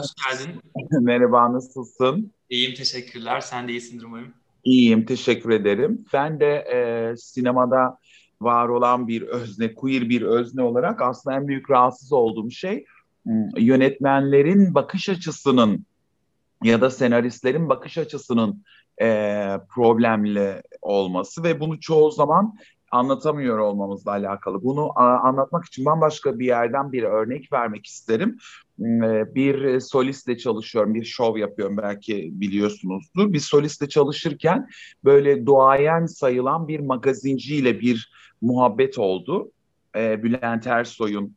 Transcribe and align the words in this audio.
hoş 0.00 0.10
geldin. 0.14 0.60
Merhaba, 1.00 1.52
nasılsın? 1.52 2.32
İyiyim, 2.50 2.74
teşekkürler. 2.74 3.40
Sen 3.40 3.68
de 3.68 3.72
iyisindir 3.72 4.04
umarım. 4.04 4.32
İyiyim, 4.64 5.04
teşekkür 5.04 5.50
ederim. 5.50 6.04
Ben 6.12 6.40
de 6.40 6.54
e, 6.54 7.16
sinemada 7.16 7.98
var 8.40 8.68
olan 8.68 9.08
bir 9.08 9.22
özne, 9.22 9.74
queer 9.74 10.08
bir 10.08 10.22
özne 10.22 10.62
olarak 10.62 11.02
aslında 11.02 11.36
en 11.36 11.48
büyük 11.48 11.70
rahatsız 11.70 12.12
olduğum 12.12 12.50
şey 12.50 12.84
yönetmenlerin 13.56 14.74
bakış 14.74 15.08
açısının 15.08 15.86
ya 16.64 16.80
da 16.80 16.90
senaristlerin 16.90 17.68
bakış 17.68 17.98
açısının 17.98 18.64
e, 19.02 19.06
problemli 19.74 20.62
olması 20.82 21.42
ve 21.42 21.60
bunu 21.60 21.80
çoğu 21.80 22.10
zaman 22.10 22.54
anlatamıyor 22.90 23.58
olmamızla 23.58 24.10
alakalı. 24.10 24.62
Bunu 24.62 24.90
a, 24.96 25.18
anlatmak 25.18 25.64
için 25.64 25.84
bambaşka 25.84 26.38
bir 26.38 26.46
yerden 26.46 26.92
bir 26.92 27.02
örnek 27.02 27.52
vermek 27.52 27.86
isterim. 27.86 28.38
Hmm, 28.80 29.34
bir 29.34 29.80
solistle 29.80 30.38
çalışıyorum, 30.38 30.94
bir 30.94 31.04
şov 31.04 31.36
yapıyorum 31.36 31.76
belki 31.76 32.30
biliyorsunuzdur. 32.32 33.32
Bir 33.32 33.38
solistle 33.38 33.88
çalışırken 33.88 34.68
böyle 35.04 35.46
duayen 35.46 36.06
sayılan 36.06 36.68
bir 36.68 36.80
magazinciyle 36.80 37.80
bir 37.80 38.12
muhabbet 38.40 38.98
oldu. 38.98 39.50
E, 39.96 40.22
Bülent 40.22 40.66
Ersoy'un 40.66 41.36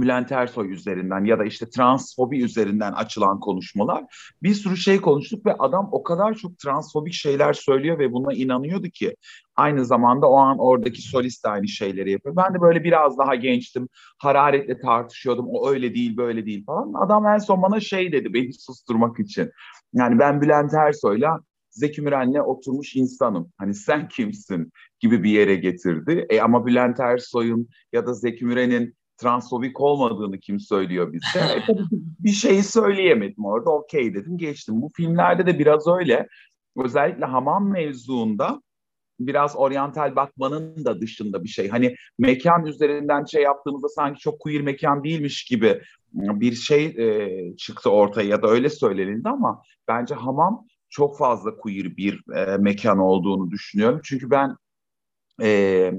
Bülent 0.00 0.32
Ersoy 0.32 0.72
üzerinden 0.72 1.24
ya 1.24 1.38
da 1.38 1.44
işte 1.44 1.70
transfobi 1.70 2.42
üzerinden 2.42 2.92
açılan 2.92 3.40
konuşmalar. 3.40 4.04
Bir 4.42 4.54
sürü 4.54 4.76
şey 4.76 5.00
konuştuk 5.00 5.46
ve 5.46 5.54
adam 5.54 5.88
o 5.92 6.02
kadar 6.02 6.34
çok 6.34 6.58
transfobik 6.58 7.12
şeyler 7.12 7.52
söylüyor 7.52 7.98
ve 7.98 8.12
buna 8.12 8.32
inanıyordu 8.32 8.88
ki 8.88 9.16
aynı 9.56 9.84
zamanda 9.84 10.30
o 10.30 10.36
an 10.36 10.58
oradaki 10.58 11.02
solist 11.02 11.44
de 11.44 11.48
aynı 11.48 11.68
şeyleri 11.68 12.10
yapıyor. 12.10 12.36
Ben 12.36 12.54
de 12.54 12.60
böyle 12.60 12.84
biraz 12.84 13.18
daha 13.18 13.34
gençtim. 13.34 13.88
Hararetle 14.18 14.80
tartışıyordum. 14.80 15.46
O 15.48 15.68
öyle 15.68 15.94
değil, 15.94 16.16
böyle 16.16 16.46
değil 16.46 16.64
falan. 16.64 16.92
Adam 17.06 17.26
en 17.26 17.38
son 17.38 17.62
bana 17.62 17.80
şey 17.80 18.12
dedi 18.12 18.34
beni 18.34 18.52
susturmak 18.52 19.20
için. 19.20 19.50
Yani 19.94 20.18
ben 20.18 20.42
Bülent 20.42 20.74
Ersoy'la 20.74 21.40
Zeki 21.70 22.02
Müren'le 22.02 22.40
oturmuş 22.40 22.96
insanım. 22.96 23.52
Hani 23.58 23.74
sen 23.74 24.08
kimsin 24.08 24.72
gibi 25.00 25.22
bir 25.22 25.30
yere 25.30 25.54
getirdi. 25.54 26.26
E 26.30 26.40
ama 26.40 26.66
Bülent 26.66 27.00
Ersoy'un 27.00 27.68
ya 27.92 28.06
da 28.06 28.14
Zeki 28.14 28.44
Müren'in 28.44 28.94
transfobik 29.16 29.80
olmadığını 29.80 30.40
kim 30.40 30.60
söylüyor 30.60 31.12
bize? 31.12 31.38
e, 31.38 31.62
bir 32.18 32.32
şeyi 32.32 32.62
söyleyemedim 32.62 33.44
orada. 33.44 33.70
Okey 33.70 34.14
dedim 34.14 34.38
geçtim. 34.38 34.82
Bu 34.82 34.90
filmlerde 34.96 35.46
de 35.46 35.58
biraz 35.58 35.88
öyle. 35.88 36.28
Özellikle 36.76 37.24
hamam 37.24 37.70
mevzuunda 37.70 38.62
biraz 39.20 39.56
oryantal 39.56 40.16
bakmanın 40.16 40.84
da 40.84 41.00
dışında 41.00 41.44
bir 41.44 41.48
şey. 41.48 41.68
Hani 41.68 41.94
mekan 42.18 42.66
üzerinden 42.66 43.24
şey 43.24 43.42
yaptığımızda 43.42 43.88
sanki 43.88 44.20
çok 44.20 44.40
queer 44.40 44.62
mekan 44.62 45.04
değilmiş 45.04 45.44
gibi 45.44 45.82
bir 46.12 46.52
şey 46.52 46.84
e, 46.84 47.56
çıktı 47.56 47.90
ortaya 47.90 48.28
ya 48.28 48.42
da 48.42 48.48
öyle 48.48 48.70
söylenildi 48.70 49.28
ama 49.28 49.62
bence 49.88 50.14
hamam 50.14 50.66
çok 50.90 51.18
fazla 51.18 51.56
queer 51.56 51.96
bir 51.96 52.36
e, 52.36 52.56
mekan 52.56 52.98
olduğunu 52.98 53.50
düşünüyorum. 53.50 54.00
Çünkü 54.04 54.30
ben 54.30 54.56
e, 55.42 55.92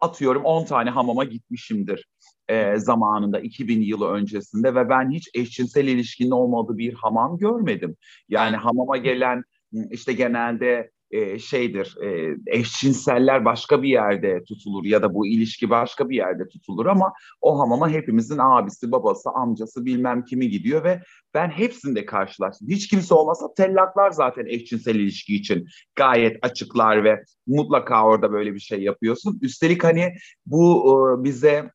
atıyorum 0.00 0.44
10 0.44 0.64
tane 0.64 0.90
hamama 0.90 1.24
gitmişimdir 1.24 2.08
e, 2.48 2.78
zamanında 2.78 3.40
2000 3.40 3.80
yılı 3.82 4.08
öncesinde 4.08 4.74
ve 4.74 4.88
ben 4.88 5.10
hiç 5.10 5.28
eşcinsel 5.34 5.88
ilişkinin 5.88 6.30
olmadığı 6.30 6.78
bir 6.78 6.94
hamam 6.94 7.38
görmedim. 7.38 7.96
Yani 8.28 8.56
hamama 8.56 8.96
gelen 8.96 9.42
işte 9.90 10.12
genelde 10.12 10.90
e, 11.16 11.38
şeydir 11.38 11.96
e, 12.02 12.36
eşcinseller 12.46 13.44
başka 13.44 13.82
bir 13.82 13.88
yerde 13.88 14.44
tutulur 14.44 14.84
ya 14.84 15.02
da 15.02 15.14
bu 15.14 15.26
ilişki 15.26 15.70
başka 15.70 16.08
bir 16.08 16.16
yerde 16.16 16.48
tutulur 16.48 16.86
ama 16.86 17.12
o 17.40 17.58
hamama 17.58 17.90
hepimizin 17.90 18.38
abisi, 18.38 18.92
babası, 18.92 19.30
amcası 19.30 19.84
bilmem 19.84 20.24
kimi 20.24 20.48
gidiyor 20.48 20.84
ve 20.84 21.02
ben 21.34 21.48
hepsinde 21.48 22.06
karşılaştım. 22.06 22.68
Hiç 22.68 22.88
kimse 22.88 23.14
olmasa 23.14 23.54
tellaklar 23.54 24.10
zaten 24.10 24.46
eşcinsel 24.46 24.94
ilişki 24.94 25.36
için 25.36 25.66
gayet 25.96 26.38
açıklar 26.42 27.04
ve 27.04 27.24
mutlaka 27.46 28.04
orada 28.04 28.32
böyle 28.32 28.54
bir 28.54 28.60
şey 28.60 28.82
yapıyorsun. 28.82 29.38
Üstelik 29.42 29.84
hani 29.84 30.14
bu 30.46 30.86
e, 31.20 31.24
bize 31.24 31.70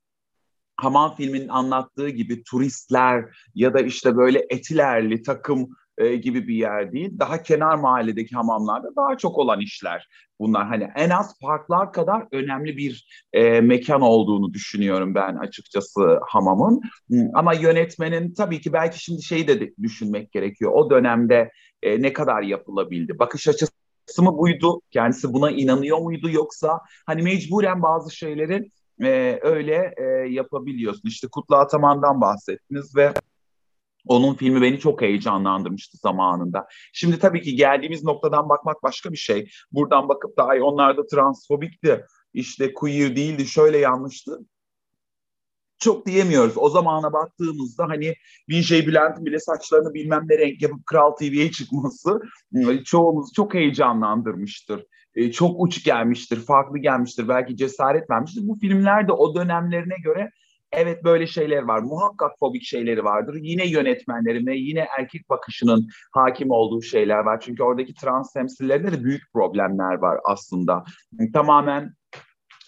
Hamam 0.82 1.16
filminin 1.16 1.48
anlattığı 1.48 2.10
gibi 2.10 2.44
turistler 2.44 3.26
ya 3.56 3.74
da 3.74 3.80
işte 3.80 4.18
böyle 4.18 4.46
etilerli 4.50 5.22
takım 5.22 5.70
e, 5.98 6.16
gibi 6.16 6.48
bir 6.48 6.56
yer 6.56 6.92
değil. 6.92 7.20
Daha 7.20 7.44
kenar 7.44 7.76
mahalledeki 7.76 8.36
hamamlarda 8.36 8.96
daha 8.96 9.18
çok 9.18 9.38
olan 9.38 9.60
işler 9.60 10.08
bunlar. 10.40 10.68
Hani 10.68 10.90
en 10.96 11.10
az 11.10 11.40
parklar 11.40 11.94
kadar 11.94 12.28
önemli 12.32 12.78
bir 12.78 13.26
e, 13.34 13.62
mekan 13.62 14.02
olduğunu 14.02 14.54
düşünüyorum 14.54 15.16
ben 15.16 15.36
açıkçası 15.36 16.20
hamamın. 16.28 16.82
Ama 17.34 17.54
yönetmenin 17.54 18.34
tabii 18.34 18.62
ki 18.62 18.74
belki 18.74 19.04
şimdi 19.04 19.22
şeyi 19.24 19.48
de 19.48 19.74
düşünmek 19.82 20.32
gerekiyor. 20.32 20.72
O 20.72 20.90
dönemde 20.90 21.52
e, 21.84 22.02
ne 22.02 22.14
kadar 22.14 22.42
yapılabildi? 22.42 23.20
Bakış 23.20 23.48
açısı 23.48 23.72
mı 24.18 24.38
buydu? 24.38 24.82
Kendisi 24.92 25.34
buna 25.34 25.52
inanıyor 25.52 25.98
muydu 25.98 26.30
yoksa 26.30 26.80
hani 27.06 27.22
mecburen 27.22 27.82
bazı 27.82 28.16
şeyleri 28.16 28.72
e, 29.02 29.40
öyle 29.42 29.94
e, 29.98 30.04
yapabiliyorsun. 30.30 31.10
İşte 31.10 31.28
Kutlu 31.32 31.56
Ataman'dan 31.56 32.22
bahsettiniz 32.22 32.96
ve 32.96 33.14
onun 34.08 34.34
filmi 34.34 34.62
beni 34.62 34.80
çok 34.80 35.02
heyecanlandırmıştı 35.02 35.98
zamanında. 35.98 36.68
Şimdi 36.94 37.20
tabii 37.20 37.42
ki 37.42 37.56
geldiğimiz 37.56 38.04
noktadan 38.04 38.50
bakmak 38.50 38.84
başka 38.84 39.12
bir 39.12 39.18
şey. 39.18 39.50
Buradan 39.72 40.10
bakıp 40.10 40.38
da 40.38 40.46
ay 40.46 40.62
onlar 40.62 40.98
da 40.98 41.06
transfobikti, 41.06 42.06
işte 42.34 42.74
queer 42.74 43.16
değildi, 43.16 43.46
şöyle 43.46 43.78
yanlıştı. 43.78 44.40
Çok 45.80 46.06
diyemiyoruz. 46.06 46.54
O 46.58 46.70
zamana 46.70 47.14
baktığımızda 47.14 47.90
hani 47.90 48.14
VJ 48.50 48.72
Bülent'in 48.72 49.26
bile 49.26 49.40
saçlarını 49.40 49.94
bilmem 49.94 50.26
ne 50.30 50.38
renk 50.38 50.62
yapıp 50.62 50.86
Kral 50.86 51.12
TV'ye 51.12 51.52
çıkması 51.52 52.22
ıı, 52.56 52.84
çoğumuz 52.84 53.34
çok 53.36 53.54
heyecanlandırmıştır. 53.54 54.86
E, 55.16 55.32
çok 55.32 55.56
uç 55.62 55.84
gelmiştir, 55.84 56.38
farklı 56.46 56.78
gelmiştir, 56.78 57.28
belki 57.28 57.58
cesaret 57.58 58.10
vermiştir. 58.10 58.48
Bu 58.48 58.60
filmler 58.60 59.08
de 59.08 59.12
o 59.12 59.36
dönemlerine 59.36 59.96
göre 60.04 60.32
Evet 60.72 61.04
böyle 61.04 61.28
şeyler 61.28 61.62
var. 61.62 61.80
Muhakkak 61.80 62.32
fobik 62.40 62.64
şeyleri 62.64 63.04
vardır. 63.04 63.38
Yine 63.42 63.68
yönetmenlerin 63.68 64.52
yine 64.52 64.88
erkek 65.00 65.30
bakışının 65.30 65.88
hakim 66.12 66.52
olduğu 66.52 66.82
şeyler 66.82 67.20
var. 67.20 67.40
Çünkü 67.40 67.64
oradaki 67.64 67.94
trans 67.94 68.34
temsillerinde 68.34 68.92
de 68.92 69.04
büyük 69.04 69.34
problemler 69.34 69.94
var 69.94 70.20
aslında. 70.24 70.84
Tamamen 71.34 71.94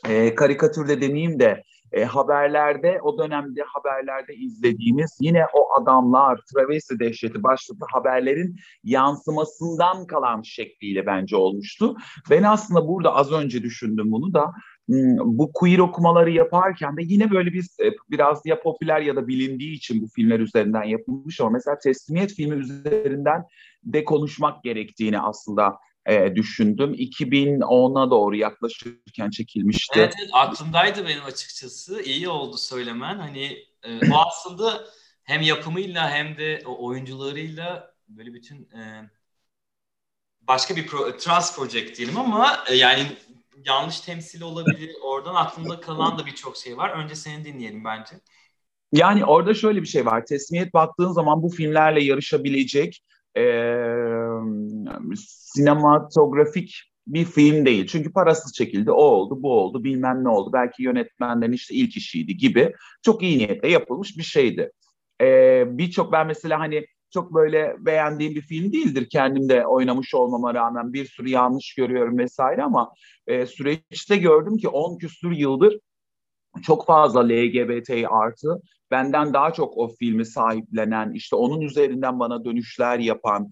e, 0.09 0.35
karikatürde 0.35 1.01
deneyeyim 1.01 1.39
de 1.39 1.63
e, 1.93 2.03
haberlerde 2.03 2.99
o 3.03 3.17
dönemde 3.17 3.61
haberlerde 3.67 4.35
izlediğimiz 4.35 5.17
yine 5.21 5.45
o 5.53 5.81
adamlar 5.81 6.39
travesti 6.53 6.99
dehşeti 6.99 7.43
başlıklı 7.43 7.85
haberlerin 7.91 8.55
yansımasından 8.83 10.07
kalan 10.07 10.41
şekliyle 10.41 11.05
bence 11.05 11.35
olmuştu. 11.35 11.95
Ben 12.29 12.43
aslında 12.43 12.87
burada 12.87 13.15
az 13.15 13.31
önce 13.31 13.63
düşündüm 13.63 14.11
bunu 14.11 14.33
da 14.33 14.51
bu 14.87 15.51
queer 15.53 15.79
okumaları 15.79 16.31
yaparken 16.31 16.97
de 16.97 17.01
yine 17.03 17.31
böyle 17.31 17.53
bir 17.53 17.65
e, 17.83 17.91
biraz 18.11 18.41
ya 18.45 18.61
popüler 18.61 19.01
ya 19.01 19.15
da 19.15 19.27
bilindiği 19.27 19.73
için 19.73 20.01
bu 20.01 20.07
filmler 20.07 20.39
üzerinden 20.39 20.83
yapılmış 20.83 21.41
ama 21.41 21.49
mesela 21.49 21.79
Teslimiyet 21.79 22.33
filmi 22.33 22.55
üzerinden 22.55 23.45
de 23.83 24.03
konuşmak 24.03 24.63
gerektiğini 24.63 25.19
aslında 25.19 25.77
e, 26.05 26.35
düşündüm. 26.35 26.93
2010'a 26.93 28.11
doğru 28.11 28.35
yaklaşırken 28.35 29.29
çekilmişti. 29.29 29.99
Evet, 29.99 30.13
evet 30.19 30.29
aklımdaydı 30.33 31.07
benim 31.07 31.25
açıkçası. 31.25 32.01
İyi 32.01 32.29
oldu 32.29 32.57
söylemen. 32.57 33.17
Hani 33.19 33.57
e, 33.83 34.11
o 34.11 34.17
aslında 34.27 34.83
hem 35.23 35.41
yapımıyla 35.41 36.11
hem 36.11 36.37
de 36.37 36.63
oyuncularıyla 36.65 37.93
böyle 38.07 38.33
bütün 38.33 38.61
e, 38.61 39.09
başka 40.41 40.75
bir 40.75 40.87
pro, 40.87 41.17
trans 41.17 41.55
project 41.55 41.97
diyelim 41.97 42.17
ama 42.17 42.63
e, 42.69 42.75
yani 42.75 43.01
yanlış 43.65 43.99
temsili 43.99 44.43
olabilir. 44.43 44.91
Oradan 45.03 45.35
aklımda 45.35 45.79
kalan 45.79 46.17
da 46.17 46.25
birçok 46.25 46.57
şey 46.57 46.77
var. 46.77 46.89
Önce 46.89 47.15
seni 47.15 47.45
dinleyelim 47.45 47.83
bence. 47.83 48.15
Yani 48.91 49.25
orada 49.25 49.53
şöyle 49.53 49.81
bir 49.81 49.87
şey 49.87 50.05
var. 50.05 50.25
Tesmiyet 50.25 50.73
baktığın 50.73 51.11
zaman 51.11 51.43
bu 51.43 51.49
filmlerle 51.49 52.03
yarışabilecek 52.03 53.03
e, 53.37 53.43
sinematografik 55.15 56.93
bir 57.07 57.25
film 57.25 57.65
değil. 57.65 57.87
Çünkü 57.87 58.13
parasız 58.13 58.53
çekildi, 58.53 58.91
o 58.91 59.03
oldu, 59.03 59.43
bu 59.43 59.59
oldu, 59.59 59.83
bilmem 59.83 60.23
ne 60.23 60.29
oldu. 60.29 60.49
Belki 60.53 60.83
yönetmenden 60.83 61.51
işte 61.51 61.75
ilk 61.75 61.97
işiydi 61.97 62.37
gibi. 62.37 62.73
Çok 63.01 63.23
iyi 63.23 63.37
niyetle 63.37 63.69
yapılmış 63.69 64.17
bir 64.17 64.23
şeydi. 64.23 64.71
E, 65.21 65.63
Birçok 65.77 66.11
ben 66.11 66.27
mesela 66.27 66.59
hani 66.59 66.85
çok 67.13 67.33
böyle 67.33 67.75
beğendiğim 67.79 68.35
bir 68.35 68.41
film 68.41 68.73
değildir. 68.73 69.07
Kendim 69.09 69.49
de 69.49 69.67
oynamış 69.67 70.15
olmama 70.15 70.53
rağmen 70.53 70.93
bir 70.93 71.05
sürü 71.05 71.29
yanlış 71.29 71.75
görüyorum 71.75 72.17
vesaire 72.17 72.63
ama 72.63 72.93
e, 73.27 73.45
süreçte 73.45 74.17
gördüm 74.17 74.57
ki 74.57 74.67
10 74.67 74.97
küsur 74.97 75.31
yıldır 75.31 75.79
çok 76.61 76.85
fazla 76.85 77.27
LGBT 77.27 77.91
artı 78.09 78.61
benden 78.91 79.33
daha 79.33 79.53
çok 79.53 79.77
o 79.77 79.87
filmi 79.87 80.25
sahiplenen 80.25 81.11
işte 81.11 81.35
onun 81.35 81.61
üzerinden 81.61 82.19
bana 82.19 82.45
dönüşler 82.45 82.99
yapan 82.99 83.49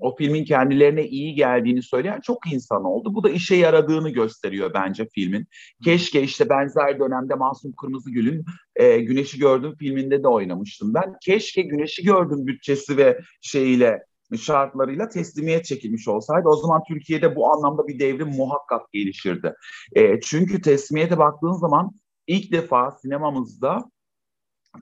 o 0.00 0.16
filmin 0.16 0.44
kendilerine 0.44 1.06
iyi 1.06 1.34
geldiğini 1.34 1.82
söyleyen 1.82 2.20
çok 2.20 2.52
insan 2.52 2.84
oldu. 2.84 3.14
Bu 3.14 3.24
da 3.24 3.30
işe 3.30 3.54
yaradığını 3.54 4.10
gösteriyor 4.10 4.74
bence 4.74 5.08
filmin. 5.14 5.46
Keşke 5.84 6.22
işte 6.22 6.48
benzer 6.48 7.00
dönemde 7.00 7.34
Masum 7.34 7.72
Kırmızıgül'ün 7.72 8.44
e, 8.76 8.98
Güneşi 8.98 9.38
Gördüm 9.38 9.74
filminde 9.78 10.22
de 10.22 10.28
oynamıştım 10.28 10.94
ben. 10.94 11.14
Keşke 11.24 11.62
Güneşi 11.62 12.04
Gördüm 12.04 12.46
bütçesi 12.46 12.96
ve 12.96 13.20
şeyiyle 13.40 14.02
şartlarıyla 14.36 15.08
teslimiyet 15.08 15.64
çekilmiş 15.64 16.08
olsaydı 16.08 16.48
o 16.48 16.56
zaman 16.56 16.82
Türkiye'de 16.88 17.36
bu 17.36 17.52
anlamda 17.52 17.88
bir 17.88 17.98
devrim 17.98 18.28
muhakkak 18.28 18.92
gelişirdi. 18.92 19.54
E, 19.92 20.20
çünkü 20.20 20.60
teslimiyete 20.60 21.18
baktığın 21.18 21.52
zaman 21.52 21.92
ilk 22.26 22.52
defa 22.52 22.90
sinemamızda 22.90 23.90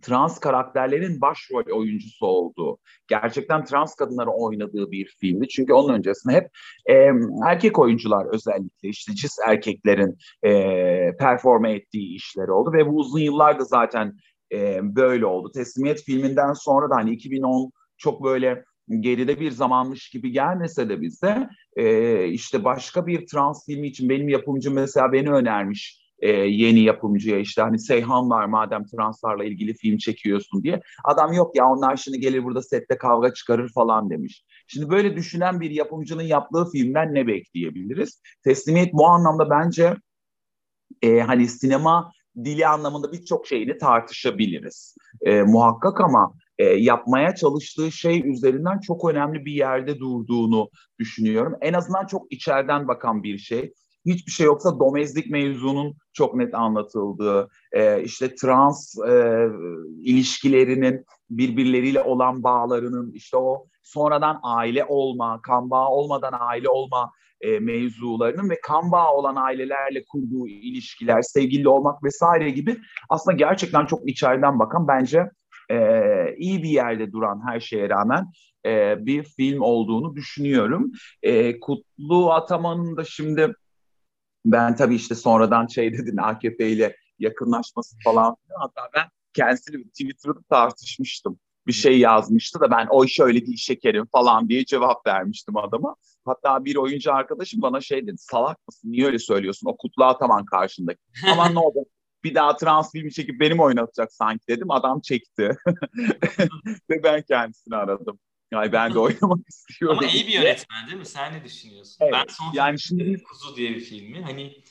trans 0.02 0.40
karakterlerin 0.40 1.20
başrol 1.20 1.62
oyuncusu 1.72 2.26
olduğu, 2.26 2.78
gerçekten 3.08 3.64
trans 3.64 3.94
kadınları 3.94 4.30
oynadığı 4.30 4.90
bir 4.90 5.16
filmdi. 5.20 5.48
Çünkü 5.48 5.72
onun 5.72 5.94
öncesinde 5.94 6.34
hep 6.34 6.48
e, 6.86 7.10
erkek 7.46 7.78
oyuncular 7.78 8.26
özellikle 8.34 8.88
işte 8.88 9.14
cis 9.14 9.36
erkeklerin 9.46 10.18
e, 10.42 10.52
performe 11.16 11.72
ettiği 11.72 12.16
işler 12.16 12.48
oldu 12.48 12.72
ve 12.72 12.86
bu 12.86 12.96
uzun 12.96 13.20
yıllarda 13.20 13.64
zaten 13.64 14.12
e, 14.52 14.80
böyle 14.82 15.26
oldu. 15.26 15.50
Teslimiyet 15.54 16.02
filminden 16.02 16.52
sonra 16.52 16.90
da 16.90 16.94
hani 16.94 17.10
2010 17.10 17.72
çok 17.98 18.24
böyle 18.24 18.64
geride 19.00 19.40
bir 19.40 19.50
zamanmış 19.50 20.10
gibi 20.10 20.32
gelmese 20.32 20.88
de 20.88 21.00
bize 21.00 21.48
e, 21.76 22.24
işte 22.28 22.64
başka 22.64 23.06
bir 23.06 23.26
trans 23.26 23.66
filmi 23.66 23.86
için 23.86 24.08
benim 24.08 24.28
yapımcım 24.28 24.74
mesela 24.74 25.12
beni 25.12 25.30
önermiş 25.30 26.05
e, 26.18 26.30
yeni 26.30 26.80
yapımcıya 26.80 27.38
işte 27.38 27.62
hani 27.62 27.78
Seyhan 27.78 28.30
var 28.30 28.46
madem 28.46 28.84
translarla 28.86 29.44
ilgili 29.44 29.74
film 29.74 29.98
çekiyorsun 29.98 30.62
diye. 30.62 30.80
Adam 31.04 31.32
yok 31.32 31.56
ya 31.56 31.66
onlar 31.66 31.96
şimdi 31.96 32.20
gelir 32.20 32.44
burada 32.44 32.62
sette 32.62 32.98
kavga 32.98 33.34
çıkarır 33.34 33.72
falan 33.72 34.10
demiş. 34.10 34.44
Şimdi 34.66 34.90
böyle 34.90 35.16
düşünen 35.16 35.60
bir 35.60 35.70
yapımcının 35.70 36.22
yaptığı 36.22 36.70
filmden 36.72 37.14
ne 37.14 37.26
bekleyebiliriz? 37.26 38.22
Teslimiyet 38.44 38.92
bu 38.92 39.06
anlamda 39.06 39.50
bence 39.50 39.96
e, 41.02 41.20
hani 41.20 41.48
sinema 41.48 42.12
dili 42.44 42.66
anlamında 42.66 43.12
birçok 43.12 43.46
şeyini 43.46 43.78
tartışabiliriz. 43.78 44.96
E, 45.22 45.42
muhakkak 45.42 46.00
ama 46.00 46.32
e, 46.58 46.64
yapmaya 46.64 47.34
çalıştığı 47.34 47.92
şey 47.92 48.30
üzerinden 48.30 48.80
çok 48.80 49.10
önemli 49.10 49.44
bir 49.44 49.52
yerde 49.52 49.98
durduğunu 49.98 50.68
düşünüyorum. 50.98 51.54
En 51.60 51.72
azından 51.72 52.06
çok 52.06 52.32
içeriden 52.32 52.88
bakan 52.88 53.22
bir 53.22 53.38
şey 53.38 53.72
hiçbir 54.06 54.32
şey 54.32 54.46
yoksa 54.46 54.80
domestik 54.80 55.30
mevzunun 55.30 55.94
çok 56.12 56.34
net 56.34 56.54
anlatıldığı, 56.54 57.48
e, 57.72 58.02
işte 58.02 58.34
trans 58.34 58.98
e, 59.08 59.46
ilişkilerinin 60.02 61.04
birbirleriyle 61.30 62.02
olan 62.02 62.42
bağlarının, 62.42 63.12
işte 63.12 63.36
o 63.36 63.66
sonradan 63.82 64.40
aile 64.42 64.84
olma, 64.84 65.42
kan 65.42 65.70
bağı 65.70 65.88
olmadan 65.88 66.34
aile 66.40 66.68
olma 66.68 67.12
e, 67.40 67.58
mevzularının 67.58 68.50
ve 68.50 68.60
kan 68.62 68.92
bağı 68.92 69.12
olan 69.12 69.36
ailelerle 69.36 70.04
kurduğu 70.04 70.48
ilişkiler, 70.48 71.22
sevgili 71.22 71.68
olmak 71.68 72.04
vesaire 72.04 72.50
gibi 72.50 72.76
aslında 73.08 73.36
gerçekten 73.36 73.86
çok 73.86 74.08
içeriden 74.08 74.58
bakan 74.58 74.88
bence 74.88 75.30
e, 75.70 75.76
iyi 76.36 76.62
bir 76.62 76.68
yerde 76.68 77.12
duran 77.12 77.42
her 77.46 77.60
şeye 77.60 77.88
rağmen 77.88 78.26
e, 78.66 79.06
bir 79.06 79.24
film 79.24 79.60
olduğunu 79.60 80.14
düşünüyorum. 80.14 80.92
E, 81.22 81.60
Kutlu 81.60 82.32
Ataman'ın 82.32 82.96
da 82.96 83.04
şimdi 83.04 83.54
ben 84.52 84.76
tabii 84.76 84.94
işte 84.94 85.14
sonradan 85.14 85.66
şey 85.66 85.92
dedin 85.92 86.16
AKP 86.16 86.68
ile 86.68 86.96
yakınlaşması 87.18 87.96
falan. 88.04 88.36
Hatta 88.60 88.80
ben 88.94 89.04
kendisiyle 89.32 89.84
Twitter'da 89.84 90.42
tartışmıştım. 90.50 91.38
Bir 91.66 91.72
şey 91.72 91.98
yazmıştı 91.98 92.60
da 92.60 92.70
ben 92.70 92.86
o 92.90 93.04
iş 93.04 93.20
öyle 93.20 93.46
değil 93.46 93.56
şekerim 93.56 94.06
falan 94.12 94.48
diye 94.48 94.64
cevap 94.64 95.06
vermiştim 95.06 95.56
adama. 95.56 95.96
Hatta 96.24 96.64
bir 96.64 96.76
oyuncu 96.76 97.14
arkadaşım 97.14 97.62
bana 97.62 97.80
şey 97.80 98.06
dedi 98.06 98.18
salak 98.18 98.68
mısın 98.68 98.92
niye 98.92 99.06
öyle 99.06 99.18
söylüyorsun 99.18 99.68
o 99.68 99.76
Kutlu 99.76 100.04
Ataman 100.04 100.44
karşındaki. 100.44 101.00
Aman 101.32 101.54
ne 101.54 101.58
oldu 101.58 101.78
bir 102.24 102.34
daha 102.34 102.56
trans 102.56 102.92
filmi 102.92 103.12
çekip 103.12 103.40
benim 103.40 103.60
oynatacak 103.60 104.12
sanki 104.12 104.48
dedim. 104.48 104.70
Adam 104.70 105.00
çekti. 105.00 105.56
Ve 106.90 107.02
ben 107.02 107.22
kendisini 107.22 107.76
aradım. 107.76 108.18
Yani 108.52 108.72
ben 108.72 108.94
de 108.94 108.98
oynamak 108.98 109.38
istiyorum. 109.48 109.98
Ama 109.98 110.08
iyi 110.08 110.26
bir 110.26 110.32
yönetmen 110.32 110.86
değil 110.86 110.98
mi? 110.98 111.06
Sen 111.06 111.34
ne 111.34 111.44
düşünüyorsun? 111.44 111.96
Evet, 112.00 112.12
ben 112.12 112.24
son 112.28 112.52
yani 112.52 112.80
şimdi 112.80 113.22
Kuzu 113.22 113.56
diye 113.56 113.70
bir 113.70 113.80
filmi 113.80 114.22
hani 114.22 114.62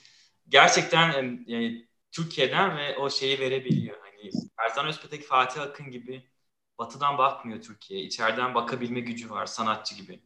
gerçekten 0.50 1.44
yani 1.48 1.88
Türkiye'den 2.12 2.78
ve 2.78 2.98
o 2.98 3.10
şeyi 3.10 3.40
verebiliyor. 3.40 3.98
Hani 4.02 4.32
Erzan 4.66 4.88
Özpetek, 4.88 5.24
Fatih 5.24 5.62
Akın 5.62 5.92
gibi 5.92 6.24
batıdan 6.80 7.18
bakmıyor 7.18 7.62
Türkiye. 7.62 8.02
İçeriden 8.02 8.56
bakabilme 8.56 9.00
gücü 9.00 9.30
var 9.30 9.46
sanatçı 9.46 9.96
gibi. 9.96 10.20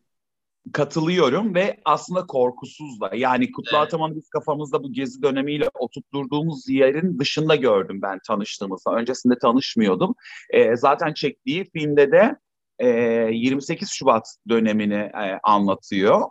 Katılıyorum 0.73 1.55
ve 1.55 1.79
aslında 1.85 2.25
korkusuz 2.25 3.01
da. 3.01 3.11
Yani 3.13 3.51
Kutlu 3.51 3.77
evet. 3.77 3.87
Ataman'ı 3.87 4.15
biz 4.15 4.29
kafamızda 4.29 4.83
bu 4.83 4.93
gezi 4.93 5.21
dönemiyle 5.21 5.69
oturtturduğumuz 5.73 6.69
yerin 6.69 7.19
dışında 7.19 7.55
gördüm 7.55 8.01
ben 8.01 8.19
tanıştığımızda. 8.27 8.91
Öncesinde 8.91 9.37
tanışmıyordum. 9.37 10.15
E, 10.49 10.75
zaten 10.75 11.13
çektiği 11.13 11.65
filmde 11.73 12.11
de 12.11 12.17
e, 12.17 12.35
28 12.85 13.89
Şubat 13.91 14.35
dönemini 14.49 14.93
e, 14.93 15.39
anlatıyor. 15.43 16.21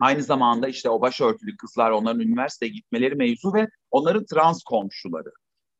Aynı 0.00 0.22
zamanda 0.22 0.68
işte 0.68 0.90
o 0.90 1.00
başörtülü 1.00 1.56
kızlar 1.56 1.90
onların 1.90 2.20
üniversiteye 2.20 2.72
gitmeleri 2.72 3.14
mevzu 3.14 3.54
ve 3.54 3.68
onların 3.90 4.24
trans 4.24 4.62
komşuları. 4.62 5.32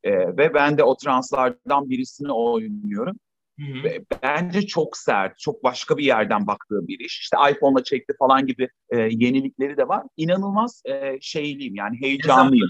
E, 0.03 0.11
ve 0.11 0.53
ben 0.53 0.77
de 0.77 0.83
o 0.83 0.97
translardan 0.97 1.89
birisini 1.89 2.31
oynuyorum. 2.31 3.15
Hı 3.59 3.65
hı. 3.65 4.03
Bence 4.23 4.61
çok 4.61 4.97
sert, 4.97 5.39
çok 5.39 5.63
başka 5.63 5.97
bir 5.97 6.03
yerden 6.03 6.47
baktığı 6.47 6.87
bir 6.87 6.99
iş. 6.99 7.19
İşte 7.19 7.37
iPhone'la 7.51 7.83
çekti 7.83 8.13
falan 8.19 8.45
gibi 8.45 8.69
e, 8.89 8.97
yenilikleri 8.97 9.77
de 9.77 9.87
var. 9.87 10.03
İnanılmaz 10.17 10.81
e, 10.85 11.17
şeyliyim 11.21 11.75
yani 11.75 12.01
heyecanlıyım. 12.01 12.69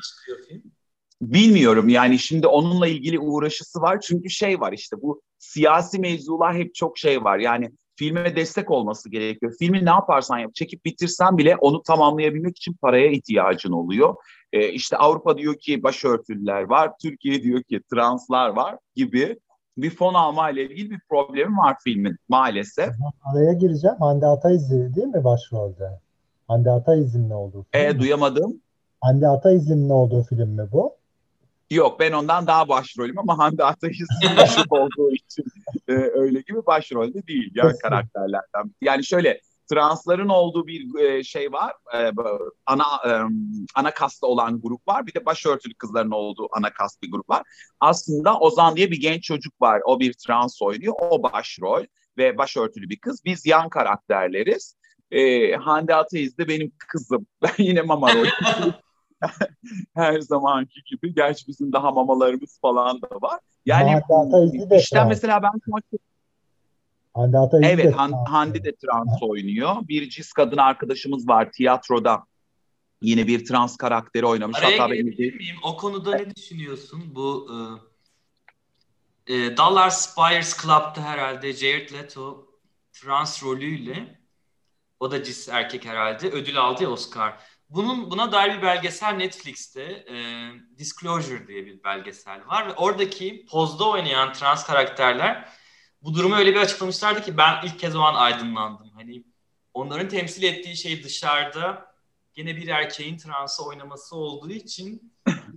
Bilmiyorum 1.22 1.90
yani 1.90 2.20
şimdi 2.20 2.48
onunla 2.48 2.88
ilgili 2.88 3.20
uğraşısı 3.20 3.82
var 3.82 4.02
çünkü 4.02 4.30
şey 4.30 4.60
var 4.60 4.74
işte 4.74 4.96
bu 5.02 5.22
siyasi 5.40 6.00
mevzular 6.00 6.56
hep 6.56 6.76
çok 6.76 6.98
şey 6.98 7.24
var 7.24 7.38
yani 7.38 7.72
filme 7.96 8.36
destek 8.36 8.72
olması 8.72 9.10
gerekiyor. 9.10 9.56
Filmi 9.60 9.86
ne 9.86 9.90
yaparsan 9.90 10.38
yap 10.38 10.56
çekip 10.56 10.86
bitirsen 10.86 11.38
bile 11.38 11.56
onu 11.56 11.84
tamamlayabilmek 11.84 12.58
için 12.58 12.74
paraya 12.74 13.12
ihtiyacın 13.12 13.72
oluyor. 13.72 14.16
Ee, 14.54 14.70
işte 14.70 14.98
Avrupa 14.98 15.38
diyor 15.38 15.56
ki 15.56 15.84
başörtülüler 15.84 16.64
var, 16.64 16.92
Türkiye 17.02 17.44
diyor 17.44 17.64
ki 17.64 17.82
translar 17.94 18.50
var 18.50 18.78
gibi 18.96 19.40
bir 19.78 19.90
fon 19.90 20.14
alma 20.14 20.50
ile 20.50 20.64
ilgili 20.64 20.92
bir 20.92 21.00
problemi 21.10 21.58
var 21.58 21.76
filmin 21.84 22.18
maalesef. 22.30 22.90
Araya 23.24 23.54
gireceğim. 23.54 23.98
Hande 24.00 24.26
Ataizli 24.26 24.96
değil 24.96 25.08
mi 25.08 25.24
başrolde? 25.24 26.00
Hande 26.48 26.72
Ataizli'nin 26.72 27.30
olduğu 27.30 27.66
film. 27.72 27.84
E, 27.84 28.00
duyamadım. 28.00 28.62
Hande 29.02 29.28
Ataizli'nin 29.28 29.90
olduğu 29.90 30.24
film 30.24 30.50
mi 30.50 30.68
bu? 30.72 30.99
Yok 31.72 32.00
ben 32.00 32.12
ondan 32.12 32.48
daha 32.48 32.70
başrolüm 32.70 33.20
ama 33.20 33.38
Hande 33.38 33.64
başrol 34.38 34.66
olduğu 34.70 35.14
için 35.14 35.46
e, 35.88 35.94
öyle 35.94 36.42
gibi 36.42 36.66
başrolde 36.66 37.28
değil. 37.28 37.52
Yan 37.56 37.74
karakterlerden. 37.78 38.76
Yani 38.82 39.06
şöyle 39.06 39.42
transların 39.70 40.30
olduğu 40.30 40.68
bir 40.68 41.00
e, 41.00 41.24
şey 41.24 41.52
var. 41.52 41.74
E, 41.96 42.12
ana 42.66 42.86
e, 43.08 43.12
ana 43.76 43.94
kasta 43.94 44.28
olan 44.28 44.62
grup 44.62 44.88
var. 44.88 45.08
Bir 45.08 45.14
de 45.14 45.26
başörtülü 45.26 45.74
kızların 45.74 46.12
olduğu 46.12 46.48
ana 46.52 46.74
kast 46.74 47.04
bir 47.04 47.12
grup 47.12 47.30
var. 47.30 47.44
Aslında 47.80 48.40
Ozan 48.40 48.76
diye 48.76 48.92
bir 48.92 49.02
genç 49.02 49.24
çocuk 49.24 49.62
var. 49.62 49.82
O 49.86 50.00
bir 50.00 50.14
trans 50.14 50.62
oynuyor. 50.62 50.94
O 51.00 51.24
başrol 51.24 51.86
ve 52.18 52.38
başörtülü 52.38 52.90
bir 52.90 53.00
kız. 53.00 53.26
Biz 53.26 53.46
yan 53.46 53.70
karakterleriz. 53.70 54.76
E, 55.12 55.52
Hande 55.56 55.96
Ataiz 55.96 56.38
de 56.38 56.48
benim 56.48 56.72
kızım. 56.88 57.28
Ben 57.42 57.64
yine 57.64 57.82
mama 57.82 58.14
rolü. 58.14 58.30
her 59.96 60.20
zamanki 60.20 60.84
gibi. 60.86 61.16
Gerçi 61.16 61.48
bizim 61.48 61.74
daha 61.74 61.92
mamalarımız 61.92 62.60
falan 62.62 63.02
da 63.02 63.08
var. 63.22 63.40
Yani 63.66 64.02
işte 64.78 65.04
mesela 65.04 65.42
ben 65.44 65.52
Hande 67.14 67.68
evet 67.68 67.94
Han, 67.96 68.12
Hande 68.12 68.64
de 68.64 68.76
trans 68.76 69.24
oynuyor. 69.24 69.76
Bir 69.88 70.10
cis 70.10 70.34
kadın 70.34 70.58
arkadaşımız 70.58 71.28
var 71.28 71.52
tiyatroda. 71.52 72.24
Yine 73.02 73.28
bir 73.28 73.46
trans 73.46 73.78
karakteri 73.78 74.26
oynamış. 74.26 74.58
Araya 74.58 74.80
Hatta 74.80 74.92
benim 74.92 75.06
miyim? 75.06 75.56
O 75.64 75.78
konuda 75.78 76.16
ne 76.16 76.36
düşünüyorsun? 76.36 77.04
Bu 77.16 77.48
e, 79.28 79.34
e, 79.34 79.58
Dallas 79.58 80.18
Buyers 80.18 80.62
Club'da 80.62 81.02
herhalde 81.02 81.54
Jared 81.54 81.94
Leto 81.94 82.48
trans 82.94 83.44
rolüyle 83.44 84.20
o 85.00 85.12
da 85.12 85.24
cis 85.24 85.50
erkek 85.50 85.86
herhalde 85.86 86.30
ödül 86.30 86.58
aldı 86.58 86.84
ya 86.84 86.90
Oscar. 86.90 87.38
Bunun 87.70 88.12
buna 88.12 88.32
dair 88.32 88.58
bir 88.58 88.62
belgesel 88.62 89.14
Netflix'te 89.14 89.82
e, 89.84 90.16
Disclosure 90.78 91.48
diye 91.48 91.66
bir 91.66 91.84
belgesel 91.84 92.48
var 92.48 92.68
ve 92.68 92.74
oradaki 92.74 93.46
pozda 93.46 93.90
oynayan 93.90 94.34
trans 94.34 94.68
karakterler 94.68 95.50
bu 96.02 96.14
durumu 96.16 96.36
öyle 96.36 96.52
bir 96.52 96.60
açıklamışlardı 96.60 97.22
ki 97.22 97.38
ben 97.38 97.66
ilk 97.66 97.80
kez 97.80 97.96
o 97.96 98.00
an 98.00 98.16
aydınlandım. 98.16 98.90
Hani 98.90 99.24
onların 99.74 100.10
temsil 100.10 100.44
ettiği 100.44 100.78
şey 100.78 101.04
dışarıda 101.04 101.96
gene 102.34 102.56
bir 102.56 102.68
erkeğin 102.68 103.18
transı 103.18 103.66
oynaması 103.66 104.16
olduğu 104.16 104.52
için 104.52 105.14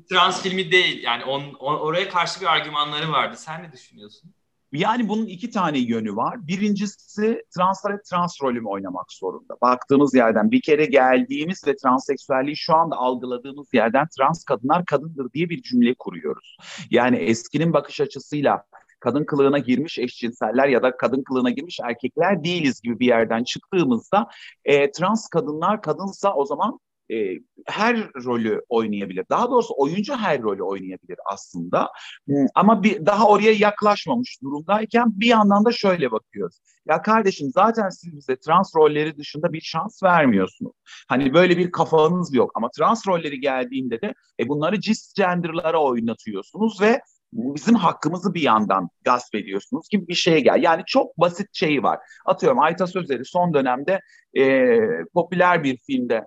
trans 0.08 0.42
filmi 0.42 0.72
değil. 0.72 1.02
Yani 1.02 1.24
on, 1.24 1.54
on, 1.54 1.74
oraya 1.74 2.08
karşı 2.08 2.40
bir 2.40 2.46
argümanları 2.46 3.12
vardı. 3.12 3.36
Sen 3.36 3.62
ne 3.62 3.72
düşünüyorsun? 3.72 4.34
Yani 4.72 5.08
bunun 5.08 5.26
iki 5.26 5.50
tane 5.50 5.78
yönü 5.78 6.16
var. 6.16 6.46
Birincisi 6.46 7.42
translara 7.56 8.02
trans 8.02 8.42
rolü 8.42 8.60
mü 8.60 8.68
oynamak 8.68 9.12
zorunda? 9.12 9.56
Baktığımız 9.62 10.14
yerden 10.14 10.50
bir 10.50 10.60
kere 10.60 10.86
geldiğimiz 10.86 11.66
ve 11.66 11.76
transseksüelliği 11.76 12.56
şu 12.56 12.74
anda 12.74 12.96
algıladığımız 12.96 13.66
yerden 13.72 14.06
trans 14.18 14.44
kadınlar 14.44 14.84
kadındır 14.84 15.32
diye 15.32 15.48
bir 15.48 15.62
cümle 15.62 15.94
kuruyoruz. 15.94 16.56
Yani 16.90 17.16
eskinin 17.16 17.72
bakış 17.72 18.00
açısıyla 18.00 18.64
kadın 19.00 19.24
kılığına 19.24 19.58
girmiş 19.58 19.98
eşcinseller 19.98 20.68
ya 20.68 20.82
da 20.82 20.96
kadın 20.96 21.22
kılığına 21.22 21.50
girmiş 21.50 21.80
erkekler 21.84 22.44
değiliz 22.44 22.80
gibi 22.80 23.00
bir 23.00 23.06
yerden 23.06 23.44
çıktığımızda 23.44 24.28
e, 24.64 24.92
trans 24.92 25.28
kadınlar 25.28 25.82
kadınsa 25.82 26.34
o 26.34 26.44
zaman 26.44 26.78
e, 27.12 27.38
her 27.66 28.12
rolü 28.14 28.62
oynayabilir. 28.68 29.24
Daha 29.30 29.50
doğrusu 29.50 29.74
oyuncu 29.76 30.16
her 30.16 30.42
rolü 30.42 30.62
oynayabilir 30.62 31.16
aslında. 31.32 31.90
Hmm, 32.26 32.46
ama 32.54 32.82
bir 32.82 33.06
daha 33.06 33.28
oraya 33.28 33.52
yaklaşmamış 33.52 34.42
durumdayken 34.42 35.20
bir 35.20 35.26
yandan 35.26 35.64
da 35.64 35.72
şöyle 35.72 36.10
bakıyoruz. 36.12 36.60
Ya 36.86 37.02
kardeşim 37.02 37.50
zaten 37.54 37.88
siz 37.88 38.16
bize 38.16 38.36
trans 38.36 38.76
rolleri 38.76 39.18
dışında 39.18 39.52
bir 39.52 39.60
şans 39.60 40.02
vermiyorsunuz. 40.02 40.72
Hani 41.08 41.34
böyle 41.34 41.58
bir 41.58 41.72
kafanız 41.72 42.34
yok 42.34 42.50
ama 42.54 42.70
trans 42.76 43.06
rolleri 43.06 43.40
geldiğinde 43.40 44.00
de 44.00 44.14
e, 44.40 44.48
bunları 44.48 44.80
cisgender'lara 44.80 45.82
oynatıyorsunuz 45.82 46.80
ve 46.80 47.00
bizim 47.32 47.74
hakkımızı 47.74 48.34
bir 48.34 48.42
yandan 48.42 48.88
gasp 49.04 49.34
ediyorsunuz 49.34 49.88
gibi 49.90 50.08
bir 50.08 50.14
şeye 50.14 50.40
gel. 50.40 50.62
Yani 50.62 50.82
çok 50.86 51.18
basit 51.18 51.48
şeyi 51.52 51.82
var. 51.82 51.98
Atıyorum 52.26 52.60
Ayta 52.60 52.86
Sözleri 52.86 53.24
son 53.24 53.54
dönemde 53.54 54.00
e, 54.38 54.78
popüler 55.14 55.64
bir 55.64 55.76
filmde 55.76 56.24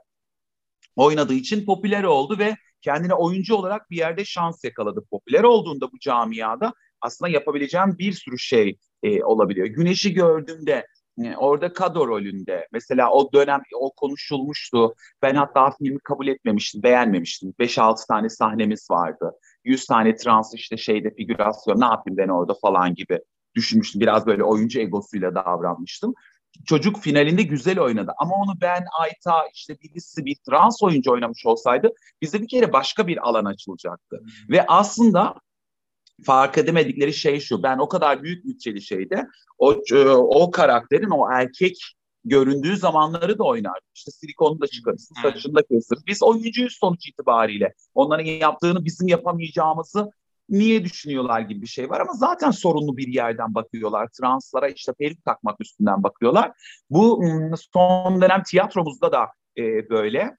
oynadığı 0.96 1.34
için 1.34 1.66
popüler 1.66 2.04
oldu 2.04 2.40
ve 2.40 2.56
kendine 2.82 3.14
oyuncu 3.14 3.56
olarak 3.56 3.92
bir 3.92 3.98
yerde 3.98 4.26
şans 4.26 4.64
yakaladı. 4.64 5.06
Popüler 5.12 5.44
olduğunda 5.44 5.92
bu 5.92 6.00
camiada 6.00 6.74
aslında 7.02 7.32
yapabileceğim 7.32 7.96
bir 8.00 8.14
sürü 8.14 8.40
şey 8.40 8.78
e, 9.04 9.24
olabiliyor. 9.24 9.68
Güneşi 9.68 10.14
gördüğümde 10.14 10.88
e, 11.24 11.36
orada 11.36 11.74
Kado 11.74 12.08
rolünde 12.08 12.68
mesela 12.72 13.12
o 13.12 13.34
dönem 13.34 13.62
o 13.76 13.92
konuşulmuştu. 13.96 14.96
Ben 15.22 15.36
hatta 15.36 15.72
filmi 15.72 16.00
kabul 16.00 16.28
etmemiştim, 16.28 16.84
beğenmemiştim. 16.84 17.54
5-6 17.60 18.08
tane 18.08 18.30
sahnemiz 18.30 18.88
vardı. 18.92 19.32
100 19.64 19.86
tane 19.86 20.16
trans 20.16 20.54
işte 20.54 20.78
şeyde 20.78 21.14
figürasyon 21.16 21.80
ne 21.80 21.86
yapayım 21.86 22.18
ben 22.18 22.28
orada 22.28 22.54
falan 22.62 22.96
gibi 22.96 23.20
düşünmüştüm. 23.56 24.02
Biraz 24.02 24.26
böyle 24.26 24.44
oyuncu 24.44 24.80
egosuyla 24.80 25.36
davranmıştım 25.36 26.14
çocuk 26.66 27.00
finalinde 27.00 27.44
güzel 27.44 27.80
oynadı. 27.80 28.12
Ama 28.18 28.36
onu 28.36 28.62
ben, 28.62 28.86
Ayta, 29.00 29.48
işte 29.54 29.78
birisi 29.82 30.26
bir 30.26 30.36
trans 30.50 30.84
oyuncu 30.84 31.12
oynamış 31.12 31.46
olsaydı 31.46 31.94
bize 32.22 32.42
bir 32.42 32.48
kere 32.48 32.74
başka 32.74 33.08
bir 33.08 33.30
alan 33.30 33.46
açılacaktı. 33.46 34.18
Hmm. 34.20 34.56
Ve 34.56 34.66
aslında 34.68 35.36
fark 36.26 36.58
edemedikleri 36.58 37.14
şey 37.14 37.40
şu. 37.40 37.64
Ben 37.64 37.78
o 37.78 37.90
kadar 37.90 38.24
büyük 38.24 38.46
bütçeli 38.46 38.82
şeyde 38.82 39.28
o, 39.58 39.76
o 40.20 40.52
karakterin 40.52 41.10
o 41.10 41.32
erkek 41.32 41.78
göründüğü 42.26 42.78
zamanları 42.78 43.38
da 43.38 43.44
oynar. 43.44 43.80
İşte 43.96 44.12
silikonu 44.12 44.62
da 44.62 44.68
çıkarırsın, 44.68 45.16
saçını 45.22 45.56
da 45.56 45.64
kesir. 45.64 45.98
Biz 46.08 46.24
oyuncuyuz 46.24 46.78
sonuç 46.80 47.08
itibariyle. 47.08 47.74
Onların 47.94 48.26
yaptığını 48.26 48.86
bizim 48.86 49.08
yapamayacağımızı 49.08 50.12
niye 50.50 50.84
düşünüyorlar 50.84 51.42
gibi 51.42 51.62
bir 51.62 51.68
şey 51.68 51.90
var 51.90 52.00
ama 52.00 52.14
zaten 52.14 52.52
sorunlu 52.52 52.98
bir 52.98 53.08
yerden 53.08 53.56
bakıyorlar. 53.56 54.10
Translara 54.20 54.70
işte 54.70 54.94
peruk 55.00 55.26
takmak 55.26 55.62
üstünden 55.62 56.04
bakıyorlar. 56.04 56.52
Bu 56.90 57.24
son 57.74 58.22
dönem 58.22 58.44
tiyatromuzda 58.44 59.12
da 59.12 59.28
e, 59.58 59.90
böyle. 59.90 60.38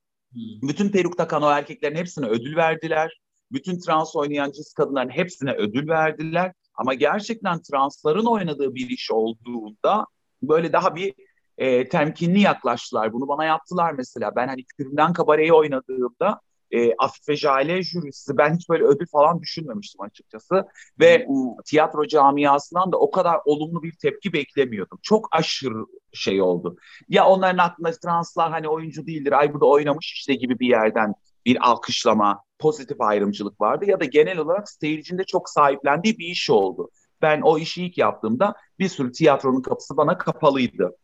Bütün 0.63 0.89
peruk 0.89 1.19
takan 1.19 1.43
o 1.43 1.51
erkeklerin 1.51 1.97
hepsine 1.97 2.27
ödül 2.27 2.57
verdiler. 2.57 3.21
Bütün 3.53 3.81
trans 3.81 4.17
oynayan 4.17 4.53
cis 4.53 4.73
kadınların 4.73 5.11
hepsine 5.11 5.53
ödül 5.53 5.89
verdiler. 5.89 6.53
Ama 6.75 6.95
gerçekten 6.95 7.63
transların 7.63 8.27
oynadığı 8.27 8.75
bir 8.75 8.89
iş 8.89 9.11
olduğunda 9.11 10.07
böyle 10.43 10.73
daha 10.73 10.97
bir 10.97 11.15
e, 11.59 11.89
temkinli 11.89 12.41
yaklaştılar. 12.41 13.13
Bunu 13.13 13.29
bana 13.29 13.45
yaptılar 13.45 13.93
mesela. 13.93 14.37
Ben 14.37 14.49
hani 14.49 14.65
Kürümden 14.65 15.13
Kabare'yi 15.13 15.53
oynadığımda 15.53 16.41
e, 16.71 16.95
Afife 16.99 17.37
Jale 17.37 17.83
jürisi 17.83 18.37
ben 18.37 18.57
hiç 18.57 18.69
böyle 18.69 18.85
ödül 18.85 19.07
falan 19.07 19.41
düşünmemiştim 19.41 20.01
açıkçası 20.01 20.65
ve 21.01 21.27
um, 21.29 21.57
tiyatro 21.65 22.07
camiasından 22.07 22.93
da 22.93 22.99
o 22.99 23.11
kadar 23.11 23.41
olumlu 23.45 23.83
bir 23.83 23.93
tepki 24.03 24.33
beklemiyordum. 24.33 24.99
Çok 25.03 25.29
aşırı 25.33 25.85
şey 26.13 26.43
oldu. 26.43 26.77
Ya 27.09 27.27
onların 27.27 27.59
aklında 27.59 27.91
translar 27.91 28.51
hani 28.51 28.69
oyuncu 28.69 29.07
değildir, 29.07 29.33
ay 29.33 29.53
burada 29.55 29.67
oynamış 29.67 30.13
işte 30.13 30.35
gibi 30.35 30.59
bir 30.59 30.69
yerden 30.69 31.15
bir 31.47 31.71
alkışlama, 31.71 32.43
pozitif 32.59 33.01
ayrımcılık 33.01 33.61
vardı 33.61 33.85
ya 33.89 34.01
da 34.01 34.05
genel 34.05 34.39
olarak 34.39 34.71
seyircinde 34.71 35.25
çok 35.25 35.49
sahiplendiği 35.49 36.19
bir 36.19 36.27
iş 36.27 36.51
oldu. 36.51 36.91
Ben 37.23 37.41
o 37.41 37.59
işi 37.59 37.87
ilk 37.87 37.99
yaptığımda 37.99 38.55
bir 38.79 38.89
sürü 38.89 39.13
tiyatronun 39.13 39.63
kapısı 39.63 39.97
bana 39.97 40.19
kapalıydı 40.19 40.97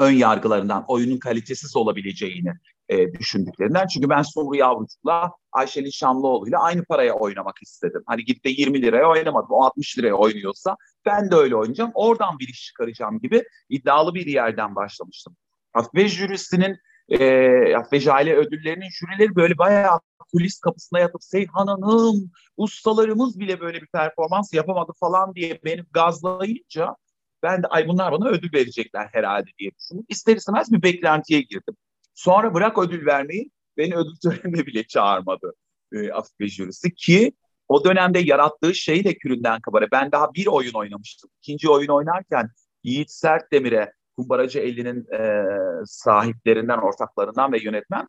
ön 0.00 0.12
yargılarından 0.12 0.84
oyunun 0.88 1.18
kalitesiz 1.18 1.76
olabileceğini 1.76 2.52
e, 2.88 3.12
düşündüklerinden. 3.12 3.86
Çünkü 3.86 4.08
ben 4.08 4.22
Sumru 4.22 4.56
Yavrucuk'la 4.56 5.32
Ayşelin 5.52 5.90
Şamlıoğlu'yla 5.90 6.58
aynı 6.62 6.84
paraya 6.84 7.14
oynamak 7.14 7.62
istedim. 7.62 8.02
Hani 8.06 8.24
gidip 8.24 8.44
de 8.44 8.50
20 8.50 8.82
liraya 8.82 9.08
oynamadım. 9.08 9.50
O 9.50 9.64
60 9.64 9.98
liraya 9.98 10.14
oynuyorsa 10.14 10.76
ben 11.06 11.30
de 11.30 11.34
öyle 11.34 11.56
oynayacağım. 11.56 11.90
Oradan 11.94 12.38
bir 12.38 12.48
iş 12.48 12.64
çıkaracağım 12.64 13.20
gibi 13.20 13.44
iddialı 13.68 14.14
bir 14.14 14.26
yerden 14.26 14.76
başlamıştım. 14.76 15.36
Afife 15.74 16.08
jürisinin 16.08 16.76
e, 17.08 17.76
Afife 17.76 18.00
Jale 18.00 18.36
ödüllerinin 18.36 18.88
jürileri 18.90 19.36
böyle 19.36 19.58
bayağı 19.58 20.00
kulis 20.32 20.60
kapısına 20.60 20.98
yatıp 20.98 21.22
Seyhan 21.24 21.66
Hanım 21.66 22.30
ustalarımız 22.56 23.40
bile 23.40 23.60
böyle 23.60 23.82
bir 23.82 23.86
performans 23.86 24.54
yapamadı 24.54 24.92
falan 25.00 25.34
diye 25.34 25.60
beni 25.64 25.84
gazlayınca 25.92 26.96
ben 27.42 27.62
de 27.62 27.66
ay 27.66 27.88
bunlar 27.88 28.12
bana 28.12 28.28
ödül 28.28 28.52
verecekler 28.52 29.08
herhalde 29.12 29.50
diye 29.58 29.70
düşündüm. 29.78 30.04
İster 30.08 30.36
istemez 30.36 30.72
bir 30.72 30.82
beklentiye 30.82 31.40
girdim. 31.40 31.76
Sonra 32.14 32.54
bırak 32.54 32.78
ödül 32.78 33.06
vermeyi 33.06 33.50
beni 33.76 33.96
ödül 33.96 34.16
törenine 34.22 34.66
bile 34.66 34.86
çağırmadı 34.86 35.52
e, 35.92 36.12
Afife 36.12 36.48
jürisi 36.48 36.94
ki 36.94 37.32
o 37.68 37.84
dönemde 37.84 38.18
yarattığı 38.18 38.74
şey 38.74 39.04
de 39.04 39.14
küründen 39.14 39.60
kabare. 39.60 39.88
Ben 39.92 40.12
daha 40.12 40.34
bir 40.34 40.46
oyun 40.46 40.72
oynamıştım. 40.72 41.30
İkinci 41.42 41.70
oyun 41.70 41.88
oynarken 41.88 42.50
Yiğit 42.84 43.10
Sertdemir'e 43.10 43.92
Kumbaracı 44.16 44.58
50'nin 44.58 45.06
e, 45.12 45.44
sahiplerinden, 45.86 46.78
ortaklarından 46.78 47.52
ve 47.52 47.62
yönetmen 47.62 48.08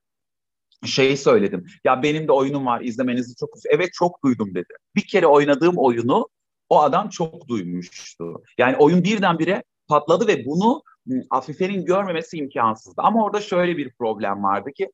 şey 0.86 1.18
söyledim. 1.18 1.66
Ya 1.84 2.04
benim 2.04 2.28
de 2.28 2.32
oyunum 2.32 2.66
var 2.66 2.82
izlemenizi 2.82 3.36
çok 3.36 3.50
Evet 3.70 3.90
çok 3.94 4.24
duydum 4.24 4.56
dedi. 4.56 4.74
Bir 4.96 5.08
kere 5.08 5.28
oynadığım 5.28 5.78
oyunu 5.78 6.30
o 6.72 6.82
adam 6.82 7.10
çok 7.10 7.48
duymuştu. 7.48 8.44
Yani 8.58 8.78
oyun 8.78 9.04
birdenbire 9.04 9.64
patladı 9.88 10.28
ve 10.28 10.46
bunu 10.46 10.84
Afife'nin 11.30 11.86
görmemesi 11.86 12.38
imkansızdı. 12.38 13.02
Ama 13.02 13.24
orada 13.26 13.42
şöyle 13.42 13.78
bir 13.78 13.94
problem 14.00 14.44
vardı 14.44 14.70
ki 14.76 14.92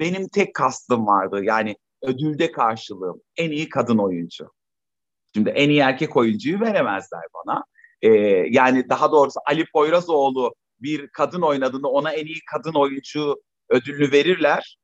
benim 0.00 0.28
tek 0.28 0.54
kastım 0.54 1.06
vardı. 1.06 1.44
Yani 1.44 1.76
ödülde 2.02 2.52
karşılığım 2.52 3.20
en 3.36 3.50
iyi 3.50 3.68
kadın 3.68 3.98
oyuncu. 3.98 4.50
Şimdi 5.34 5.50
en 5.50 5.70
iyi 5.70 5.80
erkek 5.80 6.16
oyuncuyu 6.16 6.60
veremezler 6.60 7.22
bana. 7.34 7.64
Ee, 8.02 8.08
yani 8.50 8.88
daha 8.88 9.12
doğrusu 9.12 9.40
Ali 9.46 9.64
Poyrazoğlu 9.72 10.54
bir 10.80 11.08
kadın 11.08 11.42
oynadığında 11.42 11.88
ona 11.88 12.12
en 12.12 12.26
iyi 12.26 12.40
kadın 12.52 12.74
oyuncu 12.74 13.42
ödülünü 13.68 14.12
verirler. 14.12 14.78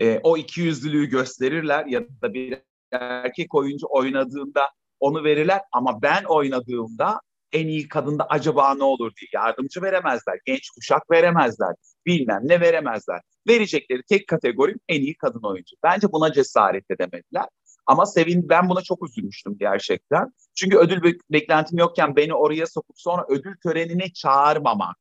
Ee, 0.00 0.20
o 0.22 0.36
iki 0.36 0.60
yüzlülüğü 0.60 1.06
gösterirler 1.06 1.86
ya 1.86 2.00
da 2.22 2.34
bir 2.34 2.58
erkek 2.92 3.54
oyuncu 3.54 3.86
oynadığında 3.90 4.68
onu 5.00 5.24
verirler 5.24 5.60
ama 5.72 6.02
ben 6.02 6.24
oynadığımda 6.24 7.20
en 7.52 7.66
iyi 7.66 7.88
kadında 7.88 8.26
acaba 8.28 8.74
ne 8.74 8.84
olur 8.84 9.12
diye 9.20 9.28
yardımcı 9.32 9.82
veremezler. 9.82 10.38
Genç 10.46 10.70
kuşak 10.70 11.10
veremezler. 11.10 11.74
Bilmem 12.06 12.40
ne 12.44 12.60
veremezler. 12.60 13.20
Verecekleri 13.48 14.02
tek 14.08 14.28
kategori 14.28 14.74
en 14.88 15.00
iyi 15.00 15.16
kadın 15.16 15.42
oyuncu. 15.42 15.76
Bence 15.82 16.12
buna 16.12 16.32
cesaret 16.32 16.90
edemediler. 16.90 17.44
Ama 17.86 18.06
Sevin 18.06 18.48
ben 18.48 18.68
buna 18.68 18.82
çok 18.82 19.08
üzülmüştüm 19.08 19.56
gerçekten. 19.58 20.32
Çünkü 20.54 20.76
ödül 20.76 21.18
beklentim 21.30 21.78
yokken 21.78 22.16
beni 22.16 22.34
oraya 22.34 22.66
sokup 22.66 23.00
sonra 23.00 23.24
ödül 23.28 23.54
törenine 23.62 24.12
çağırmamak 24.12 24.96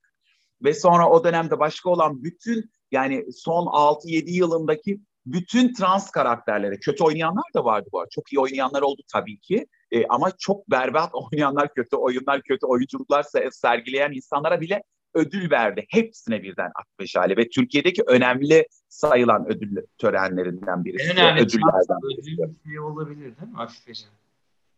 ve 0.64 0.74
sonra 0.74 1.10
o 1.10 1.24
dönemde 1.24 1.60
başka 1.60 1.90
olan 1.90 2.24
bütün 2.24 2.72
yani 2.92 3.26
son 3.34 3.66
6-7 3.66 4.30
yılındaki 4.30 5.00
bütün 5.34 5.74
trans 5.74 6.12
karakterlere 6.12 6.80
kötü 6.80 7.04
oynayanlar 7.04 7.44
da 7.56 7.66
vardı 7.66 7.90
bu 7.92 8.00
arada. 8.00 8.10
Çok 8.12 8.34
iyi 8.34 8.40
oynayanlar 8.40 8.82
oldu 8.82 9.02
tabii 9.14 9.40
ki. 9.40 9.68
E, 9.92 10.06
ama 10.08 10.32
çok 10.40 10.72
berbat 10.72 11.10
oynayanlar, 11.14 11.74
kötü 11.74 11.96
oyunlar, 11.96 12.42
kötü 12.42 12.66
oyunculuklar 12.66 13.26
sergileyen 13.52 14.12
insanlara 14.12 14.62
bile 14.62 14.84
ödül 15.14 15.52
verdi. 15.52 15.86
Hepsine 15.90 16.44
birden 16.44 16.72
Akbeşale 16.76 17.38
ve 17.38 17.50
Türkiye'deki 17.50 18.04
önemli 18.08 18.68
sayılan 18.90 19.46
ödül 19.52 19.78
törenlerinden 19.98 20.86
birisi. 20.86 21.06
En 21.06 21.18
önemli 21.18 21.42
ödüllerden. 21.42 21.98
Ödül 22.20 22.56
şey 22.64 22.80
olabilir 22.80 23.22
değil 23.22 23.52
mi 23.52 23.58
Akbeşale? 23.58 24.12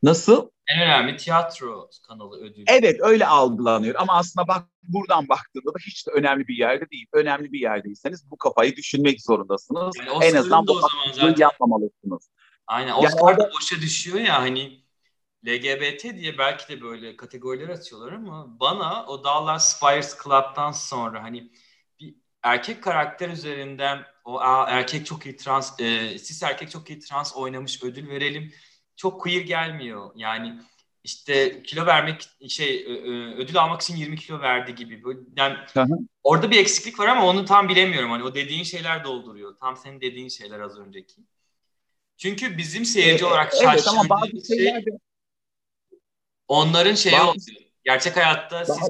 Nasıl? 0.03 0.49
En 0.67 0.81
önemli 0.81 1.17
tiyatro 1.17 1.89
kanalı 2.07 2.37
ödülü. 2.41 2.63
Evet 2.67 2.99
öyle 3.01 3.25
algılanıyor 3.25 3.95
ama 3.97 4.13
aslında 4.13 4.47
bak 4.47 4.67
buradan 4.83 5.29
baktığında 5.29 5.73
da 5.73 5.77
hiç 5.87 6.07
de 6.07 6.11
önemli 6.11 6.47
bir 6.47 6.57
yerde 6.57 6.89
değil. 6.89 7.07
Önemli 7.13 7.51
bir 7.51 7.59
yerdeyseniz 7.59 8.31
bu 8.31 8.37
kafayı 8.37 8.75
düşünmek 8.75 9.21
zorundasınız. 9.21 9.97
Yani 9.97 10.25
en 10.25 10.35
azından 10.35 10.67
bu 10.67 10.79
yapmamalısınız. 11.37 12.29
Aynen 12.67 12.91
Oscar 12.91 13.09
yani 13.09 13.21
orada... 13.21 13.51
boşa 13.53 13.75
düşüyor 13.75 14.19
ya 14.19 14.41
hani 14.41 14.81
LGBT 15.47 16.03
diye 16.03 16.37
belki 16.37 16.67
de 16.69 16.81
böyle 16.81 17.17
kategoriler 17.17 17.69
atıyorlar 17.69 18.11
ama 18.11 18.59
bana 18.59 19.05
o 19.05 19.23
Dallas 19.23 19.75
Spires 19.75 20.17
Club'dan 20.23 20.71
sonra 20.71 21.23
hani 21.23 21.51
bir 21.99 22.15
erkek 22.43 22.83
karakter 22.83 23.29
üzerinden 23.29 24.03
o 24.25 24.39
Aa, 24.39 24.69
erkek 24.69 25.05
çok 25.05 25.25
iyi 25.25 25.35
trans, 25.35 25.79
e, 25.79 26.17
cis 26.17 26.43
erkek 26.43 26.71
çok 26.71 26.89
iyi 26.89 26.99
trans 26.99 27.35
oynamış 27.35 27.83
ödül 27.83 28.09
verelim 28.09 28.53
çok 29.01 29.21
queer 29.21 29.41
gelmiyor. 29.41 30.11
Yani 30.15 30.59
işte 31.03 31.63
kilo 31.63 31.85
vermek 31.85 32.29
şey 32.49 32.75
e, 32.75 32.93
e, 32.93 33.35
ödül 33.35 33.61
almak 33.61 33.81
için 33.81 33.95
20 33.95 34.15
kilo 34.15 34.39
verdi 34.39 34.75
gibi. 34.75 35.03
Yani 35.37 35.57
orada 36.23 36.51
bir 36.51 36.59
eksiklik 36.59 36.99
var 36.99 37.07
ama 37.07 37.27
onu 37.27 37.45
tam 37.45 37.69
bilemiyorum. 37.69 38.11
Hani 38.11 38.23
o 38.23 38.35
dediğin 38.35 38.63
şeyler 38.63 39.03
dolduruyor. 39.03 39.55
Tam 39.59 39.77
senin 39.77 40.01
dediğin 40.01 40.29
şeyler 40.29 40.59
az 40.59 40.79
önceki. 40.79 41.21
Çünkü 42.17 42.57
bizim 42.57 42.85
seyirci 42.85 43.25
olarak 43.25 43.53
evet, 43.53 43.63
şaşırdığımız 43.63 43.99
ama 43.99 44.09
bazı 44.09 44.47
şey 44.47 44.85
onların 46.47 46.95
şeyi 46.95 47.13
bazı... 47.13 47.29
oluyor. 47.29 47.61
Gerçek 47.83 48.17
hayatta 48.17 48.59
bazı... 48.59 48.73
siz 48.73 48.89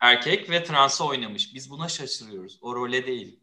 erkek 0.00 0.50
ve 0.50 0.64
transı 0.64 1.04
oynamış. 1.04 1.54
Biz 1.54 1.70
buna 1.70 1.88
şaşırıyoruz. 1.88 2.58
O 2.62 2.74
role 2.74 3.06
değil. 3.06 3.40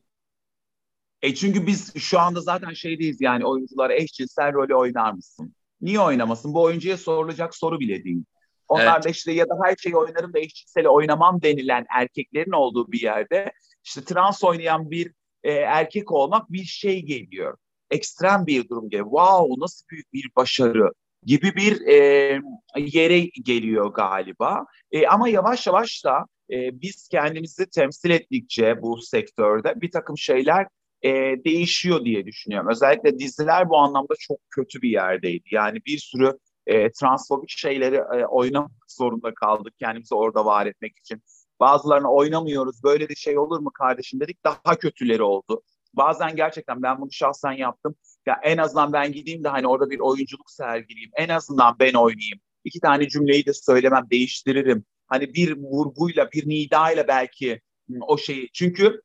E 1.22 1.36
çünkü 1.36 1.68
biz 1.68 1.98
şu 1.98 2.20
anda 2.20 2.42
zaten 2.42 2.74
şeydeyiz 2.74 3.22
yani 3.22 3.46
oyunculara 3.46 3.94
eşcinsel 3.94 4.54
rolü 4.54 4.76
oynar 4.76 5.12
mısın? 5.12 5.56
Niye 5.82 6.00
oynamasın? 6.00 6.54
Bu 6.54 6.62
oyuncuya 6.62 6.98
sorulacak 6.98 7.56
soru 7.56 7.80
bile 7.80 8.04
değil. 8.04 8.24
Onlar 8.68 8.94
evet. 8.96 9.04
da 9.04 9.10
işte 9.10 9.32
ya 9.32 9.50
da 9.50 9.54
her 9.64 9.76
şeyi 9.76 9.96
oynarım 9.96 10.34
da 10.34 10.40
eşcinsel 10.40 10.88
oynamam 10.88 11.42
denilen 11.42 11.86
erkeklerin 11.90 12.52
olduğu 12.52 12.92
bir 12.92 13.02
yerde 13.02 13.52
işte 13.84 14.04
trans 14.04 14.44
oynayan 14.44 14.92
bir 14.92 15.14
e, 15.44 15.52
erkek 15.52 16.12
olmak 16.12 16.52
bir 16.52 16.64
şey 16.64 17.02
geliyor. 17.02 17.58
Ekstrem 17.92 18.48
bir 18.48 18.70
durum 18.70 18.90
geliyor. 18.90 19.06
Wow 19.06 19.62
nasıl 19.62 19.88
büyük 19.88 20.14
bir 20.14 20.30
başarı 20.36 20.92
gibi 21.24 21.56
bir 21.56 21.88
e, 21.88 22.42
yere 22.78 23.20
geliyor 23.20 23.94
galiba. 23.94 24.66
E, 24.92 25.08
ama 25.08 25.30
yavaş 25.30 25.68
yavaş 25.68 26.06
da 26.06 26.26
e, 26.52 26.82
biz 26.82 27.08
kendimizi 27.08 27.70
temsil 27.70 28.10
ettikçe 28.10 28.82
bu 28.82 29.02
sektörde 29.02 29.82
bir 29.82 29.92
takım 29.92 30.18
şeyler 30.18 30.68
e, 31.04 31.10
değişiyor 31.46 32.06
diye 32.06 32.26
düşünüyorum. 32.26 32.70
Özellikle 32.72 33.20
diziler 33.20 33.70
bu 33.70 33.78
anlamda 33.78 34.14
çok 34.20 34.38
kötü 34.50 34.82
bir 34.82 34.90
yerdeydi. 34.90 35.48
Yani 35.52 35.80
bir 35.86 35.98
sürü 35.98 36.38
e, 36.68 36.92
transfobik 36.92 37.50
şeyleri 37.50 37.96
e, 37.96 38.26
oynamak 38.26 38.72
zorunda 38.88 39.34
kaldık 39.34 39.74
kendimizi 39.80 40.16
orada 40.16 40.46
var 40.46 40.66
etmek 40.66 41.00
için. 41.00 41.24
Bazılarını 41.60 42.12
oynamıyoruz. 42.12 42.84
Böyle 42.84 43.10
bir 43.10 43.16
şey 43.16 43.38
olur 43.38 43.60
mu 43.60 43.72
kardeşim 43.74 44.20
dedik. 44.20 44.44
Daha 44.44 44.76
kötüleri 44.76 45.24
oldu. 45.24 45.62
Bazen 45.94 46.36
gerçekten 46.36 46.84
ben 46.84 47.02
bunu 47.02 47.12
şahsen 47.12 47.52
yaptım. 47.52 47.96
Ya 48.26 48.40
en 48.44 48.58
azından 48.58 48.94
ben 48.94 49.12
gideyim 49.12 49.44
de 49.44 49.48
hani 49.48 49.68
orada 49.68 49.90
bir 49.90 50.00
oyunculuk 50.00 50.52
sergileyeyim. 50.52 51.12
En 51.18 51.30
azından 51.30 51.76
ben 51.80 51.94
oynayayım. 51.94 52.40
İki 52.64 52.80
tane 52.80 53.08
cümleyi 53.08 53.46
de 53.46 53.54
söylemem, 53.54 54.08
değiştiririm. 54.12 54.86
Hani 55.08 55.34
bir 55.34 55.58
vurguyla, 55.58 56.32
bir 56.32 56.50
nidayla 56.50 57.08
belki 57.08 57.62
o 58.02 58.18
şeyi. 58.18 58.50
Çünkü 58.54 59.02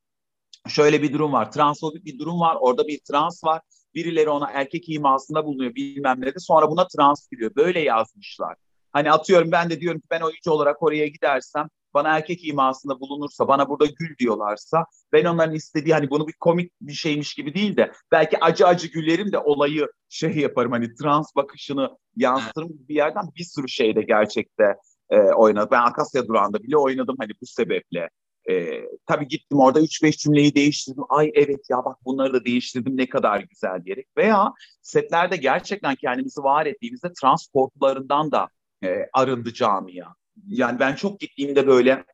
şöyle 0.68 1.02
bir 1.02 1.12
durum 1.12 1.32
var. 1.32 1.52
Transfobik 1.52 2.04
bir 2.04 2.18
durum 2.18 2.40
var. 2.40 2.56
Orada 2.60 2.88
bir 2.88 2.98
trans 2.98 3.44
var. 3.44 3.62
Birileri 3.94 4.30
ona 4.30 4.50
erkek 4.50 4.88
imasında 4.88 5.44
bulunuyor 5.44 5.74
bilmem 5.74 6.20
ne 6.20 6.34
de. 6.34 6.38
Sonra 6.38 6.70
buna 6.70 6.86
trans 6.88 7.30
diyor. 7.30 7.50
Böyle 7.56 7.80
yazmışlar. 7.80 8.56
Hani 8.92 9.12
atıyorum 9.12 9.52
ben 9.52 9.70
de 9.70 9.80
diyorum 9.80 10.00
ki 10.00 10.06
ben 10.10 10.20
oyuncu 10.20 10.50
olarak 10.50 10.82
oraya 10.82 11.06
gidersem 11.06 11.68
bana 11.94 12.16
erkek 12.16 12.46
imasında 12.46 13.00
bulunursa, 13.00 13.48
bana 13.48 13.68
burada 13.68 13.86
gül 13.86 14.16
diyorlarsa 14.18 14.84
ben 15.12 15.24
onların 15.24 15.54
istediği 15.54 15.94
hani 15.94 16.10
bunu 16.10 16.28
bir 16.28 16.32
komik 16.32 16.72
bir 16.80 16.92
şeymiş 16.92 17.34
gibi 17.34 17.54
değil 17.54 17.76
de 17.76 17.92
belki 18.12 18.44
acı 18.44 18.66
acı 18.66 18.88
gülerim 18.88 19.32
de 19.32 19.38
olayı 19.38 19.88
şey 20.08 20.36
yaparım 20.36 20.72
hani 20.72 20.94
trans 20.94 21.36
bakışını 21.36 21.98
yansıtırım 22.16 22.68
bir 22.88 22.94
yerden 22.94 23.24
bir 23.36 23.44
sürü 23.44 23.68
şeyde 23.68 24.02
gerçekte 24.02 24.76
e, 25.10 25.18
oynadım. 25.18 25.68
Ben 25.70 25.82
Akasya 25.82 26.28
Durağı'nda 26.28 26.62
bile 26.62 26.76
oynadım 26.76 27.16
hani 27.18 27.30
bu 27.42 27.46
sebeple. 27.46 28.08
E, 28.50 28.82
tabii 29.06 29.28
gittim 29.28 29.58
orada 29.58 29.80
3-5 29.80 30.18
cümleyi 30.18 30.54
değiştirdim. 30.54 31.04
Ay 31.08 31.30
evet 31.34 31.70
ya 31.70 31.84
bak 31.84 31.98
bunları 32.04 32.32
da 32.32 32.44
değiştirdim 32.44 32.96
ne 32.96 33.08
kadar 33.08 33.40
güzel 33.40 33.84
diyerek. 33.84 34.06
Veya 34.16 34.52
setlerde 34.82 35.36
gerçekten 35.36 35.94
kendimizi 35.94 36.42
var 36.42 36.66
ettiğimizde 36.66 37.12
transportlarından 37.20 38.32
da 38.32 38.48
e, 38.84 38.88
arındı 39.12 39.52
camia. 39.52 40.14
Yani 40.46 40.80
ben 40.80 40.94
çok 40.94 41.20
gittiğimde 41.20 41.66
böyle 41.66 42.04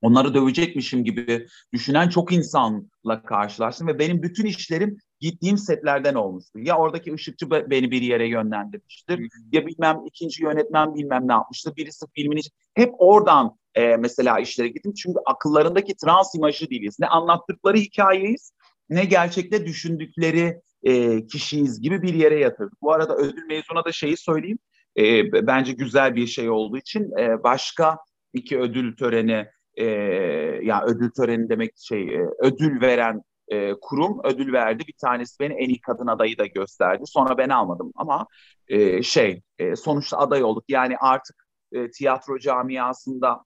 onları 0.00 0.34
dövecekmişim 0.34 1.04
gibi 1.04 1.46
düşünen 1.72 2.08
çok 2.08 2.32
insanla 2.32 3.22
karşılaştım 3.26 3.86
ve 3.86 3.98
benim 3.98 4.22
bütün 4.22 4.46
işlerim 4.46 4.98
gittiğim 5.20 5.58
setlerden 5.58 6.14
olmuştu. 6.14 6.58
Ya 6.58 6.76
oradaki 6.76 7.14
ışıkçı 7.14 7.50
beni 7.50 7.90
bir 7.90 8.02
yere 8.02 8.28
yönlendirmiştir 8.28 9.30
ya 9.52 9.66
bilmem 9.66 10.00
ikinci 10.06 10.42
yönetmen 10.42 10.94
bilmem 10.94 11.28
ne 11.28 11.32
yapmıştır. 11.32 11.76
Birisi 11.76 12.06
filmin 12.14 12.40
hep 12.74 12.94
oradan 12.98 13.58
e, 13.74 13.96
mesela 13.96 14.38
işlere 14.38 14.68
gittim. 14.68 14.92
Çünkü 14.94 15.18
akıllarındaki 15.26 15.96
trans 15.96 16.34
imajı 16.34 16.70
değiliz. 16.70 16.96
Ne 17.00 17.06
anlattıkları 17.06 17.76
hikayeyiz 17.76 18.52
ne 18.90 19.04
gerçekte 19.04 19.66
düşündükleri 19.66 20.60
e, 20.82 21.26
kişiyiz 21.26 21.80
gibi 21.80 22.02
bir 22.02 22.14
yere 22.14 22.38
yatırdık. 22.38 22.82
Bu 22.82 22.92
arada 22.92 23.16
ödül 23.16 23.46
mezuna 23.46 23.84
da 23.84 23.92
şeyi 23.92 24.16
söyleyeyim. 24.16 24.58
E, 24.98 25.32
bence 25.32 25.72
güzel 25.72 26.14
bir 26.14 26.26
şey 26.26 26.50
olduğu 26.50 26.76
için 26.76 27.18
e, 27.18 27.42
başka 27.42 27.98
iki 28.32 28.58
ödül 28.58 28.96
töreni 28.96 29.46
e, 29.74 29.84
ya 29.84 30.60
yani 30.62 30.84
ödül 30.84 31.10
töreni 31.10 31.48
demek 31.48 31.72
şey 31.78 32.14
e, 32.16 32.26
ödül 32.38 32.80
veren 32.80 33.22
e, 33.48 33.74
kurum 33.80 34.20
ödül 34.24 34.52
verdi. 34.52 34.84
Bir 34.88 34.94
tanesi 35.00 35.40
beni 35.40 35.52
en 35.54 35.68
iyi 35.68 35.80
kadın 35.80 36.06
adayı 36.06 36.38
da 36.38 36.46
gösterdi. 36.46 37.02
Sonra 37.06 37.38
ben 37.38 37.48
almadım 37.48 37.92
ama 37.96 38.26
e, 38.68 39.02
şey 39.02 39.42
e, 39.58 39.76
sonuçta 39.76 40.18
aday 40.18 40.44
olduk. 40.44 40.64
Yani 40.68 40.96
artık 40.98 41.36
e, 41.72 41.90
tiyatro 41.90 42.38
camiasında 42.38 43.44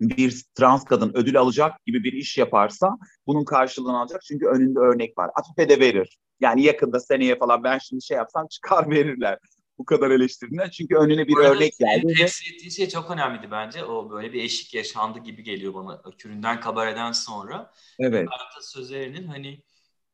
bir 0.00 0.44
trans 0.54 0.84
kadın 0.84 1.12
ödül 1.14 1.38
alacak 1.38 1.86
gibi 1.86 2.04
bir 2.04 2.12
iş 2.12 2.38
yaparsa 2.38 2.96
bunun 3.26 3.44
karşılığını 3.44 4.00
alacak. 4.00 4.22
Çünkü 4.22 4.46
önünde 4.46 4.78
örnek 4.78 5.18
var. 5.18 5.30
Afife 5.34 5.68
de 5.68 5.80
verir. 5.80 6.18
Yani 6.40 6.62
yakında 6.62 7.00
seneye 7.00 7.38
falan 7.38 7.64
ben 7.64 7.78
şimdi 7.78 8.04
şey 8.04 8.16
yapsam 8.16 8.46
çıkar 8.50 8.90
verirler. 8.90 9.38
Bu 9.78 9.84
kadar 9.84 10.10
eleştirdiğinden. 10.10 10.70
Çünkü 10.70 10.96
önüne 10.96 11.28
bir 11.28 11.32
Burada 11.32 11.50
örnek 11.50 11.78
geldi. 11.78 12.14
Temsil 12.18 12.54
ettiği 12.54 12.70
şey 12.70 12.88
çok 12.88 13.10
önemliydi 13.10 13.50
bence. 13.50 13.84
O 13.84 14.10
böyle 14.10 14.32
bir 14.32 14.44
eşik 14.44 14.74
yaşandı 14.74 15.18
gibi 15.18 15.42
geliyor 15.42 15.74
bana. 15.74 16.02
Küründen 16.18 16.60
kabareden 16.60 17.12
sonra. 17.12 17.72
Evet. 17.98 18.28
Arta 18.30 18.62
sözlerinin 18.62 19.26
hani 19.26 19.62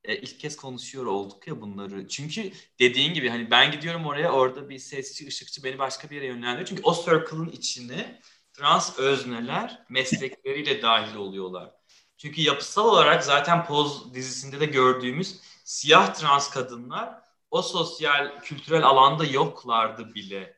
e, 0.05 0.17
ilk 0.17 0.41
kez 0.41 0.57
konuşuyor 0.57 1.07
olduk 1.07 1.49
ya 1.49 1.61
bunları. 1.61 2.09
Çünkü 2.09 2.51
dediğin 2.81 3.15
gibi 3.15 3.29
hani 3.29 3.51
ben 3.51 3.73
gidiyorum 3.73 4.07
oraya 4.07 4.33
orada 4.33 4.69
bir 4.69 4.79
sesçi, 4.79 5.27
ışıkçı 5.27 5.65
beni 5.65 5.79
başka 5.79 6.11
bir 6.11 6.17
yere 6.17 6.27
yönlendiriyor. 6.27 6.67
Çünkü 6.67 6.83
o 6.83 6.95
circle'ın 6.95 7.49
içine 7.49 8.21
trans 8.55 8.99
özneler 8.99 9.85
meslekleriyle 9.89 10.83
dahil 10.83 11.17
oluyorlar. 11.17 11.71
Çünkü 12.17 12.41
yapısal 12.41 12.89
olarak 12.89 13.25
zaten 13.25 13.67
Poz 13.67 14.15
dizisinde 14.15 14.61
de 14.61 14.67
gördüğümüz 14.67 15.41
siyah 15.65 16.15
trans 16.15 16.51
kadınlar 16.51 17.15
o 17.51 17.63
sosyal 17.63 18.41
kültürel 18.41 18.85
alanda 18.85 19.25
yoklardı 19.25 20.15
bile. 20.15 20.57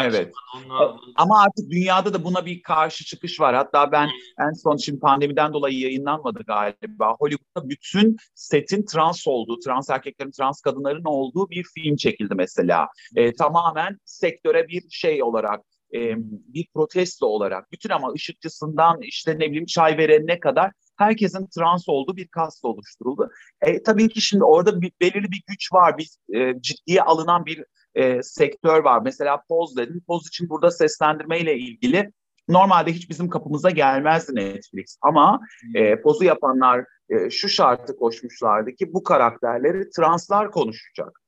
evet. 0.00 0.32
Onunla... 0.56 1.00
Ama 1.16 1.42
artık 1.42 1.70
dünyada 1.70 2.14
da 2.14 2.24
buna 2.24 2.46
bir 2.46 2.62
karşı 2.62 3.04
çıkış 3.04 3.40
var. 3.40 3.54
Hatta 3.54 3.92
ben 3.92 4.10
en 4.40 4.52
son 4.52 4.76
şimdi 4.76 5.00
pandemiden 5.00 5.52
dolayı 5.52 5.78
yayınlanmadı 5.78 6.42
galiba. 6.46 7.16
Hollywood'da 7.18 7.68
bütün 7.68 8.16
setin 8.34 8.86
trans 8.86 9.28
olduğu, 9.28 9.58
trans 9.60 9.90
erkeklerin, 9.90 10.30
trans 10.30 10.60
kadınların 10.60 11.04
olduğu 11.04 11.50
bir 11.50 11.64
film 11.74 11.96
çekildi 11.96 12.34
mesela. 12.34 12.88
Ee, 13.16 13.32
tamamen 13.32 13.98
sektöre 14.04 14.68
bir 14.68 14.90
şey 14.90 15.22
olarak 15.22 15.60
e, 15.94 16.14
bir 16.26 16.66
protesto 16.74 17.26
olarak 17.26 17.72
bütün 17.72 17.90
ama 17.90 18.12
ışıkçısından 18.12 19.02
işte 19.02 19.34
ne 19.34 19.46
bileyim 19.46 19.66
çay 19.66 19.98
verenine 19.98 20.40
kadar 20.40 20.72
herkesin 20.98 21.46
trans 21.46 21.88
olduğu 21.88 22.16
bir 22.16 22.28
kast 22.28 22.64
oluşturuldu. 22.64 23.30
E, 23.60 23.82
tabii 23.82 24.08
ki 24.08 24.20
şimdi 24.20 24.44
orada 24.44 24.80
bir, 24.80 24.92
belirli 25.00 25.30
bir 25.30 25.42
güç 25.46 25.72
var. 25.72 25.98
Bir 25.98 26.36
e, 26.38 26.60
ciddiye 26.60 27.02
alınan 27.02 27.46
bir 27.46 27.64
e, 27.94 28.22
sektör 28.22 28.84
var. 28.84 29.02
Mesela 29.02 29.42
Poz 29.48 29.76
dedim. 29.76 30.02
Poz 30.06 30.28
için 30.28 30.48
burada 30.48 30.70
seslendirme 30.70 31.40
ile 31.40 31.58
ilgili 31.58 32.12
normalde 32.48 32.92
hiç 32.92 33.10
bizim 33.10 33.28
kapımıza 33.28 33.70
gelmezdi 33.70 34.34
Netflix. 34.34 34.98
Ama 35.02 35.40
e, 35.74 36.00
Poz'u 36.00 36.24
yapanlar 36.24 36.84
e, 37.10 37.30
şu 37.30 37.48
şartı 37.48 37.96
koşmuşlardı 37.96 38.72
ki 38.72 38.92
bu 38.92 39.02
karakterleri 39.02 39.90
translar 39.90 40.50
konuşacak. 40.50 41.20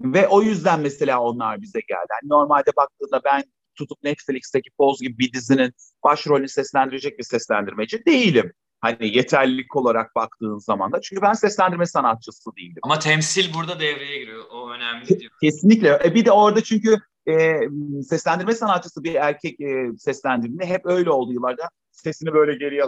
Ve 0.00 0.28
o 0.28 0.42
yüzden 0.42 0.80
mesela 0.80 1.20
onlar 1.20 1.60
bize 1.62 1.80
geldi. 1.80 2.06
Yani 2.10 2.28
normalde 2.30 2.70
baktığında 2.76 3.20
ben 3.24 3.42
tutup 3.78 4.02
Netflix'teki 4.02 4.70
Poz 4.78 5.00
gibi 5.00 5.18
bir 5.18 5.32
dizinin 5.32 5.72
başrolünü 6.04 6.48
seslendirecek 6.48 7.18
bir 7.18 7.24
seslendirmeci 7.24 8.06
değilim. 8.06 8.52
Hani 8.80 9.16
yeterlilik 9.16 9.76
olarak 9.76 10.14
baktığın 10.14 10.58
zaman 10.58 10.92
da. 10.92 11.00
Çünkü 11.00 11.22
ben 11.22 11.32
seslendirme 11.32 11.86
sanatçısı 11.86 12.56
değilim. 12.56 12.78
Ama 12.82 12.98
temsil 12.98 13.54
burada 13.54 13.80
devreye 13.80 14.18
giriyor. 14.18 14.44
O 14.52 14.70
önemli 14.70 15.08
diyor. 15.08 15.32
Kesinlikle. 15.42 16.00
E 16.04 16.14
bir 16.14 16.24
de 16.24 16.32
orada 16.32 16.62
çünkü 16.62 16.98
e, 17.28 17.60
seslendirme 18.02 18.54
sanatçısı 18.54 19.04
bir 19.04 19.14
erkek 19.14 19.60
e, 19.60 19.90
seslendirdiğinde 19.98 20.66
hep 20.66 20.86
öyle 20.86 21.10
oldu 21.10 21.32
yıllarda. 21.32 21.68
Sesini 21.92 22.32
böyle 22.32 22.58
geriye 22.58 22.84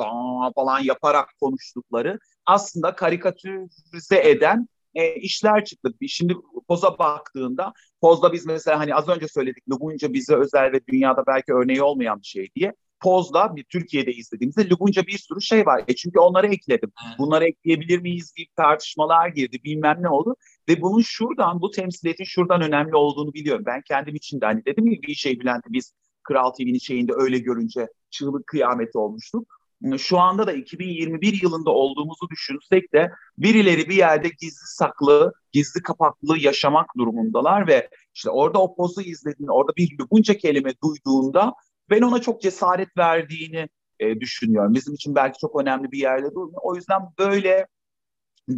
falan 0.55 0.81
yaparak 0.81 1.29
konuştukları 1.40 2.18
aslında 2.46 2.94
karikatürize 2.94 4.29
eden 4.31 4.68
e, 4.94 5.14
işler 5.14 5.64
çıktı. 5.64 5.92
Şimdi 6.09 6.37
poza 6.68 6.98
baktığında 6.98 7.72
pozda 8.00 8.33
biz 8.33 8.46
mesela 8.46 8.79
hani 8.79 8.94
az 8.94 9.09
önce 9.09 9.29
söyledik 9.29 9.70
Lubunca 9.70 10.12
bize 10.12 10.35
özel 10.35 10.72
ve 10.72 10.81
dünyada 10.87 11.24
belki 11.26 11.53
örneği 11.53 11.83
olmayan 11.83 12.20
bir 12.20 12.26
şey 12.26 12.48
diye. 12.57 12.74
Poz'da 13.00 13.57
bir 13.57 13.64
Türkiye'de 13.64 14.12
izlediğimizde 14.12 14.68
Lubunca 14.68 15.07
bir 15.07 15.18
sürü 15.18 15.42
şey 15.42 15.66
var. 15.66 15.85
E 15.88 15.94
çünkü 15.94 16.18
onları 16.18 16.46
ekledim. 16.46 16.92
Bunları 17.18 17.44
ekleyebilir 17.44 17.98
miyiz 17.98 18.33
gibi 18.37 18.48
tartışmalar 18.57 19.29
girdi. 19.29 19.59
Bilmem 19.64 19.96
ne 20.00 20.09
oldu. 20.09 20.37
Ve 20.68 20.83
bunun 20.83 21.00
şuradan, 21.00 21.61
bu 21.61 21.70
temsiliyetin 21.70 22.24
şuradan 22.24 22.62
önemli 22.62 22.96
olduğunu 22.96 23.35
biliyorum. 23.35 23.64
Ben 23.66 23.83
kendim 23.88 24.14
için 24.14 24.40
de 24.40 24.46
hani 24.46 24.64
dedim 24.64 24.87
ya 24.87 25.03
bir 25.03 25.14
şey 25.14 25.40
Bülent'i 25.40 25.72
biz 25.72 25.94
Kral 26.22 26.50
TV'nin 26.50 26.79
şeyinde 26.79 27.12
öyle 27.16 27.38
görünce 27.38 27.88
çığlık 28.11 28.46
kıyameti 28.46 28.98
olmuştuk. 28.98 29.59
Şu 29.98 30.18
anda 30.18 30.46
da 30.46 30.52
2021 30.52 31.42
yılında 31.42 31.70
olduğumuzu 31.70 32.30
düşünsek 32.30 32.92
de 32.92 33.12
birileri 33.38 33.88
bir 33.88 33.94
yerde 33.94 34.28
gizli 34.28 34.66
saklı, 34.66 35.32
gizli 35.52 35.82
kapaklı 35.82 36.38
yaşamak 36.38 36.86
durumundalar 36.98 37.66
ve 37.66 37.88
işte 38.14 38.30
orada 38.30 38.58
o 38.58 38.76
pozu 38.76 39.00
izlediğinde, 39.00 39.52
orada 39.52 39.72
bir 39.76 39.98
lübunca 39.98 40.34
kelime 40.34 40.72
duyduğunda 40.84 41.54
ben 41.90 42.02
ona 42.02 42.20
çok 42.20 42.42
cesaret 42.42 42.96
verdiğini 42.96 43.68
e, 44.00 44.20
düşünüyorum. 44.20 44.74
Bizim 44.74 44.94
için 44.94 45.14
belki 45.14 45.38
çok 45.38 45.60
önemli 45.60 45.92
bir 45.92 45.98
yerde 45.98 46.34
durmuyor. 46.34 46.60
O 46.62 46.74
yüzden 46.74 47.02
böyle 47.18 47.66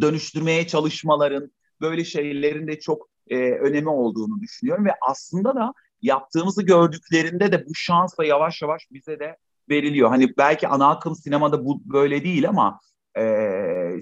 dönüştürmeye 0.01 0.67
çalışmaların, 0.67 1.51
böyle 1.81 2.05
şeylerin 2.05 2.67
de 2.67 2.79
çok 2.79 3.09
e, 3.27 3.37
önemi 3.37 3.89
olduğunu 3.89 4.41
düşünüyorum 4.41 4.85
ve 4.85 4.91
aslında 5.09 5.55
da 5.55 5.73
yaptığımızı 6.01 6.63
gördüklerinde 6.63 7.51
de 7.51 7.65
bu 7.65 7.75
şansla 7.75 8.25
yavaş 8.25 8.61
yavaş 8.61 8.87
bize 8.91 9.19
de 9.19 9.37
veriliyor. 9.69 10.09
Hani 10.09 10.37
belki 10.37 10.67
ana 10.67 10.89
akım 10.89 11.15
sinemada 11.15 11.65
bu 11.65 11.81
böyle 11.85 12.23
değil 12.23 12.49
ama 12.49 12.79
e, 13.17 13.23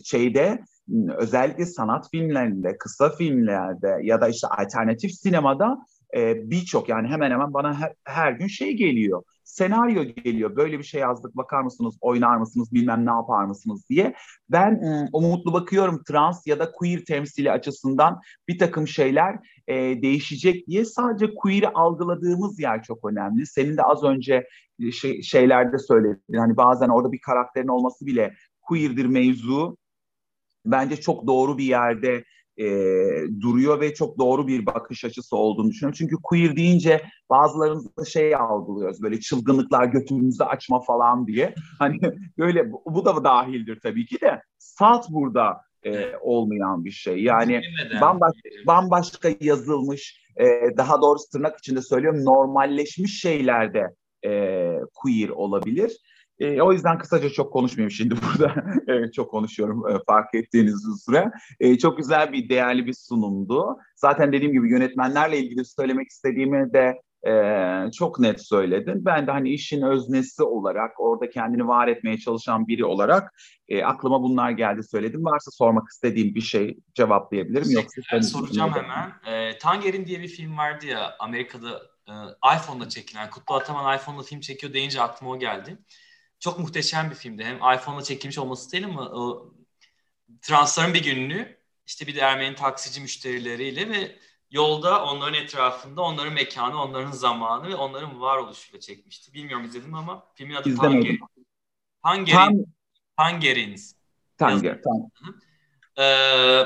şeyde 0.04 0.64
özellikle 1.18 1.66
sanat 1.66 2.12
filmlerinde, 2.12 2.78
kısa 2.78 3.10
filmlerde 3.10 3.98
ya 4.04 4.22
da 4.22 4.28
işte 4.28 4.48
alternatif 4.48 5.12
sinemada 5.12 5.78
e, 6.18 6.50
birçok 6.52 6.90
yani 6.90 7.08
hemen 7.08 7.32
hemen 7.32 7.54
bana 7.54 7.80
her, 7.80 7.94
her 8.04 8.32
gün 8.32 8.48
şey 8.48 8.74
geliyor. 8.74 9.24
Senaryo 9.44 10.04
geliyor. 10.04 10.56
Böyle 10.56 10.80
bir 10.80 10.84
şey 10.84 11.02
yazdık 11.02 11.38
bakar 11.38 11.62
mısınız, 11.62 11.98
oynar 12.02 12.38
mısınız, 12.38 12.74
bilmem 12.74 13.06
ne 13.06 13.12
yapar 13.12 13.46
mısınız 13.46 13.90
diye. 13.90 14.14
Ben 14.50 14.82
umutlu 15.14 15.54
bakıyorum 15.54 16.04
trans 16.08 16.48
ya 16.48 16.60
da 16.60 16.72
queer 16.72 17.00
temsili 17.06 17.52
açısından 17.52 18.22
bir 18.48 18.60
takım 18.60 18.88
şeyler 18.88 19.36
e, 19.72 20.02
değişecek 20.02 20.68
diye. 20.68 20.86
Sadece 20.86 21.36
queer'i 21.36 21.68
algıladığımız 21.68 22.60
yer 22.60 22.84
çok 22.84 23.06
önemli. 23.12 23.46
Senin 23.46 23.78
de 23.78 23.84
az 23.84 24.04
önce 24.04 24.48
şey, 24.92 25.22
şeylerde 25.22 25.78
söyledin. 25.78 26.38
Hani 26.38 26.58
bazen 26.58 26.90
orada 26.90 27.12
bir 27.12 27.22
karakterin 27.22 27.68
olması 27.68 28.06
bile 28.06 28.34
queer'dir 28.62 29.06
mevzu. 29.06 29.78
Bence 30.66 30.96
çok 30.96 31.28
doğru 31.28 31.58
bir 31.58 31.64
yerde 31.64 32.24
e, 32.58 32.66
duruyor 33.42 33.82
ve 33.82 33.94
çok 33.94 34.20
doğru 34.20 34.48
bir 34.48 34.66
bakış 34.66 35.06
açısı 35.06 35.36
olduğunu 35.36 35.70
düşünüyorum. 35.70 35.98
Çünkü 35.98 36.16
queer 36.24 36.56
deyince 36.56 37.02
bazılarımız 37.30 37.98
da 37.98 38.06
şey 38.06 38.36
algılıyoruz 38.36 39.02
böyle 39.02 39.20
çılgınlıklar 39.20 39.86
götümüzü 39.86 40.44
açma 40.44 40.80
falan 40.80 41.28
diye. 41.28 41.56
Hani 41.80 42.00
böyle 42.38 42.72
bu 42.72 43.06
da 43.06 43.24
dahildir 43.24 43.80
tabii 43.80 44.06
ki 44.06 44.22
de. 44.22 44.42
Salt 44.58 45.10
burada 45.10 45.62
e, 45.86 46.16
olmayan 46.22 46.86
bir 46.86 46.92
şey. 46.92 47.24
Yani 47.24 47.62
bambaşka, 48.02 48.50
bambaşka 48.68 49.30
yazılmış, 49.40 50.22
e, 50.38 50.78
daha 50.78 51.02
doğrusu 51.02 51.30
tırnak 51.30 51.60
içinde 51.60 51.82
söylüyorum 51.82 52.26
normalleşmiş 52.26 53.22
şeylerde 53.22 53.88
e, 54.26 54.32
queer 54.94 55.30
olabilir. 55.30 55.98
E, 56.40 56.62
o 56.62 56.74
yüzden 56.74 56.98
kısaca 56.98 57.30
çok 57.30 57.54
konuşmayayım 57.54 57.92
şimdi 57.92 58.16
burada. 58.22 58.56
evet, 58.88 59.14
çok 59.14 59.32
konuşuyorum 59.32 59.84
e, 59.90 59.94
fark 60.08 60.36
ettiğiniz 60.36 60.86
üzere. 60.86 61.32
E, 61.60 61.78
çok 61.78 61.98
güzel 61.98 62.34
bir, 62.34 62.50
değerli 62.50 62.86
bir 62.86 62.94
sunumdu. 62.94 63.78
Zaten 63.96 64.34
dediğim 64.34 64.54
gibi 64.54 64.72
yönetmenlerle 64.72 65.40
ilgili 65.40 65.66
söylemek 65.66 66.08
istediğimi 66.08 66.74
de 66.74 67.02
e, 67.28 67.92
çok 67.92 68.20
net 68.20 68.48
söyledin. 68.48 69.06
Ben 69.06 69.28
de 69.28 69.32
hani 69.32 69.50
işin 69.50 69.82
öznesi 69.82 70.44
olarak, 70.44 71.00
orada 71.00 71.30
kendini 71.30 71.68
var 71.68 71.88
etmeye 71.88 72.18
çalışan 72.18 72.68
biri 72.68 72.86
olarak 72.86 73.34
e, 73.70 73.84
aklıma 73.84 74.22
bunlar 74.22 74.52
geldi 74.52 74.84
söyledim. 74.84 75.26
Varsa 75.26 75.52
sormak 75.52 75.90
istediğim 75.90 76.36
bir 76.36 76.42
şey 76.42 76.78
cevaplayabilirim. 76.94 77.72
Yoksa 77.72 78.02
ben 78.14 78.22
soracağım 78.22 78.74
hemen. 78.74 79.14
E, 79.26 79.58
Tanger'in 79.58 80.06
diye 80.06 80.22
bir 80.22 80.28
film 80.28 80.58
vardı 80.58 80.86
ya 80.86 81.16
Amerika'da 81.20 81.82
e, 82.08 82.14
iPhone'da 82.58 82.90
çekilen. 82.90 83.30
Kutlu 83.30 83.56
Ataman 83.56 83.98
iPhone'da 83.98 84.24
film 84.24 84.40
çekiyor 84.40 84.74
deyince 84.74 85.02
aklıma 85.02 85.32
o 85.32 85.40
geldi 85.40 85.78
çok 86.42 86.60
muhteşem 86.60 87.10
bir 87.10 87.16
filmdi. 87.16 87.44
Hem 87.44 87.56
iPhone'la 87.56 88.04
çekilmiş 88.04 88.38
olması 88.38 88.72
değil 88.72 88.86
ama 88.86 89.02
o 89.02 89.54
transların 90.42 90.94
bir 90.94 91.04
gününü 91.04 91.58
işte 91.86 92.08
bir 92.08 92.16
de 92.16 92.20
Ermeni 92.20 92.56
taksici 92.56 93.02
müşterileriyle 93.02 93.90
ve 93.90 94.16
yolda 94.52 95.06
onların 95.06 95.34
etrafında 95.34 96.02
onların 96.02 96.34
mekanı, 96.34 96.82
onların 96.82 97.12
zamanı 97.12 97.70
ve 97.70 97.76
onların 97.76 98.22
varoluşuyla 98.22 98.80
çekmişti. 98.80 99.34
Bilmiyorum 99.34 99.66
izledim 99.66 99.94
ama 99.94 100.28
filmin 100.34 100.56
adı 100.56 100.70
İzlemedim. 100.70 101.20
Tangerines. 102.04 102.66
Tangerines. 103.18 103.96
Tanger. 104.38 104.82
Ee, 106.00 106.64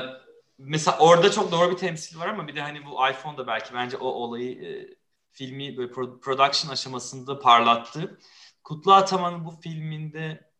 mesela 0.58 0.98
orada 0.98 1.30
çok 1.30 1.52
doğru 1.52 1.70
bir 1.70 1.76
temsil 1.76 2.18
var 2.18 2.26
ama 2.26 2.48
bir 2.48 2.54
de 2.54 2.60
hani 2.60 2.86
bu 2.86 3.08
iPhone 3.10 3.38
da 3.38 3.46
belki 3.46 3.74
bence 3.74 3.96
o 3.96 4.06
olayı 4.06 4.62
e, 4.64 4.96
filmi 5.30 5.76
böyle 5.76 5.92
production 6.20 6.72
aşamasında 6.72 7.38
parlattı. 7.38 8.18
Kutlu 8.64 8.92
Ataman'ın 8.94 9.44
bu 9.44 9.50
filminde 9.50 10.50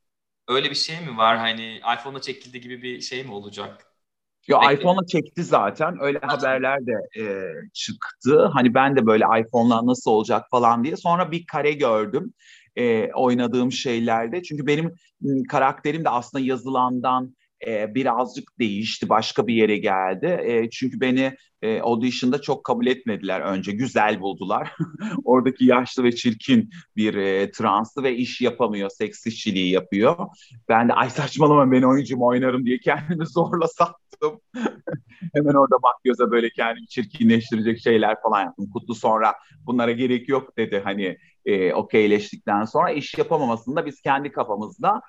öyle 0.49 0.71
bir 0.71 0.75
şey 0.75 1.01
mi 1.01 1.17
var? 1.17 1.39
Hani 1.39 1.77
iPhone'la 1.95 2.21
çekildiği 2.21 2.63
gibi 2.63 2.83
bir 2.83 3.01
şey 3.01 3.25
mi 3.25 3.33
olacak? 3.33 3.96
Yo 4.49 4.59
iPhone'la 4.73 5.07
çekti 5.07 5.45
zaten. 5.45 5.97
Öyle 6.01 6.19
Zaten. 6.23 6.37
haberler 6.37 6.87
de 6.87 6.93
e, 7.21 7.25
çıktı. 7.75 8.51
Hani 8.53 8.75
ben 8.75 8.97
de 8.97 9.07
böyle 9.07 9.25
iPhone'la 9.41 9.87
nasıl 9.87 10.11
olacak 10.11 10.45
falan 10.51 10.85
diye. 10.85 10.97
Sonra 10.97 11.31
bir 11.31 11.47
kare 11.47 11.73
gördüm 11.73 12.33
e, 12.77 13.13
oynadığım 13.13 13.73
şeylerde. 13.73 14.43
Çünkü 14.43 14.67
benim 14.67 14.95
karakterim 15.49 16.05
de 16.05 16.09
aslında 16.09 16.45
yazılandan 16.45 17.37
e, 17.67 17.95
birazcık 17.95 18.59
değişti, 18.59 19.09
başka 19.09 19.47
bir 19.47 19.55
yere 19.55 19.77
geldi. 19.77 20.27
E, 20.27 20.71
çünkü 20.71 21.01
beni 21.01 21.37
e, 21.67 21.81
audition'da 21.81 22.41
çok 22.41 22.65
kabul 22.65 22.87
etmediler 22.87 23.41
önce. 23.41 23.73
Güzel 23.73 24.21
buldular. 24.21 24.73
Oradaki 25.25 25.65
yaşlı 25.65 26.05
ve 26.05 26.13
çirkin 26.13 26.71
bir 26.97 27.15
e, 27.15 27.51
translı 27.51 28.03
ve 28.03 28.17
iş 28.17 28.41
yapamıyor, 28.41 28.91
seks 28.91 29.27
işçiliği 29.27 29.71
yapıyor. 29.73 30.17
Ben 30.69 30.89
de 30.89 30.93
ay 30.93 31.11
saçmalama 31.11 31.73
ben 31.73 31.83
oyuncum 31.83 32.23
oynarım 32.23 32.67
diye 32.67 32.79
kendimi 32.79 33.27
zorla 33.37 33.69
sattım. 33.69 34.41
Hemen 35.35 35.55
orada 35.55 35.83
bak 35.83 35.95
göze 36.05 36.31
böyle 36.31 36.51
kendimi 36.51 36.87
çirkinleştirecek 36.87 37.81
şeyler 37.81 38.23
falan 38.23 38.43
yaptım. 38.45 38.71
Kutlu 38.73 38.95
sonra 38.95 39.35
bunlara 39.67 39.93
gerek 39.93 40.29
yok 40.29 40.57
dedi 40.57 40.81
hani 40.85 41.19
e, 41.47 41.73
okeyleştikten 41.73 42.65
sonra 42.65 42.91
iş 42.91 43.19
yapamamasını 43.19 43.77
da 43.77 43.87
biz 43.87 44.01
kendi 44.03 44.33
kafamızda 44.33 45.03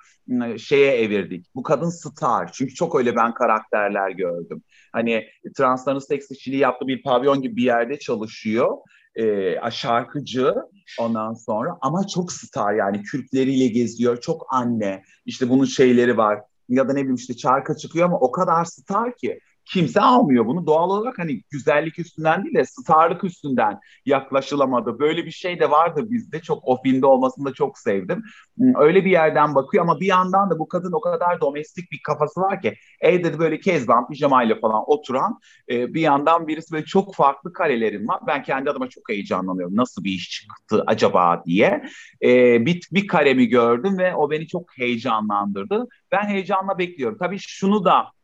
e, 0.46 0.58
şeye 0.58 0.98
evirdik. 0.98 1.46
Bu 1.56 1.64
kadın 1.64 1.90
star. 1.90 2.52
Çünkü 2.52 2.74
çok 2.74 2.96
öyle 2.96 3.16
ben 3.16 3.34
karakterler 3.34 4.10
gördüm. 4.10 4.64
Hani 4.92 5.28
transların 5.58 6.00
seks 6.00 6.32
işçiliği 6.32 6.62
yaptığı 6.62 6.88
bir 6.88 7.04
pavyon 7.04 7.42
gibi 7.42 7.56
bir 7.56 7.64
yerde 7.64 8.00
çalışıyor. 8.00 8.78
E, 9.16 9.56
şarkıcı 9.72 10.56
ondan 11.00 11.34
sonra 11.34 11.78
ama 11.82 12.08
çok 12.08 12.32
star 12.32 12.74
yani 12.74 13.04
kürkleriyle 13.04 13.68
geziyor. 13.68 14.22
Çok 14.22 14.48
anne. 14.50 15.04
İşte 15.26 15.50
bunun 15.50 15.66
şeyleri 15.66 16.18
var 16.18 16.40
ya 16.70 16.90
da 16.90 16.94
ne 16.94 17.00
bileyim 17.00 17.16
işte 17.16 17.38
çarka 17.38 17.76
çıkıyor 17.76 18.06
ama 18.06 18.20
o 18.20 18.32
kadar 18.32 18.66
star 18.66 19.16
ki 19.16 19.40
kimse 19.74 20.02
almıyor 20.02 20.46
bunu. 20.46 20.68
Doğal 20.68 20.90
olarak 20.90 21.20
hani 21.20 21.42
güzellik 21.50 22.00
üstünden 22.00 22.44
değil 22.44 22.56
de 22.56 22.66
starlık 22.66 23.24
üstünden 23.24 23.80
yaklaşılamadı. 24.06 25.00
Böyle 25.00 25.26
bir 25.26 25.32
şey 25.32 25.60
de 25.60 25.72
vardı 25.72 26.06
bizde. 26.10 26.42
Çok 26.42 26.60
o 26.68 26.82
filmde 26.82 27.06
olmasını 27.06 27.46
da 27.46 27.54
çok 27.54 27.78
sevdim. 27.78 28.24
Hmm, 28.58 28.76
öyle 28.76 29.06
bir 29.06 29.12
yerden 29.12 29.56
bakıyor 29.56 29.84
ama 29.84 30.00
bir 30.00 30.06
yandan 30.06 30.50
da 30.50 30.60
bu 30.60 30.68
kadın 30.68 30.92
o 30.92 31.02
kadar 31.02 31.42
domestik 31.42 31.92
bir 31.92 32.00
kafası 32.04 32.42
var 32.42 32.62
ki 32.62 32.74
evde 33.02 33.34
de 33.34 33.40
böyle 33.40 33.60
kezban 33.60 34.08
pijamayla 34.08 34.60
falan 34.60 34.84
oturan 34.88 35.40
e, 35.70 35.94
bir 35.94 36.02
yandan 36.02 36.48
birisi 36.48 36.74
böyle 36.74 36.86
çok 36.86 37.16
farklı 37.16 37.54
karelerim 37.54 38.08
var. 38.08 38.20
Ben 38.28 38.44
kendi 38.44 38.70
adıma 38.70 38.90
çok 38.90 39.10
heyecanlanıyorum. 39.10 39.76
Nasıl 39.76 40.04
bir 40.04 40.12
iş 40.12 40.30
çıktı 40.30 40.84
acaba 40.88 41.44
diye. 41.46 41.84
E, 42.24 42.66
bir, 42.66 42.88
bir 42.92 43.08
karemi 43.08 43.48
gördüm 43.48 43.98
ve 43.98 44.16
o 44.16 44.32
beni 44.32 44.48
çok 44.48 44.78
heyecanlandırdı. 44.78 45.88
Ben 46.12 46.28
heyecanla 46.28 46.78
bekliyorum. 46.78 47.18
Tabii 47.18 47.38
şunu 47.40 47.86
da 47.86 48.17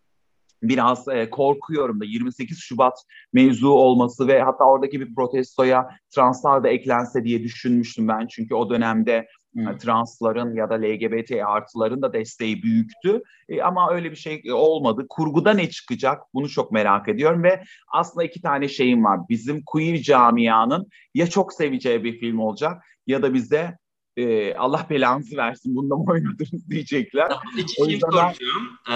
biraz 0.63 1.07
e, 1.07 1.29
korkuyorum 1.29 1.99
da 1.99 2.05
28 2.05 2.59
Şubat 2.59 2.93
mevzu 3.33 3.69
olması 3.69 4.27
ve 4.27 4.41
hatta 4.41 4.65
oradaki 4.65 4.99
bir 4.99 5.15
protestoya 5.15 5.89
translar 6.15 6.63
da 6.63 6.69
eklense 6.69 7.23
diye 7.23 7.43
düşünmüştüm 7.43 8.07
ben. 8.07 8.27
Çünkü 8.27 8.55
o 8.55 8.69
dönemde 8.69 9.27
hmm. 9.53 9.77
transların 9.77 10.55
ya 10.55 10.69
da 10.69 10.73
LGBT 10.73 11.31
artıların 11.45 12.01
da 12.01 12.13
desteği 12.13 12.63
büyüktü. 12.63 13.21
E, 13.49 13.61
ama 13.61 13.91
öyle 13.91 14.11
bir 14.11 14.15
şey 14.15 14.43
olmadı. 14.53 15.05
Kurguda 15.09 15.53
ne 15.53 15.69
çıkacak 15.69 16.21
bunu 16.33 16.49
çok 16.49 16.71
merak 16.71 17.09
ediyorum 17.09 17.43
ve 17.43 17.63
aslında 17.93 18.23
iki 18.23 18.41
tane 18.41 18.67
şeyim 18.67 19.03
var. 19.03 19.19
Bizim 19.29 19.63
queer 19.65 19.97
camianın 19.97 20.87
ya 21.13 21.27
çok 21.27 21.53
seveceği 21.53 22.03
bir 22.03 22.19
film 22.19 22.39
olacak 22.39 22.83
ya 23.07 23.21
da 23.21 23.33
bize 23.33 23.77
e, 24.17 24.55
Allah 24.55 24.87
belanızı 24.89 25.37
versin 25.37 25.75
bunda 25.75 25.95
mı 25.95 26.05
oynadınız 26.07 26.69
diyecekler. 26.69 27.31
İki 27.57 27.75
film 27.75 27.89
yüzden... 27.89 28.09
soracağım. 28.09 28.79
Ee, 28.89 28.93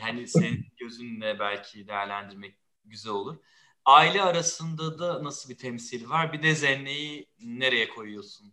yani 0.00 0.26
senin 0.26 0.66
gözünle 0.76 1.38
belki 1.38 1.88
değerlendirmek 1.88 2.54
güzel 2.84 3.12
olur. 3.12 3.36
Aile 3.84 4.22
arasında 4.22 4.98
da 4.98 5.24
nasıl 5.24 5.50
bir 5.50 5.58
temsil 5.58 6.10
var? 6.10 6.32
Bir 6.32 6.42
de 6.42 6.54
Zenne'yi 6.54 7.26
nereye 7.40 7.88
koyuyorsun? 7.88 8.52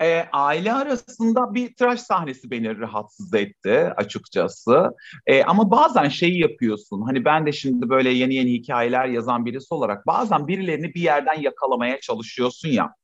e, 0.00 0.28
aile 0.32 0.72
arasında 0.72 1.54
bir 1.54 1.74
tıraş 1.74 2.00
sahnesi 2.00 2.50
beni 2.50 2.78
rahatsız 2.78 3.34
etti 3.34 3.92
açıkçası. 3.96 4.90
E, 5.26 5.44
ama 5.44 5.70
bazen 5.70 6.08
şeyi 6.08 6.40
yapıyorsun. 6.40 7.02
Hani 7.02 7.24
ben 7.24 7.46
de 7.46 7.52
şimdi 7.52 7.88
böyle 7.88 8.10
yeni 8.10 8.34
yeni 8.34 8.52
hikayeler 8.52 9.06
yazan 9.06 9.46
birisi 9.46 9.74
olarak 9.74 10.06
bazen 10.06 10.48
birilerini 10.48 10.94
bir 10.94 11.00
yerden 11.00 11.40
yakalamaya 11.40 12.00
çalışıyorsun 12.00 12.68
ya. 12.68 12.94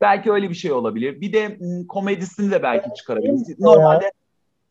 Belki 0.00 0.32
öyle 0.32 0.50
bir 0.50 0.54
şey 0.54 0.72
olabilir. 0.72 1.20
Bir 1.20 1.32
de 1.32 1.48
m, 1.48 1.86
komedisini 1.86 2.50
de 2.50 2.62
belki 2.62 2.94
çıkarabiliriz. 2.94 3.58
Normalde 3.60 4.12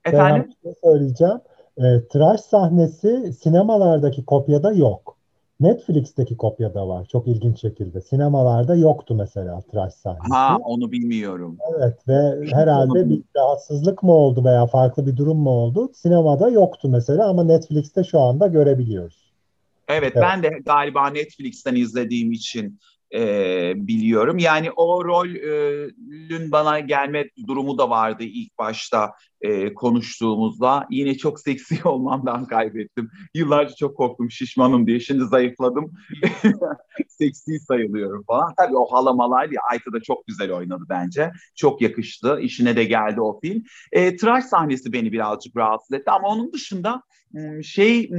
efendim 0.06 0.50
şey 0.64 0.74
söyleyeceğim. 0.84 1.40
E, 1.78 2.08
tıraş 2.08 2.42
sahnesi 2.42 3.34
sinemalardaki 3.34 4.26
kopyada 4.26 4.72
yok. 4.72 5.18
Netflix'teki 5.60 6.38
kopyada 6.38 6.88
var. 6.88 7.06
Çok 7.12 7.28
ilginç 7.28 7.62
şekilde. 7.62 8.02
Sinemalarda 8.02 8.76
yoktu 8.76 9.16
mesela 9.16 9.62
tıraş 9.62 9.94
sahnesi. 9.94 10.34
Ha 10.34 10.58
onu 10.64 10.92
bilmiyorum. 10.92 11.58
Evet 11.78 12.08
ve 12.08 12.48
herhalde 12.52 13.10
bir 13.10 13.22
rahatsızlık 13.36 14.04
mı 14.04 14.12
oldu 14.12 14.46
veya 14.46 14.66
farklı 14.66 15.08
bir 15.08 15.18
durum 15.18 15.38
mu 15.38 15.50
oldu? 15.50 15.92
Sinemada 15.94 16.50
yoktu 16.50 16.90
mesela 16.90 17.30
ama 17.30 17.44
Netflix'te 17.44 18.04
şu 18.04 18.20
anda 18.20 18.48
görebiliyoruz. 18.48 19.34
Evet, 19.88 20.12
evet. 20.16 20.24
ben 20.24 20.44
de 20.44 20.50
galiba 20.66 21.10
Netflix'ten 21.10 21.76
izlediğim 21.76 22.32
için 22.32 22.80
e, 23.14 23.74
biliyorum. 23.76 24.38
Yani 24.38 24.72
o 24.72 25.06
rolün 25.06 26.52
bana 26.52 26.80
gelme 26.80 27.30
durumu 27.48 27.78
da 27.78 27.90
vardı 27.90 28.24
ilk 28.24 28.58
başta 28.58 29.14
e, 29.42 29.74
konuştuğumuzda. 29.74 30.88
Yine 30.90 31.18
çok 31.18 31.40
seksi 31.40 31.84
olmamdan 31.88 32.46
kaybettim. 32.46 33.12
Yıllarca 33.34 33.76
çok 33.76 33.98
korktum 33.98 34.32
şişmanım 34.32 34.88
diye. 34.88 35.00
Şimdi 35.00 35.26
zayıfladım. 35.26 35.92
seksi 37.08 37.60
sayılıyorum 37.60 38.24
falan. 38.28 38.54
Tabii 38.58 38.78
o 38.78 38.86
halamalar 38.86 39.50
ya 39.50 39.62
Ayta 39.72 39.94
da 39.94 40.02
çok 40.02 40.28
güzel 40.28 40.52
oynadı 40.52 40.84
bence. 40.90 41.32
Çok 41.56 41.82
yakıştı. 41.82 42.40
İşine 42.42 42.76
de 42.76 42.84
geldi 42.84 43.22
o 43.22 43.40
film. 43.40 43.64
E, 43.92 44.16
tıraş 44.16 44.46
sahnesi 44.46 44.94
beni 44.94 45.12
birazcık 45.12 45.58
rahatsız 45.58 45.94
etti 45.94 46.12
ama 46.12 46.28
onun 46.28 46.54
dışında 46.54 47.04
şey 47.64 48.10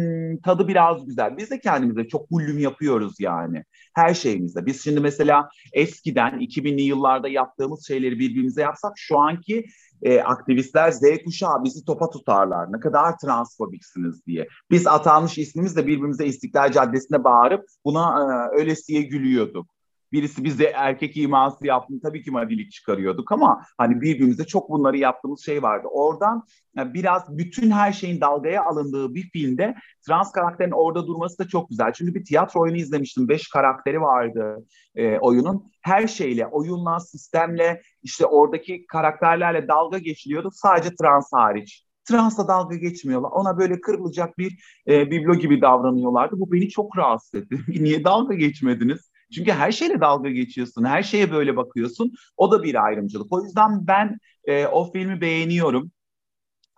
tadı 0.45 0.69
biraz 0.69 1.07
güzel. 1.07 1.37
Biz 1.37 1.51
de 1.51 1.61
kendimize 1.61 2.09
çok 2.09 2.31
hullüm 2.31 2.59
yapıyoruz 2.59 3.15
yani. 3.21 3.65
Her 3.95 4.15
şeyimizde. 4.15 4.67
Biz 4.67 4.85
şimdi 4.85 5.01
mesela 5.01 5.49
eskiden 5.73 6.41
2000'li 6.41 6.83
yıllarda 6.83 7.29
yaptığımız 7.29 7.87
şeyleri 7.87 8.19
birbirimize 8.19 8.63
yapsak 8.63 8.93
şu 8.97 9.19
anki 9.19 9.65
e, 10.03 10.21
aktivistler 10.21 10.91
Z 10.91 11.03
kuşağı 11.25 11.65
bizi 11.65 11.85
topa 11.85 12.11
tutarlar. 12.11 12.73
Ne 12.73 12.81
kadar 12.81 13.19
transfobiksiniz 13.19 14.27
diye. 14.27 14.49
Biz 14.71 14.87
atanmış 14.87 15.39
ismimizle 15.39 15.87
birbirimize 15.87 16.27
İstiklal 16.27 16.73
Caddesi'nde 16.73 17.25
bağırıp 17.25 17.65
buna 17.85 18.21
e, 18.55 18.59
öylesiye 18.61 19.03
gülüyorduk. 19.03 19.74
Birisi 20.15 20.45
bize 20.45 20.65
erkek 20.65 21.17
iması 21.17 21.67
yaptı. 21.67 21.95
Tabii 22.03 22.23
ki 22.23 22.31
madilik 22.31 22.73
çıkarıyorduk 22.73 23.33
ama 23.33 23.63
hani 23.79 24.01
birbirimize 24.01 24.45
çok 24.45 24.71
bunları 24.71 24.99
yaptığımız 24.99 25.45
şey 25.45 25.63
vardı. 25.63 25.89
Oradan 25.91 26.45
yani 26.77 26.95
biraz 26.95 27.39
bütün 27.39 27.71
her 27.71 27.93
şeyin 27.93 28.21
dalgaya 28.21 28.65
alındığı 28.65 29.15
bir 29.15 29.31
filmde 29.31 29.75
trans 30.07 30.33
karakterin 30.33 30.71
orada 30.71 31.07
durması 31.07 31.39
da 31.39 31.49
çok 31.49 31.69
güzel. 31.69 31.93
Çünkü 31.93 32.15
bir 32.15 32.25
tiyatro 32.25 32.61
oyunu 32.61 32.77
izlemiştim. 32.77 33.29
Beş 33.29 33.49
karakteri 33.49 34.01
vardı 34.01 34.67
e, 34.95 35.19
oyunun. 35.19 35.73
Her 35.83 36.07
şeyle, 36.07 36.47
oyunla, 36.47 37.01
sistemle, 37.01 37.83
işte 38.03 38.27
oradaki 38.27 38.87
karakterlerle 38.87 39.69
dalga 39.69 39.99
geçiliyordu. 39.99 40.51
Sadece 40.53 40.95
trans 40.97 41.33
hariç. 41.33 41.85
Transla 42.05 42.49
dalga 42.49 42.77
geçmiyorlar. 42.77 43.31
Ona 43.31 43.59
böyle 43.59 43.81
kırılacak 43.81 44.39
bir 44.39 44.59
e, 44.89 45.11
biblo 45.11 45.35
gibi 45.35 45.61
davranıyorlardı. 45.61 46.41
Bu 46.41 46.53
beni 46.53 46.69
çok 46.69 46.99
rahatsız 46.99 47.35
etti. 47.35 47.59
Niye 47.83 48.05
dalga 48.05 48.35
geçmediniz? 48.35 49.14
Çünkü 49.35 49.53
her 49.53 49.73
şeyle 49.73 50.01
dalga 50.01 50.31
geçiyorsun, 50.31 50.85
her 50.85 51.03
şeye 51.03 51.33
böyle 51.33 51.57
bakıyorsun. 51.57 52.13
O 52.37 52.51
da 52.51 52.63
bir 52.63 52.85
ayrımcılık. 52.85 53.33
O 53.33 53.45
yüzden 53.45 53.87
ben 53.87 54.19
e, 54.45 54.67
o 54.67 54.93
filmi 54.93 55.21
beğeniyorum 55.21 55.91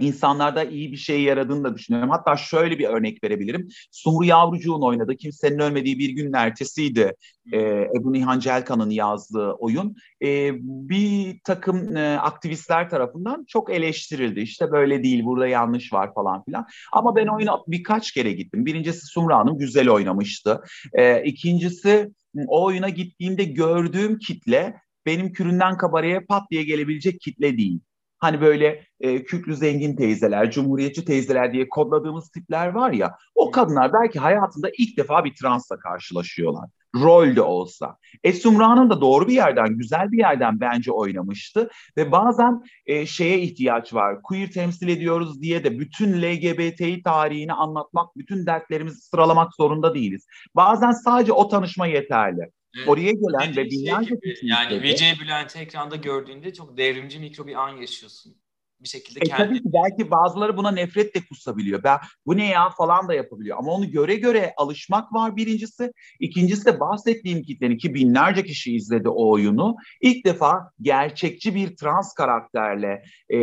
insanlarda 0.00 0.64
iyi 0.64 0.92
bir 0.92 0.96
şey 0.96 1.22
yaradığını 1.22 1.64
da 1.64 1.74
düşünüyorum. 1.74 2.10
Hatta 2.10 2.36
şöyle 2.36 2.78
bir 2.78 2.88
örnek 2.88 3.24
verebilirim. 3.24 3.68
Sumru 3.90 4.24
Yavrucuğun 4.24 4.82
oynadığı 4.82 5.16
Kimsenin 5.16 5.58
Ölmediği 5.58 5.98
Bir 5.98 6.10
Günün 6.10 6.32
Ertesi'ydi. 6.32 7.12
Ee, 7.52 7.58
Ebu 7.96 8.12
Nihan 8.12 8.40
Celkan'ın 8.40 8.90
yazdığı 8.90 9.50
oyun. 9.52 9.96
Ee, 10.22 10.52
bir 10.62 11.40
takım 11.44 11.96
e, 11.96 12.18
aktivistler 12.18 12.90
tarafından 12.90 13.44
çok 13.48 13.70
eleştirildi. 13.70 14.40
İşte 14.40 14.70
böyle 14.70 15.02
değil, 15.02 15.24
burada 15.24 15.46
yanlış 15.46 15.92
var 15.92 16.14
falan 16.14 16.44
filan. 16.44 16.66
Ama 16.92 17.16
ben 17.16 17.26
oyuna 17.26 17.58
birkaç 17.68 18.12
kere 18.12 18.32
gittim. 18.32 18.66
Birincisi 18.66 19.06
Sumru 19.06 19.34
Hanım 19.34 19.58
güzel 19.58 19.88
oynamıştı. 19.88 20.60
Ee, 20.92 21.22
ikincisi 21.24 22.10
o 22.48 22.64
oyuna 22.64 22.88
gittiğimde 22.88 23.44
gördüğüm 23.44 24.18
kitle 24.18 24.74
benim 25.06 25.32
küründen 25.32 25.76
kabareye 25.76 26.20
pat 26.20 26.50
diye 26.50 26.64
gelebilecek 26.64 27.20
kitle 27.20 27.58
değil. 27.58 27.80
Hani 28.18 28.40
böyle 28.40 28.84
e, 29.00 29.24
küklü 29.24 29.56
zengin 29.56 29.96
teyzeler, 29.96 30.50
cumhuriyetçi 30.50 31.04
teyzeler 31.04 31.52
diye 31.52 31.68
kodladığımız 31.68 32.30
tipler 32.30 32.68
var 32.68 32.92
ya, 32.92 33.16
o 33.34 33.50
kadınlar 33.50 33.92
belki 33.92 34.18
hayatında 34.18 34.70
ilk 34.78 34.98
defa 34.98 35.24
bir 35.24 35.34
transla 35.34 35.78
karşılaşıyorlar. 35.78 36.70
Rol 37.02 37.36
de 37.36 37.42
olsa. 37.42 37.96
E 38.24 38.32
Sumra'nın 38.32 38.90
da 38.90 39.00
doğru 39.00 39.28
bir 39.28 39.34
yerden, 39.34 39.78
güzel 39.78 40.12
bir 40.12 40.18
yerden 40.18 40.60
bence 40.60 40.92
oynamıştı. 40.92 41.70
Ve 41.96 42.12
bazen 42.12 42.62
e, 42.86 43.06
şeye 43.06 43.38
ihtiyaç 43.40 43.94
var. 43.94 44.22
Queer 44.22 44.50
temsil 44.50 44.88
ediyoruz 44.88 45.42
diye 45.42 45.64
de 45.64 45.78
bütün 45.78 46.22
LGBTİ 46.22 47.02
tarihini 47.02 47.52
anlatmak, 47.52 48.16
bütün 48.16 48.46
dertlerimizi 48.46 49.00
sıralamak 49.00 49.54
zorunda 49.54 49.94
değiliz. 49.94 50.26
Bazen 50.54 50.90
sadece 50.90 51.32
o 51.32 51.48
tanışma 51.48 51.86
yeterli. 51.86 52.50
Oraya 52.86 53.12
gelen 53.12 53.56
ve 53.56 53.64
binlerce 53.64 54.08
şey 54.08 54.34
kişi 54.34 54.46
Yani 54.46 54.82
VC 54.82 55.14
Bülent'i 55.20 55.58
ekranda 55.58 55.96
gördüğünde 55.96 56.52
çok 56.52 56.76
devrimci 56.76 57.18
mikro 57.18 57.46
bir 57.46 57.54
an 57.54 57.76
yaşıyorsun. 57.76 58.36
Bir 58.80 58.88
şekilde 58.88 59.20
e, 59.20 59.24
kendi... 59.24 59.42
Tabii 59.42 59.62
ki 59.62 59.70
belki 59.72 60.10
bazıları 60.10 60.56
buna 60.56 60.70
nefret 60.70 61.14
de 61.14 61.20
kusabiliyor. 61.28 61.82
Ben 61.82 61.98
bu 62.26 62.36
ne 62.36 62.48
ya 62.48 62.70
falan 62.70 63.08
da 63.08 63.14
yapabiliyor. 63.14 63.58
Ama 63.58 63.72
onu 63.72 63.90
göre 63.90 64.14
göre 64.14 64.54
alışmak 64.56 65.12
var 65.12 65.36
birincisi. 65.36 65.92
İkincisi 66.20 66.66
de 66.66 66.80
bahsettiğim 66.80 67.42
kitlenin 67.42 67.78
ki 67.78 67.94
binlerce 67.94 68.44
kişi 68.44 68.74
izledi 68.74 69.08
o 69.08 69.30
oyunu. 69.30 69.76
İlk 70.00 70.24
defa 70.24 70.70
gerçekçi 70.80 71.54
bir 71.54 71.76
trans 71.76 72.14
karakterle 72.14 73.02
e, 73.32 73.38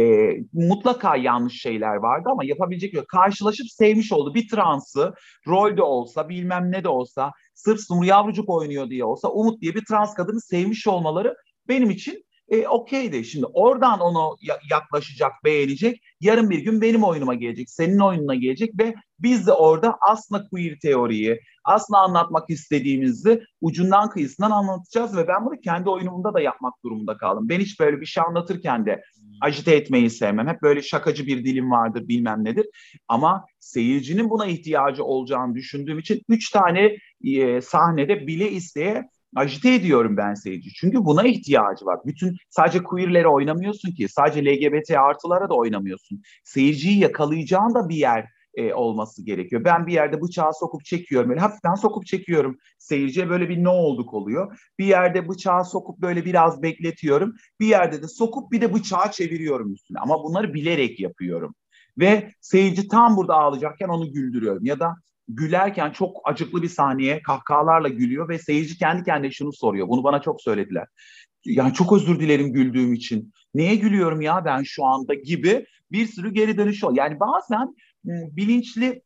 mutlaka 0.53 1.15
yanlış 1.15 1.61
şeyler 1.61 1.95
vardı 1.95 2.29
ama 2.31 2.45
yapabilecek 2.45 2.93
yok. 2.93 3.07
Karşılaşıp 3.07 3.67
sevmiş 3.69 4.11
oldu. 4.11 4.33
Bir 4.33 4.47
transı 4.49 5.13
rolde 5.47 5.83
olsa 5.83 6.29
bilmem 6.29 6.71
ne 6.71 6.83
de 6.83 6.89
olsa 6.89 7.31
sırf 7.53 7.81
Sumru 7.81 8.05
Yavrucuk 8.05 8.49
oynuyor 8.49 8.89
diye 8.89 9.05
olsa 9.05 9.27
Umut 9.27 9.61
diye 9.61 9.75
bir 9.75 9.85
trans 9.85 10.13
kadını 10.13 10.41
sevmiş 10.41 10.87
olmaları 10.87 11.35
benim 11.67 11.89
için 11.89 12.25
e, 12.53 12.67
okeydi. 12.67 13.25
Şimdi 13.25 13.45
oradan 13.45 13.99
onu 13.99 14.37
yaklaşacak, 14.69 15.31
beğenecek. 15.43 16.03
Yarın 16.21 16.49
bir 16.49 16.59
gün 16.59 16.81
benim 16.81 17.03
oyunuma 17.03 17.33
gelecek, 17.33 17.69
senin 17.69 17.99
oyununa 17.99 18.35
gelecek 18.35 18.79
ve 18.79 18.95
biz 19.19 19.47
de 19.47 19.51
orada 19.51 19.97
aslında 20.01 20.47
queer 20.49 20.79
teoriyi, 20.79 21.39
aslında 21.63 21.99
anlatmak 21.99 22.49
istediğimizi 22.49 23.43
ucundan 23.61 24.09
kıyısından 24.09 24.51
anlatacağız 24.51 25.17
ve 25.17 25.27
ben 25.27 25.45
bunu 25.45 25.61
kendi 25.61 25.89
oyunumda 25.89 26.33
da 26.33 26.39
yapmak 26.39 26.73
durumunda 26.83 27.17
kaldım. 27.17 27.49
Ben 27.49 27.59
hiç 27.59 27.79
böyle 27.79 28.01
bir 28.01 28.05
şey 28.05 28.23
anlatırken 28.27 28.85
de 28.85 29.03
ajite 29.41 29.75
etmeyi 29.75 30.09
sevmem. 30.09 30.47
Hep 30.47 30.61
böyle 30.61 30.81
şakacı 30.81 31.27
bir 31.27 31.45
dilim 31.45 31.71
vardır 31.71 32.07
bilmem 32.07 32.45
nedir. 32.45 32.65
Ama 33.07 33.45
seyircinin 33.59 34.29
buna 34.29 34.45
ihtiyacı 34.45 35.03
olacağını 35.03 35.55
düşündüğüm 35.55 35.99
için 35.99 36.21
üç 36.29 36.49
tane 36.49 36.97
e, 37.23 37.61
sahnede 37.61 38.27
bile 38.27 38.51
isteye 38.51 39.09
ajite 39.35 39.73
ediyorum 39.73 40.17
ben 40.17 40.33
seyirci. 40.33 40.69
Çünkü 40.73 41.05
buna 41.05 41.23
ihtiyacı 41.23 41.85
var. 41.85 41.99
Bütün 42.05 42.37
sadece 42.49 42.83
queerlere 42.83 43.27
oynamıyorsun 43.27 43.91
ki. 43.91 44.09
Sadece 44.09 44.45
LGBT 44.45 44.91
artılara 44.91 45.49
da 45.49 45.53
oynamıyorsun. 45.53 46.21
Seyirciyi 46.43 46.99
yakalayacağın 46.99 47.75
da 47.75 47.89
bir 47.89 47.95
yer 47.95 48.25
e, 48.55 48.73
olması 48.73 49.25
gerekiyor. 49.25 49.65
Ben 49.65 49.87
bir 49.87 49.93
yerde 49.93 50.21
bıçağı 50.21 50.53
sokup 50.53 50.85
çekiyorum. 50.85 51.29
Böyle 51.29 51.39
hafiften 51.39 51.75
sokup 51.75 52.05
çekiyorum. 52.05 52.57
Seyirciye 52.77 53.29
böyle 53.29 53.49
bir 53.49 53.63
ne 53.63 53.69
olduk 53.69 54.13
oluyor. 54.13 54.59
Bir 54.79 54.85
yerde 54.85 55.29
bıçağı 55.29 55.65
sokup 55.65 55.99
böyle 55.99 56.25
biraz 56.25 56.63
bekletiyorum. 56.63 57.35
Bir 57.59 57.67
yerde 57.67 58.01
de 58.01 58.07
sokup 58.07 58.51
bir 58.51 58.61
de 58.61 58.73
bıçağı 58.73 59.11
çeviriyorum 59.11 59.73
üstüne. 59.73 59.99
Ama 59.99 60.23
bunları 60.23 60.53
bilerek 60.53 60.99
yapıyorum. 60.99 61.55
Ve 61.97 62.31
seyirci 62.41 62.87
tam 62.87 63.17
burada 63.17 63.35
ağlayacakken 63.35 63.87
onu 63.87 64.11
güldürüyorum. 64.11 64.65
Ya 64.65 64.79
da 64.79 64.95
gülerken 65.27 65.91
çok 65.91 66.21
acıklı 66.23 66.61
bir 66.61 66.69
saniye 66.69 67.21
kahkahalarla 67.21 67.87
gülüyor 67.87 68.29
ve 68.29 68.39
seyirci 68.39 68.77
kendi 68.77 69.03
kendine 69.03 69.31
şunu 69.31 69.53
soruyor. 69.53 69.87
Bunu 69.87 70.03
bana 70.03 70.21
çok 70.21 70.41
söylediler. 70.41 70.87
Yani 71.45 71.73
çok 71.73 71.93
özür 71.93 72.19
dilerim 72.19 72.53
güldüğüm 72.53 72.93
için. 72.93 73.33
Neye 73.53 73.75
gülüyorum 73.75 74.21
ya 74.21 74.45
ben 74.45 74.63
şu 74.63 74.85
anda 74.85 75.13
gibi 75.13 75.65
bir 75.91 76.07
sürü 76.07 76.33
geri 76.33 76.57
dönüş 76.57 76.83
ol. 76.83 76.95
Yani 76.95 77.19
bazen 77.19 77.75
bilinçli 78.05 79.01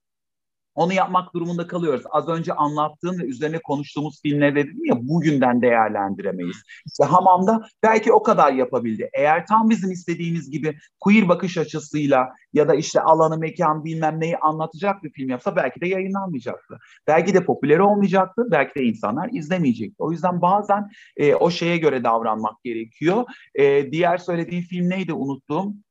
onu 0.77 0.93
yapmak 0.93 1.33
durumunda 1.33 1.67
kalıyoruz. 1.67 2.03
Az 2.11 2.27
önce 2.27 2.53
anlattığım 2.53 3.19
ve 3.19 3.23
üzerine 3.23 3.59
konuştuğumuz 3.59 4.21
filmleri 4.21 4.55
dedim 4.55 4.85
ya 4.85 4.95
bugünden 5.01 5.61
değerlendiremeyiz. 5.61 6.57
İşte 6.85 7.03
Hamam'da 7.03 7.67
belki 7.83 8.13
o 8.13 8.23
kadar 8.23 8.53
yapabildi. 8.53 9.09
Eğer 9.13 9.45
tam 9.45 9.69
bizim 9.69 9.91
istediğimiz 9.91 10.51
gibi 10.51 10.77
queer 10.99 11.29
bakış 11.29 11.57
açısıyla 11.57 12.29
ya 12.53 12.67
da 12.67 12.75
işte 12.75 13.01
alanı, 13.01 13.37
mekan 13.37 13.85
bilmem 13.85 14.19
neyi 14.19 14.37
anlatacak 14.37 15.03
bir 15.03 15.11
film 15.11 15.29
yapsa 15.29 15.55
belki 15.55 15.81
de 15.81 15.87
yayınlanmayacaktı. 15.87 16.77
Belki 17.07 17.33
de 17.33 17.45
popüler 17.45 17.79
olmayacaktı. 17.79 18.43
Belki 18.51 18.79
de 18.79 18.83
insanlar 18.83 19.29
izlemeyecekti. 19.33 20.03
O 20.03 20.11
yüzden 20.11 20.41
bazen 20.41 20.89
e, 21.17 21.35
o 21.35 21.49
şeye 21.49 21.77
göre 21.77 22.03
davranmak 22.03 22.63
gerekiyor. 22.63 23.25
E, 23.55 23.91
diğer 23.91 24.17
söylediğin 24.17 24.61
film 24.61 24.89
neydi 24.89 25.13
unuttum. 25.13 25.83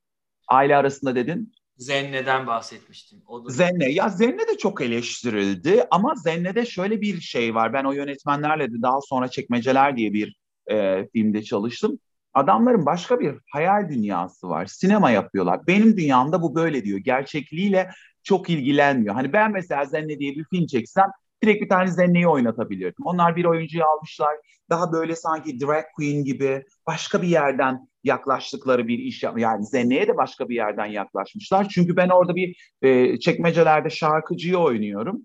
Aile 0.47 0.75
arasında 0.75 1.15
dedin. 1.15 1.51
Zenne'den 1.77 2.47
bahsetmiştim. 2.47 3.21
O 3.27 3.45
da... 3.45 3.49
Zenne. 3.49 3.89
Ya 3.91 4.09
Zenne 4.09 4.47
de 4.47 4.57
çok 4.57 4.81
eleştirildi 4.81 5.85
ama 5.91 6.15
Zenne'de 6.15 6.65
şöyle 6.65 7.01
bir 7.01 7.21
şey 7.21 7.55
var. 7.55 7.73
Ben 7.73 7.83
o 7.83 7.91
yönetmenlerle 7.91 8.71
de 8.71 8.81
daha 8.81 9.01
sonra 9.01 9.27
Çekmeceler 9.27 9.97
diye 9.97 10.13
bir 10.13 10.37
e, 10.71 11.07
filmde 11.13 11.43
çalıştım. 11.43 11.99
Adamların 12.33 12.85
başka 12.85 13.19
bir 13.19 13.35
hayal 13.51 13.89
dünyası 13.89 14.49
var. 14.49 14.65
Sinema 14.65 15.11
yapıyorlar. 15.11 15.67
Benim 15.67 15.97
dünyamda 15.97 16.41
bu 16.41 16.55
böyle 16.55 16.83
diyor. 16.83 16.99
Gerçekliğiyle 16.99 17.89
çok 18.23 18.49
ilgilenmiyor. 18.49 19.15
Hani 19.15 19.33
ben 19.33 19.51
mesela 19.51 19.85
Zenne 19.85 20.19
diye 20.19 20.35
bir 20.35 20.45
film 20.51 20.65
çeksem 20.65 21.05
direkt 21.43 21.63
bir 21.63 21.69
tane 21.69 21.91
Zenne'yi 21.91 22.27
oynatabilirdim. 22.27 23.05
Onlar 23.05 23.35
bir 23.35 23.45
oyuncuyu 23.45 23.83
almışlar. 23.85 24.35
Daha 24.69 24.91
böyle 24.91 25.15
sanki 25.15 25.59
drag 25.59 25.83
queen 25.95 26.23
gibi 26.23 26.63
başka 26.87 27.21
bir 27.21 27.27
yerden 27.27 27.87
yaklaştıkları 28.03 28.87
bir 28.87 28.99
iş 28.99 29.23
yap 29.23 29.39
yani 29.39 29.65
Zenne'ye 29.65 30.07
de 30.07 30.17
başka 30.17 30.49
bir 30.49 30.55
yerden 30.55 30.85
yaklaşmışlar. 30.85 31.69
Çünkü 31.69 31.95
ben 31.95 32.09
orada 32.09 32.35
bir 32.35 32.73
e, 32.81 33.19
çekmecelerde 33.19 33.89
şarkıcıyı 33.89 34.57
oynuyorum. 34.57 35.21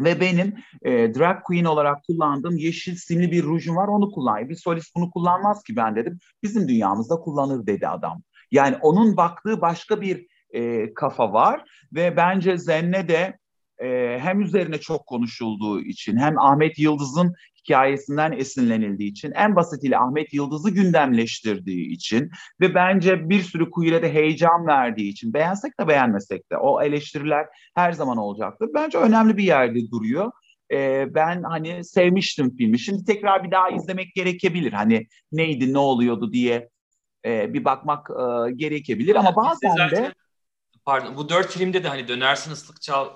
Ve 0.00 0.20
benim 0.20 0.54
e, 0.82 1.14
drag 1.14 1.42
queen 1.44 1.64
olarak 1.64 2.04
kullandığım 2.04 2.56
yeşil 2.56 2.96
simli 2.96 3.32
bir 3.32 3.42
rujum 3.42 3.76
var 3.76 3.88
onu 3.88 4.10
kullanıyor. 4.10 4.48
Bir 4.48 4.54
solist 4.54 4.96
bunu 4.96 5.10
kullanmaz 5.10 5.62
ki 5.62 5.76
ben 5.76 5.96
dedim. 5.96 6.18
Bizim 6.42 6.68
dünyamızda 6.68 7.16
kullanır 7.16 7.66
dedi 7.66 7.88
adam. 7.88 8.22
Yani 8.50 8.76
onun 8.76 9.16
baktığı 9.16 9.60
başka 9.60 10.00
bir 10.00 10.26
e, 10.50 10.94
kafa 10.94 11.32
var 11.32 11.64
ve 11.94 12.16
bence 12.16 12.58
Zenne 12.58 13.08
de 13.08 13.38
e, 13.82 14.18
hem 14.22 14.40
üzerine 14.40 14.78
çok 14.78 15.06
konuşulduğu 15.06 15.80
için 15.80 16.16
hem 16.16 16.38
Ahmet 16.38 16.78
Yıldız'ın 16.78 17.34
hikayesinden 17.60 18.32
esinlenildiği 18.32 19.10
için 19.10 19.32
en 19.32 19.56
basitiyle 19.56 19.98
Ahmet 19.98 20.34
Yıldız'ı 20.34 20.70
gündemleştirdiği 20.70 21.88
için 21.88 22.30
ve 22.60 22.74
bence 22.74 23.28
bir 23.28 23.42
sürü 23.42 23.70
queer'e 23.70 24.02
de 24.02 24.14
heyecan 24.14 24.66
verdiği 24.66 25.10
için 25.10 25.32
beğensek 25.32 25.80
de 25.80 25.88
beğenmesek 25.88 26.52
de 26.52 26.56
o 26.56 26.82
eleştiriler 26.82 27.46
her 27.74 27.92
zaman 27.92 28.16
olacaktır. 28.16 28.68
Bence 28.74 28.98
önemli 28.98 29.36
bir 29.36 29.44
yerde 29.44 29.90
duruyor. 29.90 30.32
Ee, 30.72 31.06
ben 31.14 31.42
hani 31.42 31.84
sevmiştim 31.84 32.56
filmi. 32.56 32.78
Şimdi 32.78 33.04
tekrar 33.04 33.44
bir 33.44 33.50
daha 33.50 33.70
izlemek 33.70 34.14
gerekebilir. 34.14 34.72
Hani 34.72 35.06
neydi 35.32 35.72
ne 35.72 35.78
oluyordu 35.78 36.32
diye 36.32 36.68
e, 37.24 37.54
bir 37.54 37.64
bakmak 37.64 38.10
e, 38.10 38.52
gerekebilir 38.52 39.14
ama 39.16 39.36
bazen 39.36 39.90
de 39.90 40.14
pardon 40.84 41.16
bu 41.16 41.28
dört 41.28 41.50
filmde 41.52 41.84
de 41.84 41.88
hani 41.88 42.08
dönersin 42.08 42.52
ıslık 42.52 42.82
çal 42.82 43.08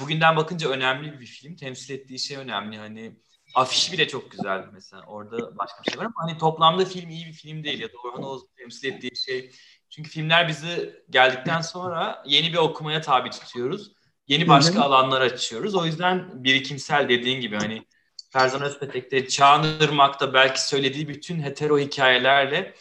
bugünden 0.00 0.36
bakınca 0.36 0.70
önemli 0.70 1.20
bir 1.20 1.26
film. 1.26 1.56
Temsil 1.56 1.94
ettiği 1.94 2.18
şey 2.18 2.36
önemli. 2.36 2.78
Hani 2.78 3.16
afişi 3.54 3.92
bile 3.92 4.08
çok 4.08 4.30
güzel 4.30 4.64
mesela. 4.72 5.02
Orada 5.06 5.58
başka 5.58 5.82
bir 5.82 5.90
şey 5.90 6.00
var 6.00 6.04
ama 6.04 6.14
hani 6.16 6.38
toplamda 6.38 6.84
film 6.84 7.10
iyi 7.10 7.26
bir 7.26 7.32
film 7.32 7.64
değil 7.64 7.80
ya 7.80 7.88
da 7.88 7.92
Orhan 8.04 8.22
Oğuz 8.22 8.42
temsil 8.56 8.92
ettiği 8.92 9.16
şey. 9.16 9.50
Çünkü 9.90 10.10
filmler 10.10 10.48
bizi 10.48 11.02
geldikten 11.10 11.60
sonra 11.60 12.22
yeni 12.26 12.52
bir 12.52 12.58
okumaya 12.58 13.00
tabi 13.00 13.30
tutuyoruz. 13.30 13.92
Yeni 14.28 14.48
başka 14.48 14.74
Hı-hı. 14.74 14.84
alanlar 14.84 15.20
açıyoruz. 15.20 15.74
O 15.74 15.86
yüzden 15.86 16.44
birikimsel 16.44 17.08
dediğin 17.08 17.40
gibi 17.40 17.56
hani 17.56 17.86
Ferzan 18.30 18.62
Özpetek'te 18.62 19.28
Çağan 19.28 19.66
Irmak'ta 19.80 20.34
belki 20.34 20.66
söylediği 20.66 21.08
bütün 21.08 21.42
hetero 21.42 21.78
hikayelerle 21.78 22.74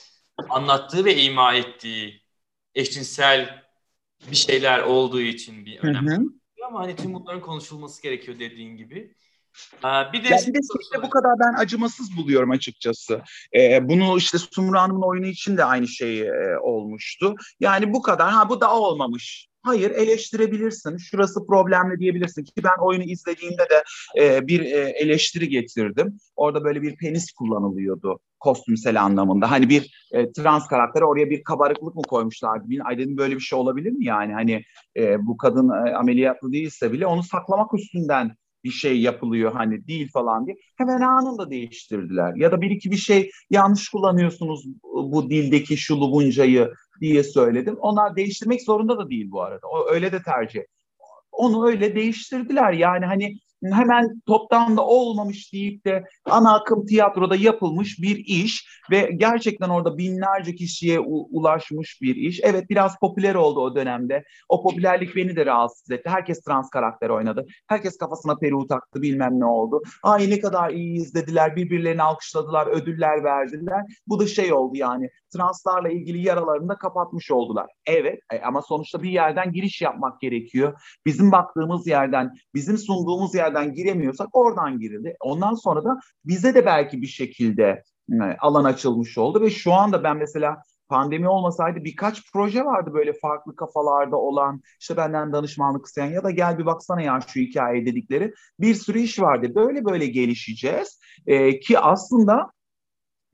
anlattığı 0.50 1.06
ve 1.06 1.24
ima 1.24 1.54
ettiği 1.54 2.24
eşcinsel 2.76 3.64
bir 4.32 4.36
şeyler 4.36 4.80
olduğu 4.80 5.22
için 5.22 5.66
bir 5.66 5.80
önemli. 5.80 6.12
Hı 6.12 6.16
hı 6.16 6.45
ama 6.66 6.80
hani 6.80 6.96
tüm 6.96 7.14
bunların 7.14 7.42
konuşulması 7.42 8.02
gerekiyor 8.02 8.40
dediğin 8.40 8.78
gibi. 8.78 9.14
Ee, 9.86 10.14
bir 10.14 10.24
de, 10.24 10.28
ya 10.28 10.38
bir 10.48 10.54
de 10.54 10.60
işte 10.82 11.04
bu 11.04 11.10
kadar 11.10 11.32
ben 11.40 11.54
acımasız 11.54 12.18
buluyorum 12.18 12.52
açıkçası. 12.52 13.22
Ee, 13.56 13.90
bunu 13.90 14.18
işte 14.18 14.38
Sumru 14.38 14.80
Hanım'ın 14.80 15.08
oyunu 15.08 15.26
için 15.26 15.58
de 15.58 15.64
aynı 15.64 15.88
şey 15.88 16.22
e, 16.22 16.60
olmuştu. 16.62 17.36
Yani 17.60 17.94
bu 17.94 18.02
kadar 18.02 18.32
ha 18.32 18.50
bu 18.50 18.62
da 18.62 18.74
olmamış. 18.80 19.48
Hayır 19.66 19.92
eleştirebilirsin. 19.92 20.98
Şurası 20.98 21.46
problemli 21.48 22.00
diyebilirsin 22.00 22.44
ki 22.44 22.52
ben 22.64 22.86
oyunu 22.86 23.04
izlediğimde 23.04 23.64
de 23.70 23.84
e, 24.22 24.48
bir 24.48 24.62
e, 24.62 24.80
eleştiri 24.80 25.50
getirdim. 25.50 26.18
Orada 26.36 26.64
böyle 26.64 26.82
bir 26.82 26.96
penis 26.96 27.32
kullanılıyordu 27.32 28.20
kostümsel 28.40 29.04
anlamında. 29.04 29.52
Hani 29.52 29.70
bir 29.70 30.08
e, 30.12 30.32
trans 30.32 30.68
karakter 30.68 31.02
oraya 31.02 31.30
bir 31.30 31.44
kabarıklık 31.44 31.96
mı 31.96 32.02
koymuşlardı? 32.02 32.70
Bilin, 32.70 32.80
ay 32.80 32.98
dedim 32.98 33.18
böyle 33.18 33.36
bir 33.36 33.40
şey 33.40 33.60
olabilir 33.60 33.92
mi 33.92 34.06
yani? 34.06 34.34
Hani 34.34 34.64
e, 34.98 35.26
bu 35.26 35.38
kadın 35.38 35.70
e, 35.70 35.96
ameliyatlı 35.96 36.52
değilse 36.52 36.92
bile 36.92 37.06
onu 37.06 37.24
saklamak 37.24 37.74
üstünden 37.74 38.36
bir 38.64 38.72
şey 38.72 39.02
yapılıyor 39.02 39.52
hani 39.54 39.88
değil 39.88 40.12
falan 40.12 40.46
diye 40.46 40.58
hemen 40.78 41.02
anında 41.02 41.50
değiştirdiler. 41.50 42.34
Ya 42.36 42.52
da 42.52 42.62
bir 42.62 42.72
iki 42.72 42.92
bir 42.92 42.98
şey 42.98 43.30
yanlış 43.50 43.90
kullanıyorsunuz 43.90 44.66
bu 44.84 45.30
dildeki 45.30 45.78
şu 45.78 46.02
lubuncayı 46.02 46.74
diye 47.02 47.24
söyledim. 47.24 47.78
Onlar 47.80 48.16
değiştirmek 48.16 48.62
zorunda 48.62 48.98
da 48.98 49.10
değil 49.10 49.32
bu 49.32 49.42
arada. 49.42 49.68
O 49.68 49.90
öyle 49.90 50.12
de 50.12 50.24
tercih. 50.24 50.62
Onu 51.32 51.68
öyle 51.68 51.96
değiştirdiler. 51.96 52.74
Yani 52.74 53.06
hani 53.06 53.40
hemen 53.72 54.22
toptan 54.28 54.78
da 54.78 54.86
olmamış 54.86 55.54
deyip 55.54 55.86
de 55.86 56.04
ana 56.26 56.56
akım 56.56 56.86
tiyatroda 56.86 57.36
yapılmış 57.36 58.02
bir 58.02 58.18
iş 58.18 58.68
ve 58.92 59.10
gerçekten 59.18 59.70
orada 59.70 59.98
binlerce 59.98 60.56
kişiye 60.56 61.00
u- 61.00 61.28
ulaşmış 61.32 62.02
bir 62.02 62.16
iş. 62.16 62.40
Evet 62.44 62.70
biraz 62.70 63.00
popüler 63.00 63.36
oldu 63.36 63.60
o 63.60 63.76
dönemde. 63.76 64.24
O 64.50 64.64
popülerlik 64.64 65.16
beni 65.16 65.36
de 65.36 65.46
rahatsız 65.46 65.92
etti. 65.92 66.10
Herkes 66.10 66.42
trans 66.42 66.70
karakter 66.70 67.10
oynadı. 67.10 67.46
Herkes 67.68 67.98
kafasına 67.98 68.36
peruğu 68.36 68.68
taktı 68.68 69.02
bilmem 69.02 69.40
ne 69.40 69.46
oldu. 69.46 69.82
Ay 70.04 70.30
ne 70.30 70.40
kadar 70.40 70.70
iyi 70.70 70.98
izlediler, 70.98 71.56
birbirlerini 71.56 72.04
alkışladılar, 72.04 72.68
ödüller 72.68 73.24
verdiler. 73.24 73.82
Bu 74.08 74.20
da 74.20 74.28
şey 74.28 74.54
oldu 74.54 74.78
yani 74.78 75.10
translarla 75.36 75.90
ilgili 75.90 76.28
yaralarını 76.28 76.70
da 76.70 76.78
kapatmış 76.78 77.32
oldular. 77.32 77.68
Evet 77.86 78.20
e, 78.34 78.42
ama 78.42 78.62
sonuçta 78.62 79.04
bir 79.04 79.10
yerden 79.10 79.52
giriş 79.52 79.82
yapmak 79.82 80.22
gerekiyor. 80.22 80.82
Bizim 81.06 81.32
baktığımız 81.32 81.88
yerden, 81.88 82.32
bizim 82.54 82.78
sunduğumuz 82.78 83.36
yerden 83.36 83.55
giremiyorsak 83.64 84.28
oradan 84.34 84.80
girildi. 84.80 85.16
Ondan 85.20 85.54
sonra 85.54 85.84
da 85.84 86.00
bize 86.26 86.56
de 86.56 86.66
belki 86.66 87.02
bir 87.02 87.08
şekilde 87.08 87.84
e, 88.12 88.24
alan 88.40 88.64
açılmış 88.64 89.18
oldu 89.18 89.42
ve 89.42 89.50
şu 89.50 89.74
anda 89.74 90.04
ben 90.04 90.18
mesela 90.18 90.58
pandemi 90.88 91.30
olmasaydı 91.30 91.84
birkaç 91.84 92.32
proje 92.34 92.66
vardı 92.66 92.92
böyle 92.94 93.14
farklı 93.14 93.56
kafalarda 93.56 94.18
olan 94.18 94.62
işte 94.80 94.98
benden 94.98 95.34
danışmanlık 95.34 95.86
isteyen 95.86 96.12
ya 96.12 96.24
da 96.24 96.32
gel 96.32 96.58
bir 96.58 96.66
baksana 96.66 97.02
ya 97.02 97.20
şu 97.28 97.40
hikaye 97.40 97.86
dedikleri 97.86 98.34
bir 98.60 98.76
sürü 98.76 99.00
iş 99.00 99.20
vardı. 99.20 99.56
Böyle 99.56 99.86
böyle 99.86 100.06
gelişeceğiz 100.06 101.00
ee, 101.28 101.60
ki 101.60 101.80
aslında 101.80 102.52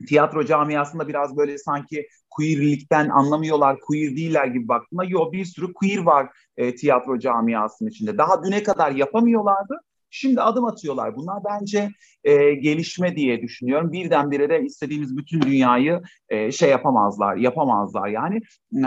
tiyatro 0.08 0.46
camiasında 0.46 1.08
biraz 1.08 1.38
böyle 1.38 1.58
sanki 1.58 2.08
queerlikten 2.30 3.10
anlamıyorlar, 3.10 3.80
queer 3.80 4.16
değiller 4.16 4.46
gibi 4.46 4.68
baktığımda 4.68 5.04
yok 5.04 5.34
bir 5.34 5.46
sürü 5.46 5.74
queer 5.74 5.98
var 5.98 6.30
e, 6.58 6.76
tiyatro 6.76 7.20
camiasının 7.20 7.90
içinde. 7.90 8.18
Daha 8.18 8.44
düne 8.44 8.64
kadar 8.64 8.92
yapamıyorlardı. 8.92 9.76
Şimdi 10.12 10.42
adım 10.42 10.66
atıyorlar. 10.66 11.16
Bunlar 11.16 11.44
bence 11.46 11.90
e, 12.24 12.54
gelişme 12.54 13.16
diye 13.16 13.42
düşünüyorum. 13.42 13.92
Birdenbire 13.92 14.50
de 14.50 14.64
istediğimiz 14.64 15.18
bütün 15.18 15.42
dünyayı 15.42 16.02
e, 16.30 16.52
şey 16.52 16.70
yapamazlar, 16.70 17.36
yapamazlar 17.36 18.08
yani. 18.08 18.42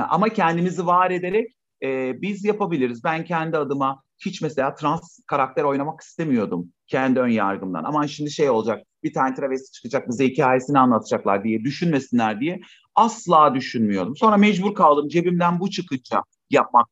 Ama 0.08 0.28
kendimizi 0.28 0.87
var 0.87 1.10
ederek 1.10 1.52
e, 1.82 2.22
biz 2.22 2.44
yapabiliriz. 2.44 3.04
Ben 3.04 3.24
kendi 3.24 3.56
adıma 3.56 4.02
hiç 4.18 4.42
mesela 4.42 4.74
trans 4.74 5.18
karakter 5.26 5.64
oynamak 5.64 6.00
istemiyordum 6.00 6.72
kendi 6.87 7.20
ön 7.20 7.28
yargımdan. 7.28 7.84
Aman 7.84 8.06
şimdi 8.06 8.30
şey 8.30 8.50
olacak 8.50 8.87
bir 9.02 9.12
tane 9.12 9.34
travesti 9.34 9.72
çıkacak 9.72 10.08
bize 10.08 10.26
hikayesini 10.26 10.78
anlatacaklar 10.78 11.44
diye 11.44 11.60
düşünmesinler 11.60 12.40
diye 12.40 12.60
asla 12.94 13.54
düşünmüyordum. 13.54 14.16
Sonra 14.16 14.37
mecbur 14.37 14.74
kaldım 14.74 15.08
cebimden 15.08 15.60
bu 15.60 15.70
çıkınca 15.70 16.22
yapmak 16.50 16.88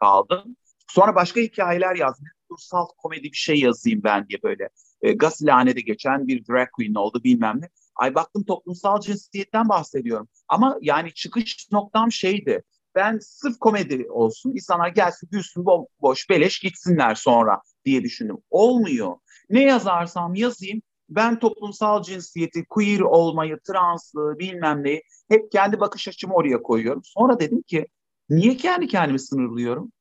kaldım. 0.00 0.56
Sonra 0.88 1.14
başka 1.14 1.40
hikayeler 1.40 1.96
yazdım. 1.96 2.26
Dursal 2.58 2.86
komedi 2.98 3.22
bir 3.22 3.36
şey 3.36 3.60
yazayım 3.60 4.00
ben 4.04 4.28
diye 4.28 4.42
böyle. 4.42 4.68
E, 5.02 5.12
Gasilhane'de 5.12 5.80
geçen 5.80 6.28
bir 6.28 6.46
drag 6.46 6.68
queen 6.72 6.94
oldu 6.94 7.20
bilmem 7.24 7.60
ne. 7.60 7.68
Ay 7.96 8.14
baktım 8.14 8.44
toplumsal 8.44 9.00
cinsiyetten 9.00 9.68
bahsediyorum. 9.68 10.28
Ama 10.48 10.78
yani 10.80 11.14
çıkış 11.14 11.68
noktam 11.72 12.12
şeydi 12.12 12.62
ben 12.94 13.18
sırf 13.22 13.58
komedi 13.58 14.06
olsun, 14.10 14.50
insanlar 14.50 14.88
gelsin, 14.88 15.28
gülsün, 15.32 15.64
boş, 16.00 16.30
beleş 16.30 16.58
gitsinler 16.58 17.14
sonra 17.14 17.62
diye 17.84 18.02
düşündüm. 18.02 18.36
Olmuyor. 18.50 19.16
Ne 19.50 19.62
yazarsam 19.62 20.34
yazayım, 20.34 20.82
ben 21.08 21.38
toplumsal 21.38 22.02
cinsiyeti, 22.02 22.64
queer 22.64 23.00
olmayı, 23.00 23.58
translığı 23.66 24.38
bilmem 24.38 24.84
neyi 24.84 25.02
hep 25.28 25.52
kendi 25.52 25.80
bakış 25.80 26.08
açımı 26.08 26.34
oraya 26.34 26.62
koyuyorum. 26.62 27.02
Sonra 27.04 27.40
dedim 27.40 27.62
ki 27.62 27.86
niye 28.30 28.56
kendi 28.56 28.86
kendimi 28.86 29.18
sınırlıyorum? 29.18 29.92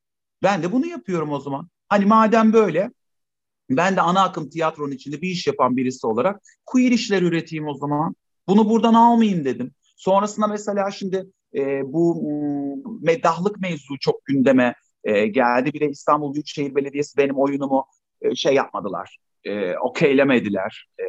Ben 0.43 0.64
de 0.64 0.72
bunu 0.72 0.86
yapıyorum 0.86 1.32
o 1.32 1.39
zaman. 1.39 1.68
Hani 1.89 2.05
madem 2.05 2.53
böyle 2.53 2.91
ben 3.69 3.95
de 3.95 4.01
ana 4.01 4.23
akım 4.23 4.49
tiyatronun 4.49 4.91
içinde 4.91 5.21
bir 5.21 5.29
iş 5.29 5.47
yapan 5.47 5.77
birisi 5.77 6.07
olarak 6.07 6.41
queer 6.65 6.91
işler 6.91 7.21
üreteyim 7.21 7.67
o 7.67 7.73
zaman. 7.73 8.15
Bunu 8.47 8.69
buradan 8.69 8.93
almayayım 8.93 9.45
dedim. 9.45 9.71
Sonrasında 9.95 10.47
mesela 10.47 10.91
şimdi 10.91 11.25
e, 11.55 11.93
bu 11.93 12.23
meddahlık 13.01 13.59
mevzu 13.59 13.99
çok 13.99 14.25
gündeme 14.25 14.75
e, 15.03 15.27
geldi. 15.27 15.73
Bir 15.73 15.79
de 15.79 15.89
İstanbul 15.89 16.33
Büyükşehir 16.33 16.75
Belediyesi 16.75 17.17
benim 17.17 17.35
oyunumu 17.35 17.85
e, 18.21 18.35
şey 18.35 18.53
yapmadılar. 18.53 19.17
E, 19.43 19.77
okeylemediler. 19.77 20.88
E, 20.99 21.05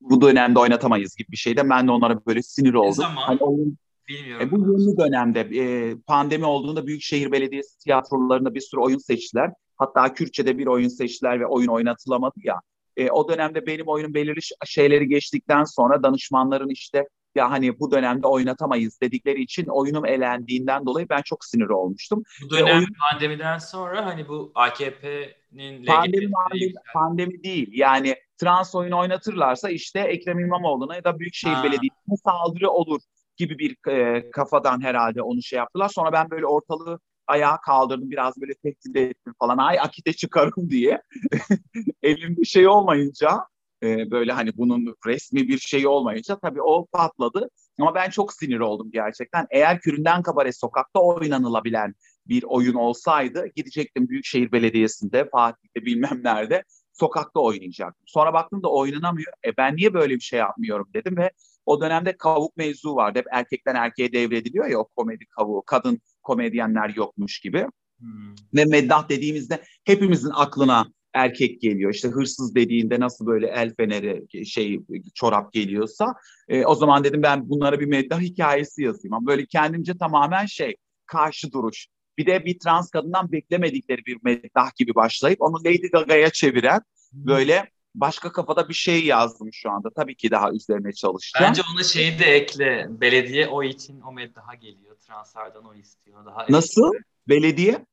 bu 0.00 0.20
dönemde 0.20 0.58
oynatamayız 0.58 1.16
gibi 1.16 1.32
bir 1.32 1.36
şeyde. 1.36 1.70
Ben 1.70 1.86
de 1.86 1.90
onlara 1.90 2.26
böyle 2.26 2.42
sinir 2.42 2.74
oldum. 2.74 2.88
Ne 2.88 2.94
zaman? 2.94 3.22
Hani 3.22 3.38
oyun, 3.40 3.78
Bilmiyorum. 4.10 4.48
E, 4.48 4.50
bu 4.50 4.78
yeni 4.78 4.98
dönemde 4.98 5.40
e, 5.40 5.94
pandemi 6.06 6.44
olduğunda 6.44 6.86
Büyükşehir 6.86 7.32
Belediyesi 7.32 7.78
tiyatrolarında 7.78 8.54
bir 8.54 8.60
sürü 8.60 8.80
oyun 8.80 8.98
seçtiler. 8.98 9.50
Hatta 9.80 10.14
Kürtçe'de 10.14 10.58
bir 10.58 10.66
oyun 10.66 10.88
seçtiler 10.88 11.40
ve 11.40 11.46
oyun 11.46 11.68
oynatılamadı 11.68 12.34
ya. 12.42 12.60
E, 12.96 13.10
o 13.10 13.28
dönemde 13.28 13.66
benim 13.66 13.88
oyunun 13.88 14.14
belirli 14.14 14.40
şeyleri 14.66 15.08
geçtikten 15.08 15.64
sonra 15.64 16.02
danışmanların 16.02 16.68
işte 16.68 17.08
ya 17.34 17.50
hani 17.50 17.80
bu 17.80 17.90
dönemde 17.90 18.26
oynatamayız 18.26 19.00
dedikleri 19.00 19.42
için 19.42 19.66
oyunum 19.66 20.06
elendiğinden 20.06 20.86
dolayı 20.86 21.08
ben 21.08 21.22
çok 21.22 21.44
sinir 21.44 21.68
olmuştum. 21.68 22.22
Bu 22.42 22.50
dönem 22.50 22.76
oyun... 22.76 22.88
pandemiden 23.10 23.58
sonra 23.58 24.06
hani 24.06 24.28
bu 24.28 24.52
AKP'nin 24.54 25.84
pandemi, 25.84 26.30
pandemi, 26.30 26.72
pandemi 26.94 27.42
değil 27.42 27.68
yani 27.72 28.16
trans 28.40 28.74
oyun 28.74 28.92
oynatırlarsa 28.92 29.70
işte 29.70 30.00
Ekrem 30.00 30.38
İmamoğlu'na 30.38 30.96
ya 30.96 31.04
da 31.04 31.18
Büyükşehir 31.18 31.54
ha. 31.54 31.62
Belediyesi'ne 31.62 32.16
saldırı 32.24 32.70
olur 32.70 33.00
gibi 33.36 33.58
bir 33.58 33.90
e, 33.90 34.30
kafadan 34.30 34.82
herhalde 34.82 35.22
onu 35.22 35.42
şey 35.42 35.56
yaptılar. 35.56 35.88
Sonra 35.88 36.12
ben 36.12 36.30
böyle 36.30 36.46
ortalığı 36.46 37.00
ayağa 37.30 37.60
kaldırdım 37.60 38.10
biraz 38.10 38.40
böyle 38.40 38.54
tehdit 38.54 38.96
ettim 38.96 39.34
falan 39.38 39.58
ay 39.58 39.80
akite 39.80 40.12
çıkarım 40.12 40.70
diye 40.70 41.02
elimde 42.02 42.44
şey 42.44 42.68
olmayınca 42.68 43.46
e, 43.82 44.10
böyle 44.10 44.32
hani 44.32 44.56
bunun 44.56 44.96
resmi 45.06 45.48
bir 45.48 45.58
şey 45.58 45.86
olmayınca 45.86 46.38
tabii 46.38 46.62
o 46.62 46.86
patladı 46.86 47.50
ama 47.80 47.94
ben 47.94 48.10
çok 48.10 48.32
sinir 48.32 48.60
oldum 48.60 48.90
gerçekten 48.92 49.46
eğer 49.50 49.80
Küründen 49.80 50.22
Kabare 50.22 50.52
sokakta 50.52 51.00
oynanılabilen 51.00 51.94
bir 52.26 52.42
oyun 52.42 52.74
olsaydı 52.74 53.46
gidecektim 53.56 54.08
Büyükşehir 54.08 54.52
Belediyesi'nde 54.52 55.28
Fatih'te 55.32 55.86
bilmem 55.86 56.20
nerede 56.24 56.64
sokakta 56.92 57.40
oynayacaktım. 57.40 58.04
Sonra 58.06 58.32
baktım 58.32 58.62
da 58.62 58.68
oynanamıyor. 58.68 59.32
E 59.46 59.56
ben 59.56 59.76
niye 59.76 59.94
böyle 59.94 60.14
bir 60.14 60.20
şey 60.20 60.38
yapmıyorum 60.38 60.88
dedim 60.94 61.16
ve 61.16 61.30
o 61.66 61.80
dönemde 61.80 62.16
kavuk 62.16 62.56
mevzu 62.56 62.94
vardı. 62.94 63.18
Hep 63.18 63.26
erkekten 63.32 63.74
erkeğe 63.74 64.12
devrediliyor 64.12 64.66
ya 64.66 64.78
o 64.78 64.84
komedi 64.84 65.26
kavuğu. 65.26 65.62
Kadın 65.66 66.00
komedyenler 66.22 66.92
yokmuş 66.96 67.40
gibi. 67.40 67.66
Hmm. 67.98 68.34
Ve 68.54 68.64
meddah 68.64 69.08
dediğimizde 69.08 69.62
hepimizin 69.84 70.30
aklına 70.34 70.86
erkek 71.14 71.60
geliyor. 71.60 71.94
İşte 71.94 72.08
hırsız 72.08 72.54
dediğinde 72.54 73.00
nasıl 73.00 73.26
böyle 73.26 73.46
el 73.46 73.74
feneri 73.74 74.46
şey 74.46 74.80
çorap 75.14 75.52
geliyorsa 75.52 76.14
e, 76.48 76.64
o 76.64 76.74
zaman 76.74 77.04
dedim 77.04 77.22
ben 77.22 77.48
bunlara 77.48 77.80
bir 77.80 77.86
meddah 77.86 78.20
hikayesi 78.20 78.82
yazayım. 78.82 79.14
Ama 79.14 79.26
böyle 79.26 79.46
kendimce 79.46 79.98
tamamen 79.98 80.46
şey 80.46 80.76
karşı 81.06 81.52
duruş. 81.52 81.86
Bir 82.18 82.26
de 82.26 82.44
bir 82.44 82.58
trans 82.58 82.90
kadından 82.90 83.32
beklemedikleri 83.32 84.06
bir 84.06 84.18
meddah 84.22 84.76
gibi 84.76 84.94
başlayıp 84.94 85.42
onu 85.42 85.64
Lady 85.64 85.88
Gaga'ya 85.92 86.30
çeviren 86.30 86.80
hmm. 87.12 87.26
böyle 87.26 87.70
başka 87.94 88.32
kafada 88.32 88.68
bir 88.68 88.74
şey 88.74 89.04
yazdım 89.04 89.52
şu 89.52 89.70
anda. 89.70 89.90
Tabii 89.96 90.14
ki 90.16 90.30
daha 90.30 90.52
üzerine 90.52 90.92
çalışacağım. 90.92 91.50
Bence 91.50 91.62
ona 91.74 91.84
şeyi 91.84 92.18
de 92.18 92.24
ekle. 92.24 92.86
Belediye 92.90 93.48
o 93.48 93.62
için 93.62 94.00
o 94.00 94.12
meddaha 94.12 94.54
geliyor. 94.54 94.96
Transferden 94.96 95.62
o 95.62 95.74
istiyor. 95.74 96.26
Daha 96.26 96.46
Nasıl? 96.48 96.94
Ekle. 96.94 97.04
Belediye? 97.28 97.86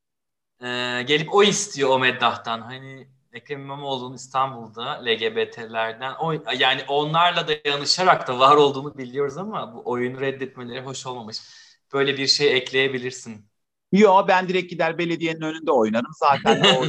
Ee, 0.62 1.04
gelip 1.08 1.34
o 1.34 1.44
istiyor 1.44 1.90
o 1.90 2.00
meddahtan. 2.00 2.62
Hani 2.62 3.08
Ekrem 3.34 3.62
İmamoğlu'nun 3.62 4.16
İstanbul'da 4.16 5.06
LGBT'lerden 5.06 6.14
o, 6.20 6.32
yani 6.60 6.82
onlarla 6.88 7.48
da 7.48 7.52
yanışarak 7.66 8.28
da 8.28 8.40
var 8.40 8.56
olduğunu 8.56 8.98
biliyoruz 8.98 9.38
ama 9.38 9.76
bu 9.76 9.82
oyunu 9.86 10.22
reddetmeleri 10.22 10.82
hoş 10.82 11.06
olmamış. 11.06 11.38
Böyle 11.94 12.18
bir 12.18 12.28
şey 12.28 12.58
ekleyebilirsin. 12.58 13.46
Yo 13.92 14.28
ben 14.28 14.50
direkt 14.50 14.70
gider 14.70 14.98
belediyenin 14.98 15.42
önünde 15.42 15.72
oynarım. 15.72 16.12
Zaten 16.20 16.64
o 16.76 16.86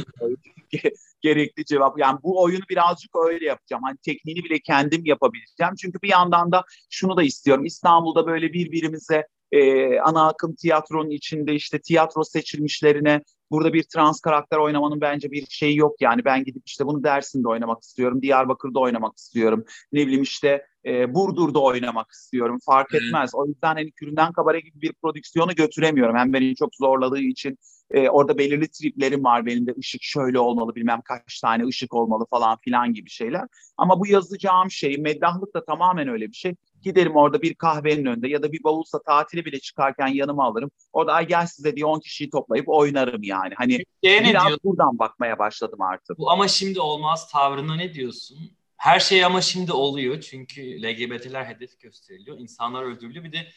gerekli 1.21 1.65
cevap. 1.65 1.99
Yani 1.99 2.19
bu 2.23 2.41
oyunu 2.41 2.63
birazcık 2.69 3.11
öyle 3.15 3.45
yapacağım. 3.45 3.83
Hani 3.83 3.97
tekniğini 3.97 4.43
bile 4.43 4.59
kendim 4.59 5.05
yapabileceğim. 5.05 5.75
Çünkü 5.81 6.01
bir 6.01 6.09
yandan 6.09 6.51
da 6.51 6.63
şunu 6.89 7.17
da 7.17 7.23
istiyorum. 7.23 7.65
İstanbul'da 7.65 8.27
böyle 8.27 8.53
birbirimize 8.53 9.27
e, 9.51 9.99
ana 9.99 10.27
akım 10.27 10.55
tiyatronun 10.55 11.09
içinde 11.09 11.53
işte 11.55 11.79
tiyatro 11.79 12.23
seçilmişlerine 12.23 13.21
burada 13.51 13.73
bir 13.73 13.83
trans 13.83 14.21
karakter 14.21 14.57
oynamanın 14.57 15.01
bence 15.01 15.31
bir 15.31 15.45
şeyi 15.49 15.77
yok 15.77 16.01
yani 16.01 16.25
ben 16.25 16.43
gidip 16.43 16.63
işte 16.65 16.85
bunu 16.85 17.03
Dersim'de 17.03 17.47
oynamak 17.47 17.83
istiyorum, 17.83 18.21
Diyarbakır'da 18.21 18.79
oynamak 18.79 19.17
istiyorum, 19.17 19.65
ne 19.91 20.01
bileyim 20.07 20.23
işte 20.23 20.65
e, 20.85 21.13
Burdur'da 21.13 21.59
oynamak 21.59 22.11
istiyorum 22.11 22.59
fark 22.65 22.93
etmez. 22.93 23.31
O 23.33 23.45
yüzden 23.45 23.73
hani 23.73 23.91
Küründen 23.91 24.33
Kabare 24.33 24.59
gibi 24.59 24.81
bir 24.81 24.93
prodüksiyonu 24.93 25.55
götüremiyorum 25.55 26.15
hem 26.15 26.33
beni 26.33 26.55
çok 26.55 26.75
zorladığı 26.75 27.19
için 27.19 27.57
e, 27.91 28.09
orada 28.09 28.37
belirli 28.37 28.67
triplerim 28.67 29.23
var 29.23 29.45
benim 29.45 29.67
de 29.67 29.73
ışık 29.79 30.03
şöyle 30.03 30.39
olmalı 30.39 30.75
bilmem 30.75 31.01
kaç 31.05 31.39
tane 31.41 31.65
ışık 31.65 31.93
olmalı 31.93 32.25
falan 32.29 32.57
filan 32.57 32.93
gibi 32.93 33.09
şeyler. 33.09 33.43
Ama 33.77 33.99
bu 33.99 34.07
yazacağım 34.07 34.71
şey 34.71 34.97
meddahlık 34.97 35.55
da 35.55 35.65
tamamen 35.65 36.07
öyle 36.07 36.27
bir 36.27 36.35
şey. 36.35 36.55
Giderim 36.83 37.15
orada 37.15 37.41
bir 37.41 37.53
kahvenin 37.53 38.05
önünde 38.05 38.27
ya 38.27 38.43
da 38.43 38.51
bir 38.51 38.63
bavulsa 38.63 39.01
tatili 39.01 39.45
bile 39.45 39.59
çıkarken 39.59 40.07
yanıma 40.07 40.45
alırım. 40.45 40.71
Orada 40.93 41.13
ay 41.13 41.27
gel 41.27 41.45
size 41.45 41.75
diye 41.75 41.85
10 41.85 41.99
kişiyi 41.99 42.29
toplayıp 42.29 42.69
oynarım 42.69 43.23
yani. 43.23 43.53
Hani 43.57 43.77
Türkiye'ye 43.77 44.23
biraz 44.23 44.47
diyorsun? 44.47 44.59
buradan 44.63 44.99
bakmaya 44.99 45.39
başladım 45.39 45.81
artık. 45.81 46.17
Bu 46.17 46.31
ama 46.31 46.47
şimdi 46.47 46.79
olmaz 46.79 47.31
tavrına 47.31 47.75
ne 47.75 47.93
diyorsun? 47.93 48.37
Her 48.77 48.99
şey 48.99 49.25
ama 49.25 49.41
şimdi 49.41 49.71
oluyor 49.71 50.21
çünkü 50.21 50.83
LGBT'ler 50.83 51.45
hedef 51.45 51.79
gösteriliyor. 51.79 52.39
İnsanlar 52.39 52.83
öldürülüyor. 52.83 53.25
Bir 53.25 53.31
de 53.31 53.47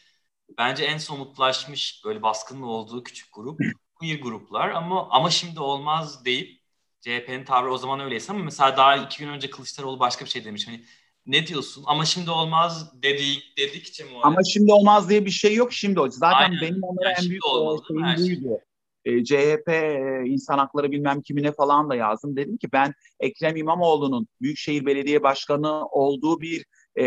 bence 0.57 0.83
en 0.83 0.97
somutlaşmış 0.97 2.01
böyle 2.05 2.21
baskının 2.21 2.61
olduğu 2.61 3.03
küçük 3.03 3.33
grup 3.33 3.59
queer 3.95 4.19
gruplar 4.19 4.69
ama 4.69 5.09
ama 5.09 5.29
şimdi 5.29 5.59
olmaz 5.59 6.25
deyip 6.25 6.63
CHP'nin 7.01 7.45
tavrı 7.45 7.73
o 7.73 7.77
zaman 7.77 7.99
öyleyse 7.99 8.33
ama 8.33 8.43
mesela 8.43 8.77
daha 8.77 8.95
iki 8.95 9.19
gün 9.19 9.27
önce 9.27 9.49
Kılıçdaroğlu 9.49 9.99
başka 9.99 10.25
bir 10.25 10.29
şey 10.29 10.45
demiş. 10.45 10.67
Hani 10.67 10.85
ne 11.27 11.47
diyorsun? 11.47 11.83
Ama 11.87 12.05
şimdi 12.05 12.31
olmaz 12.31 12.93
dedik 13.03 13.57
dedikçe 13.57 14.03
mi? 14.03 14.09
Ama 14.23 14.43
şimdi 14.53 14.73
olmaz 14.73 15.09
diye 15.09 15.25
bir 15.25 15.31
şey 15.31 15.55
yok 15.55 15.73
şimdi 15.73 15.99
o. 15.99 16.09
Zaten 16.09 16.37
Aynen. 16.37 16.61
benim 16.61 16.83
onlara 16.83 17.09
yani 17.09 17.17
en 17.23 17.29
büyük 17.29 17.45
olmalı, 17.45 17.83
şeyim 17.87 18.27
şey. 18.27 18.43
buydu. 18.43 18.59
E, 19.05 19.23
CHP 19.23 19.69
e, 19.69 20.23
insan 20.25 20.57
hakları 20.57 20.91
bilmem 20.91 21.21
kimine 21.21 21.51
falan 21.51 21.89
da 21.89 21.95
yazdım. 21.95 22.35
Dedim 22.35 22.57
ki 22.57 22.67
ben 22.73 22.93
Ekrem 23.19 23.55
İmamoğlu'nun 23.55 24.27
Büyükşehir 24.41 24.85
Belediye 24.85 25.23
Başkanı 25.23 25.85
olduğu 25.85 26.41
bir 26.41 26.65
e, 26.97 27.05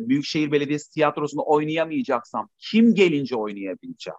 Büyükşehir 0.00 0.52
Belediyesi 0.52 0.90
tiyatrosunda 0.90 1.42
oynayamayacaksam 1.42 2.48
kim 2.58 2.94
gelince 2.94 3.36
oynayabileceğim? 3.36 4.18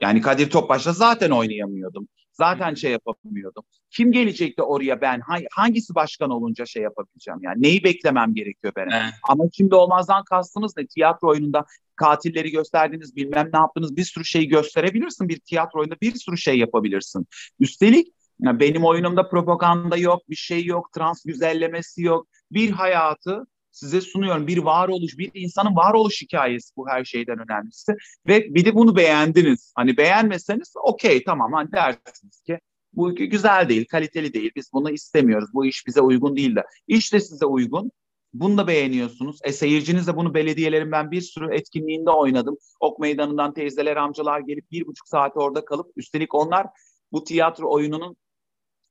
Yani 0.00 0.20
Kadir 0.20 0.50
Topbaş'la 0.50 0.92
zaten 0.92 1.30
oynayamıyordum. 1.30 2.08
Zaten 2.40 2.74
şey 2.74 2.92
yapamıyordum. 2.92 3.64
Kim 3.90 4.12
gelecekti 4.12 4.62
oraya 4.62 5.00
ben? 5.00 5.22
Hangisi 5.52 5.94
başkan 5.94 6.30
olunca 6.30 6.66
şey 6.66 6.82
yapabileceğim? 6.82 7.40
Yani 7.42 7.62
neyi 7.62 7.84
beklemem 7.84 8.34
gerekiyor 8.34 8.72
benim? 8.76 8.92
Evet. 8.92 9.12
Ama 9.28 9.44
şimdi 9.52 9.74
olmazdan 9.74 10.24
kastınız 10.24 10.76
ne? 10.76 10.86
Tiyatro 10.86 11.28
oyununda 11.28 11.64
katilleri 11.96 12.50
gösterdiniz, 12.50 13.16
bilmem 13.16 13.50
ne 13.52 13.58
yaptınız. 13.58 13.96
Bir 13.96 14.04
sürü 14.04 14.24
şey 14.24 14.48
gösterebilirsin. 14.48 15.28
Bir 15.28 15.40
tiyatro 15.40 15.80
oyunda 15.80 15.96
bir 16.00 16.14
sürü 16.14 16.38
şey 16.38 16.58
yapabilirsin. 16.58 17.26
Üstelik 17.58 18.08
benim 18.40 18.84
oyunumda 18.84 19.28
propaganda 19.28 19.96
yok, 19.96 20.28
bir 20.28 20.36
şey 20.36 20.64
yok, 20.64 20.92
trans 20.92 21.24
güzellemesi 21.24 22.02
yok. 22.02 22.28
Bir 22.52 22.70
hayatı 22.70 23.46
size 23.70 24.00
sunuyorum. 24.00 24.46
Bir 24.46 24.58
varoluş, 24.58 25.18
bir 25.18 25.30
insanın 25.34 25.76
varoluş 25.76 26.22
hikayesi 26.22 26.76
bu 26.76 26.88
her 26.88 27.04
şeyden 27.04 27.38
önemlisi. 27.38 27.92
Ve 28.26 28.54
bir 28.54 28.64
de 28.64 28.74
bunu 28.74 28.96
beğendiniz. 28.96 29.72
Hani 29.76 29.96
beğenmeseniz 29.96 30.72
okey 30.82 31.24
tamam 31.24 31.52
hani 31.52 31.72
dersiniz 31.72 32.40
ki 32.40 32.58
bu 32.92 33.14
güzel 33.14 33.68
değil, 33.68 33.86
kaliteli 33.90 34.32
değil. 34.34 34.50
Biz 34.56 34.70
bunu 34.72 34.90
istemiyoruz. 34.90 35.50
Bu 35.54 35.66
iş 35.66 35.86
bize 35.86 36.00
uygun 36.00 36.36
değil 36.36 36.56
de. 36.56 36.64
İş 36.88 37.12
de 37.12 37.20
size 37.20 37.46
uygun. 37.46 37.90
Bunu 38.34 38.58
da 38.58 38.66
beğeniyorsunuz. 38.66 39.38
E 39.44 39.52
seyirciniz 39.52 40.06
de 40.06 40.16
bunu 40.16 40.34
belediyelerin 40.34 40.92
ben 40.92 41.10
bir 41.10 41.20
sürü 41.20 41.54
etkinliğinde 41.54 42.10
oynadım. 42.10 42.56
Ok 42.80 42.98
meydanından 42.98 43.54
teyzeler, 43.54 43.96
amcalar 43.96 44.40
gelip 44.40 44.70
bir 44.70 44.86
buçuk 44.86 45.08
saat 45.08 45.36
orada 45.36 45.64
kalıp 45.64 45.92
üstelik 45.96 46.34
onlar 46.34 46.66
bu 47.12 47.24
tiyatro 47.24 47.72
oyununun 47.72 48.16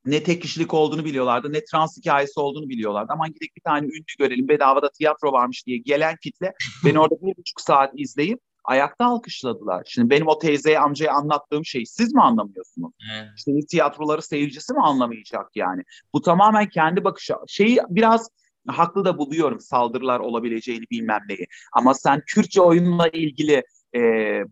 ne 0.05 0.23
tek 0.23 0.41
kişilik 0.41 0.73
olduğunu 0.73 1.05
biliyorlardı 1.05 1.53
ne 1.53 1.63
trans 1.63 1.97
hikayesi 1.97 2.39
olduğunu 2.39 2.69
biliyorlardı. 2.69 3.13
Ama 3.13 3.27
gidip 3.27 3.55
bir 3.55 3.61
tane 3.61 3.85
ünlü 3.85 4.03
görelim 4.19 4.47
bedavada 4.47 4.89
tiyatro 4.91 5.31
varmış 5.31 5.67
diye 5.67 5.77
gelen 5.77 6.15
kitle 6.23 6.53
beni 6.85 6.99
orada 6.99 7.15
bir 7.21 7.37
buçuk 7.37 7.61
saat 7.61 7.91
izleyip 7.95 8.39
ayakta 8.63 9.05
alkışladılar. 9.05 9.83
Şimdi 9.87 10.09
benim 10.09 10.27
o 10.27 10.39
teyzeye 10.39 10.79
amcaya 10.79 11.13
anlattığım 11.13 11.65
şeyi 11.65 11.87
siz 11.87 12.13
mi 12.13 12.21
anlamıyorsunuz? 12.21 12.93
Evet. 13.13 13.27
İşte 13.37 13.51
tiyatroları 13.69 14.21
seyircisi 14.21 14.73
mi 14.73 14.81
anlamayacak 14.81 15.49
yani? 15.55 15.83
Bu 16.13 16.21
tamamen 16.21 16.69
kendi 16.69 17.03
bakışı. 17.03 17.33
Şeyi 17.47 17.79
biraz 17.89 18.29
haklı 18.67 19.05
da 19.05 19.17
buluyorum 19.17 19.59
saldırılar 19.59 20.19
olabileceğini 20.19 20.85
bilmem 20.91 21.21
neyi. 21.29 21.47
Ama 21.73 21.93
sen 21.93 22.23
Kürtçe 22.27 22.61
oyunla 22.61 23.07
ilgili 23.07 23.63
e, 23.95 24.01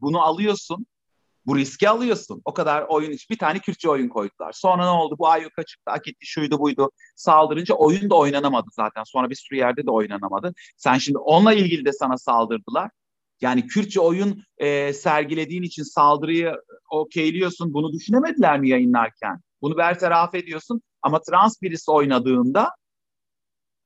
bunu 0.02 0.22
alıyorsun 0.22 0.86
Bu 1.48 1.58
riski 1.58 1.89
alıyorsun. 1.89 2.41
O 2.45 2.54
kadar 2.54 2.86
oyun 2.89 3.12
iç. 3.12 3.30
Bir 3.30 3.38
tane 3.38 3.60
Kürtçe 3.60 3.89
oyun 3.89 4.10
koydular. 4.10 4.52
Sonra 4.52 4.84
ne 4.84 4.89
oldu? 4.89 5.16
Bu 5.20 5.28
ayyuka 5.28 5.64
çıktı, 5.64 5.91
hak 5.91 6.08
etti, 6.08 6.26
şuydu 6.26 6.60
buydu. 6.60 6.91
Saldırınca 7.16 7.76
oyun 7.76 8.10
da 8.10 8.16
oynanamadı 8.16 8.68
zaten. 8.72 9.04
Sonra 9.04 9.30
bir 9.30 9.36
sürü 9.36 9.58
yerde 9.58 9.86
de 9.86 9.91
oynanamadı. 9.91 10.54
Sen 10.78 10.98
şimdi 10.98 11.18
onunla 11.18 11.54
ilgili 11.54 11.86
de 11.86 11.93
sana 11.93 12.18
saldırdılar. 12.18 12.91
Yani 13.41 13.68
Kürtçe 13.68 14.00
oyun 14.00 14.43
e, 14.58 14.93
sergilediğin 14.93 15.64
için 15.64 15.84
saldırıyı 15.84 16.54
okeyliyorsun. 16.91 17.74
Bunu 17.74 17.93
düşünemediler 17.93 18.60
mi 18.60 18.70
yayınlarken? 18.70 19.41
Bunu 19.62 19.78
bertaraf 19.78 20.36
ediyorsun. 20.36 20.82
Ama 21.02 21.22
trans 21.22 21.62
birisi 21.62 21.91
oynadığında 21.91 22.70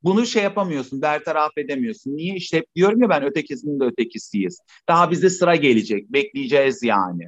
bunu 0.02 0.26
şey 0.26 0.42
yapamıyorsun, 0.42 1.02
bertaraf 1.02 1.58
edemiyorsun. 1.58 2.16
Niye? 2.16 2.36
İşte 2.36 2.56
hep 2.56 2.74
diyorum 2.74 3.02
ya 3.02 3.08
ben 3.08 3.22
ötekisinin 3.22 3.80
de 3.80 3.84
ötekisiyiz. 3.84 4.60
Daha 4.88 5.10
bize 5.10 5.30
sıra 5.30 5.56
gelecek, 5.56 6.12
bekleyeceğiz 6.12 6.82
yani. 6.82 7.24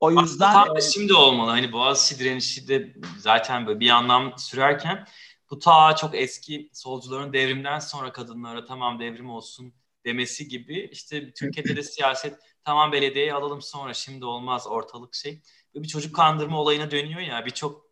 O 0.00 0.10
yüzden... 0.10 0.54
Aslında 0.54 0.74
tam 0.74 0.82
şimdi 0.82 1.14
olmalı. 1.14 1.50
Hani 1.50 1.72
Boğaziçi 1.72 2.18
direnişi 2.18 2.68
de 2.68 2.94
zaten 3.18 3.66
böyle 3.66 3.80
bir 3.80 3.90
anlam 3.90 4.38
sürerken 4.38 5.06
bu 5.50 5.58
ta 5.58 5.96
çok 5.96 6.14
eski 6.14 6.70
solcuların 6.72 7.32
devrimden 7.32 7.78
sonra 7.78 8.12
kadınlara 8.12 8.64
tamam 8.64 9.00
devrim 9.00 9.30
olsun 9.30 9.74
demesi 10.04 10.48
gibi 10.48 10.88
işte 10.92 11.32
Türkiye'de 11.32 11.76
de 11.76 11.82
siyaset 11.82 12.38
tamam 12.64 12.92
belediyeyi 12.92 13.34
alalım 13.34 13.62
sonra 13.62 13.94
şimdi 13.94 14.24
olmaz 14.24 14.66
ortalık 14.66 15.14
şey. 15.14 15.42
Böyle 15.74 15.82
bir 15.84 15.88
çocuk 15.88 16.16
kandırma 16.16 16.60
olayına 16.60 16.90
dönüyor 16.90 17.20
ya 17.20 17.46
birçok 17.46 17.90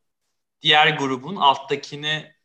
diğer 0.62 0.96
grubun 0.96 1.36
alttakine 1.36 2.36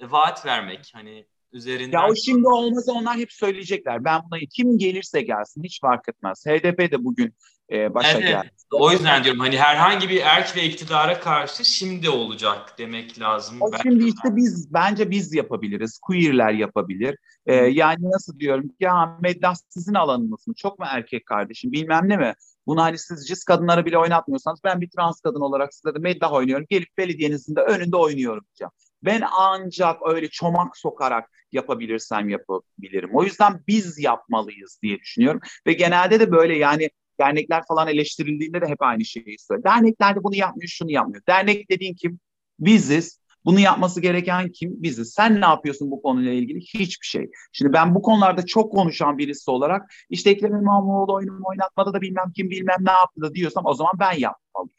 vaat 0.00 0.46
vermek 0.46 0.90
hani 0.94 1.26
üzerinden. 1.52 1.98
Ya 1.98 2.08
o 2.08 2.14
şimdi 2.14 2.48
olmaz 2.48 2.88
onlar 2.88 3.16
hep 3.16 3.32
söyleyecekler. 3.32 4.04
Ben 4.04 4.20
buna 4.30 4.40
kim 4.50 4.78
gelirse 4.78 5.22
gelsin 5.22 5.62
hiç 5.64 5.80
fark 5.80 6.08
etmez. 6.08 6.46
HDP 6.46 6.92
de 6.92 7.04
bugün 7.04 7.34
e, 7.72 7.94
başa 7.94 8.18
evet, 8.18 8.28
geldi. 8.28 8.50
O 8.72 8.92
yüzden 8.92 9.24
diyorum 9.24 9.40
hani 9.40 9.58
herhangi 9.58 10.08
bir 10.08 10.20
erk 10.20 10.56
ve 10.56 10.64
iktidara 10.64 11.20
karşı 11.20 11.64
şimdi 11.64 12.10
olacak 12.10 12.74
demek 12.78 13.20
lazım. 13.20 13.56
O 13.60 13.72
ben 13.72 13.78
şimdi 13.82 14.04
işte 14.04 14.36
biz 14.36 14.72
bence 14.72 15.10
biz 15.10 15.34
yapabiliriz. 15.34 15.98
Queerler 15.98 16.52
yapabilir. 16.52 17.18
Ee, 17.46 17.54
yani 17.54 17.98
nasıl 18.00 18.38
diyorum 18.38 18.70
ya 18.80 19.18
meddah 19.20 19.54
sizin 19.68 19.94
alanınız 19.94 20.46
mı? 20.46 20.54
Çok 20.54 20.78
mu 20.78 20.86
erkek 20.88 21.26
kardeşim 21.26 21.72
bilmem 21.72 22.08
ne 22.08 22.16
mi? 22.16 22.34
Bunu 22.66 22.82
hani 22.82 22.98
siz 22.98 23.28
cis 23.28 23.44
kadınlara 23.44 23.86
bile 23.86 23.98
oynatmıyorsanız 23.98 24.60
ben 24.64 24.80
bir 24.80 24.90
trans 24.90 25.20
kadın 25.20 25.40
olarak 25.40 25.74
size 25.74 25.94
de 25.94 25.98
meddah 25.98 26.32
oynuyorum. 26.32 26.66
Gelip 26.70 26.98
belediyenizin 26.98 27.56
de 27.56 27.60
önünde 27.60 27.96
oynuyorum 27.96 28.44
diyeceğim. 28.44 28.70
Ben 29.02 29.22
ancak 29.38 29.96
öyle 30.06 30.28
çomak 30.28 30.76
sokarak 30.76 31.30
yapabilirsem 31.52 32.28
yapabilirim. 32.28 33.10
O 33.12 33.24
yüzden 33.24 33.60
biz 33.68 33.98
yapmalıyız 33.98 34.78
diye 34.82 34.98
düşünüyorum. 34.98 35.40
Ve 35.66 35.72
genelde 35.72 36.20
de 36.20 36.32
böyle 36.32 36.56
yani 36.56 36.90
dernekler 37.20 37.62
falan 37.68 37.88
eleştirildiğinde 37.88 38.60
de 38.60 38.66
hep 38.66 38.82
aynı 38.82 39.04
şeyi 39.04 39.38
söylüyor. 39.38 39.64
Dernekler 39.64 40.16
de 40.16 40.24
bunu 40.24 40.36
yapmıyor, 40.36 40.68
şunu 40.68 40.90
yapmıyor. 40.90 41.22
Dernek 41.28 41.70
dediğin 41.70 41.94
kim? 41.94 42.20
Biziz. 42.58 43.20
Bunu 43.44 43.60
yapması 43.60 44.00
gereken 44.00 44.52
kim? 44.52 44.82
Biziz. 44.82 45.12
Sen 45.12 45.40
ne 45.40 45.44
yapıyorsun 45.44 45.90
bu 45.90 46.02
konuyla 46.02 46.32
ilgili? 46.32 46.60
Hiçbir 46.60 47.06
şey. 47.06 47.30
Şimdi 47.52 47.72
ben 47.72 47.94
bu 47.94 48.02
konularda 48.02 48.46
çok 48.46 48.72
konuşan 48.72 49.18
birisi 49.18 49.50
olarak 49.50 49.90
işte 50.10 50.30
Ekrem 50.30 50.56
İmamoğlu 50.56 51.14
oyunumu 51.14 51.44
oynatmadı 51.48 51.92
da 51.92 52.00
bilmem 52.00 52.32
kim 52.36 52.50
bilmem 52.50 52.76
ne 52.80 52.90
yaptı 52.90 53.20
da 53.20 53.34
diyorsam 53.34 53.66
o 53.66 53.74
zaman 53.74 53.92
ben 54.00 54.12
yapmalıyım. 54.12 54.74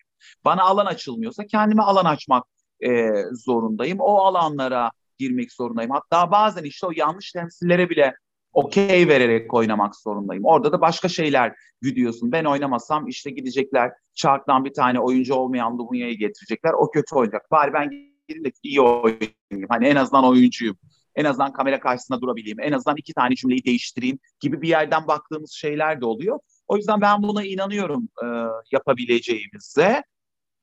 Bana 0.45 0.63
alan 0.63 0.85
açılmıyorsa 0.85 1.45
kendime 1.45 1.81
alan 1.83 2.05
açmak 2.05 2.43
e, 2.85 3.11
zorundayım. 3.31 3.99
O 3.99 4.17
alanlara 4.17 4.91
girmek 5.19 5.53
zorundayım. 5.53 5.91
Hatta 5.91 6.31
bazen 6.31 6.63
işte 6.63 6.87
o 6.87 6.91
yanlış 6.95 7.31
temsillere 7.31 7.89
bile 7.89 8.15
okey 8.53 9.07
vererek 9.07 9.53
oynamak 9.53 9.95
zorundayım. 9.95 10.45
Orada 10.45 10.71
da 10.71 10.81
başka 10.81 11.07
şeyler 11.07 11.55
güdüyorsun. 11.81 12.31
Ben 12.31 12.45
oynamasam 12.45 13.07
işte 13.07 13.31
gidecekler 13.31 13.91
çarktan 14.13 14.65
bir 14.65 14.73
tane 14.73 14.99
oyuncu 14.99 15.33
olmayan 15.33 15.77
Lumunya'yı 15.77 16.17
getirecekler. 16.17 16.73
O 16.73 16.91
kötü 16.91 17.15
olacak. 17.15 17.51
Bari 17.51 17.73
ben 17.73 17.89
gideyim 17.89 18.45
de 18.45 18.51
iyi 18.63 18.81
oynayayım. 18.81 19.69
Hani 19.69 19.87
en 19.87 19.95
azından 19.95 20.25
oyuncuyum. 20.25 20.77
En 21.15 21.25
azından 21.25 21.53
kamera 21.53 21.79
karşısında 21.79 22.21
durabileyim. 22.21 22.59
En 22.59 22.71
azından 22.71 22.97
iki 22.97 23.13
tane 23.13 23.35
cümleyi 23.35 23.65
değiştireyim 23.65 24.19
gibi 24.39 24.61
bir 24.61 24.67
yerden 24.67 25.07
baktığımız 25.07 25.51
şeyler 25.51 26.01
de 26.01 26.05
oluyor. 26.05 26.39
O 26.67 26.77
yüzden 26.77 27.01
ben 27.01 27.23
buna 27.23 27.43
inanıyorum 27.43 28.09
e, 28.23 28.27
yapabileceğimize. 28.71 30.03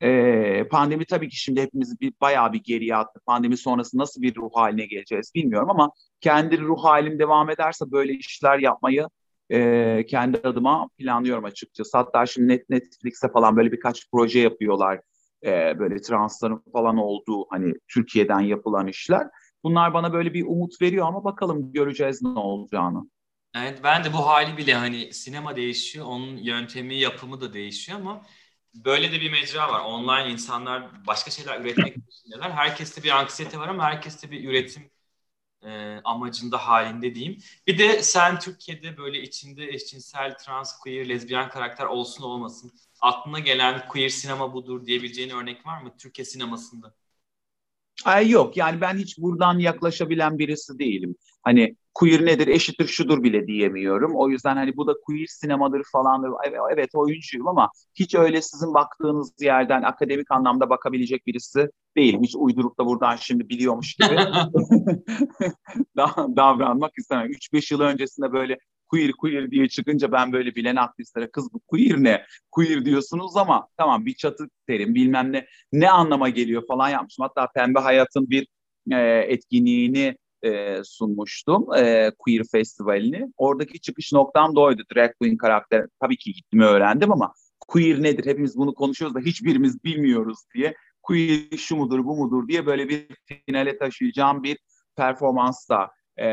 E, 0.03 0.68
pandemi 0.68 1.05
tabii 1.05 1.28
ki 1.28 1.36
şimdi 1.36 1.62
hepimizi 1.62 2.01
bir, 2.01 2.12
bayağı 2.20 2.53
bir 2.53 2.62
geriye 2.64 2.97
attı. 2.97 3.20
Pandemi 3.26 3.57
sonrası 3.57 3.99
nasıl 3.99 4.22
bir 4.22 4.36
ruh 4.36 4.51
haline 4.55 4.86
geleceğiz 4.86 5.32
bilmiyorum 5.34 5.70
ama 5.70 5.90
kendi 6.20 6.61
ruh 6.61 6.84
halim 6.84 7.18
devam 7.18 7.51
ederse 7.51 7.84
böyle 7.92 8.12
işler 8.12 8.59
yapmayı 8.59 9.09
e, 9.51 10.07
kendi 10.09 10.38
adıma 10.38 10.88
planlıyorum 10.99 11.44
açıkçası. 11.44 11.99
Hatta 11.99 12.26
şimdi 12.26 12.49
Net 12.49 12.70
Netflix'e 12.70 13.28
falan 13.28 13.57
böyle 13.57 13.72
birkaç 13.72 14.11
proje 14.11 14.40
yapıyorlar. 14.40 15.01
E, 15.44 15.78
böyle 15.78 16.01
transların 16.01 16.62
falan 16.72 16.97
olduğu 16.97 17.47
hani 17.51 17.74
Türkiye'den 17.88 18.40
yapılan 18.40 18.86
işler. 18.86 19.26
Bunlar 19.64 19.94
bana 19.94 20.12
böyle 20.12 20.34
bir 20.34 20.44
umut 20.47 20.82
veriyor 20.82 21.07
ama 21.07 21.24
bakalım 21.24 21.72
göreceğiz 21.72 22.22
ne 22.22 22.28
olacağını. 22.28 23.11
Evet 23.57 23.80
ben 23.84 24.05
de 24.05 24.12
bu 24.12 24.26
hali 24.26 24.57
bile 24.57 24.74
hani 24.74 25.12
sinema 25.12 25.57
değişiyor, 25.57 26.07
onun 26.07 26.36
yöntemi, 26.36 26.97
yapımı 26.97 27.40
da 27.40 27.53
değişiyor 27.53 27.99
ama 27.99 28.22
böyle 28.85 29.12
de 29.12 29.20
bir 29.20 29.31
mecra 29.31 29.68
var. 29.72 29.81
Online 29.81 30.33
insanlar 30.33 31.07
başka 31.07 31.31
şeyler 31.31 31.61
üretmek 31.61 31.97
peşindeler. 32.07 32.51
Herkeste 32.51 33.03
bir 33.03 33.11
anksiyete 33.11 33.59
var 33.59 33.68
ama 33.68 33.85
herkeste 33.85 34.31
bir 34.31 34.49
üretim 34.49 34.91
e, 35.62 36.01
amacında 36.05 36.59
halinde 36.68 37.14
diyeyim. 37.14 37.39
Bir 37.66 37.79
de 37.79 38.03
sen 38.03 38.39
Türkiye'de 38.39 38.97
böyle 38.97 39.22
içinde 39.22 39.64
eşcinsel, 39.68 40.39
trans, 40.39 40.79
queer, 40.79 41.09
lezbiyen 41.09 41.49
karakter 41.49 41.87
olsun 41.87 42.24
olmasın 42.24 42.72
aklına 43.01 43.39
gelen 43.39 43.89
queer 43.89 44.09
sinema 44.09 44.55
budur 44.55 44.87
diyebileceğin 44.87 45.31
örnek 45.31 45.66
var 45.66 45.83
mı 45.83 45.97
Türkiye 45.99 46.24
sinemasında? 46.24 46.95
Ay 48.05 48.31
yok 48.31 48.57
yani 48.57 48.81
ben 48.81 48.99
hiç 48.99 49.18
buradan 49.18 49.59
yaklaşabilen 49.59 50.39
birisi 50.39 50.79
değilim. 50.79 51.16
Hani 51.43 51.77
queer 51.97 52.26
nedir, 52.26 52.47
eşittir 52.47 52.86
şudur 52.86 53.22
bile 53.22 53.47
diyemiyorum. 53.47 54.12
O 54.14 54.28
yüzden 54.28 54.57
hani 54.57 54.76
bu 54.76 54.86
da 54.86 54.94
queer 55.05 55.26
sinemadır 55.26 55.82
falandır. 55.92 56.30
Evet, 56.49 56.61
evet 56.72 56.90
oyuncuyum 56.94 57.49
ama 57.49 57.70
hiç 57.94 58.14
öyle 58.14 58.42
sizin 58.42 58.74
baktığınız 58.74 59.32
yerden 59.40 59.82
akademik 59.82 60.30
anlamda 60.30 60.70
bakabilecek 60.70 61.26
birisi 61.26 61.68
değilim. 61.97 62.22
Hiç 62.22 62.36
uydurup 62.36 62.78
da 62.78 62.86
buradan 62.86 63.16
şimdi 63.16 63.49
biliyormuş 63.49 63.94
gibi 63.94 64.16
davranmak 66.36 66.92
istemem. 66.99 67.30
3-5 67.30 67.74
yıl 67.74 67.80
öncesinde 67.80 68.32
böyle 68.32 68.59
queer 68.88 69.12
queer 69.12 69.51
diye 69.51 69.68
çıkınca 69.68 70.12
ben 70.12 70.32
böyle 70.32 70.55
bilen 70.55 70.76
aktivistlere 70.76 71.30
kız 71.30 71.53
bu 71.53 71.61
queer 71.61 71.97
ne? 71.97 72.26
Queer 72.51 72.84
diyorsunuz 72.84 73.36
ama 73.36 73.68
tamam 73.76 74.07
bir 74.07 74.14
çatı 74.14 74.47
terim 74.66 74.94
bilmem 74.94 75.32
ne 75.32 75.47
ne 75.72 75.90
anlama 75.90 76.28
geliyor 76.28 76.62
falan 76.68 76.88
yapmışım. 76.88 77.22
Hatta 77.22 77.49
Pembe 77.55 77.78
Hayat'ın 77.78 78.30
bir 78.30 78.47
e, 78.92 78.99
etkinliğini 79.28 80.16
e, 80.47 80.80
sunmuştum. 80.84 81.74
E, 81.74 82.12
Queer 82.18 82.42
Festivali'ni. 82.53 83.32
Oradaki 83.36 83.80
çıkış 83.80 84.12
noktam 84.12 84.57
da 84.57 84.61
oydu. 84.61 84.82
Drag 84.94 85.11
Queen 85.20 85.36
karakter. 85.36 85.86
Tabii 86.01 86.16
ki 86.16 86.32
gittim 86.32 86.61
öğrendim 86.61 87.12
ama 87.12 87.32
queer 87.68 88.03
nedir? 88.03 88.26
Hepimiz 88.26 88.57
bunu 88.57 88.74
konuşuyoruz 88.74 89.14
da 89.14 89.20
hiçbirimiz 89.20 89.84
bilmiyoruz 89.84 90.38
diye. 90.55 90.74
Queer 91.03 91.57
şu 91.57 91.76
mudur 91.76 92.05
bu 92.05 92.16
mudur 92.16 92.49
diye 92.49 92.66
böyle 92.66 92.88
bir 92.88 93.07
finale 93.47 93.78
taşıyacağım 93.78 94.42
bir 94.42 94.59
performans 94.97 95.68
da 95.68 95.90
e, 96.16 96.26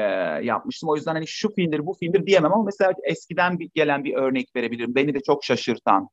yapmıştım. 0.45 0.89
O 0.89 0.95
yüzden 0.95 1.13
hani 1.13 1.27
şu 1.27 1.49
filmdir 1.55 1.85
bu 1.85 1.93
filmdir 1.93 2.25
diyemem 2.25 2.53
ama 2.53 2.63
mesela 2.63 2.93
eskiden 3.03 3.59
bir, 3.59 3.69
gelen 3.75 4.03
bir 4.03 4.13
örnek 4.13 4.55
verebilirim. 4.55 4.95
Beni 4.95 5.13
de 5.13 5.19
çok 5.19 5.43
şaşırtan 5.43 6.09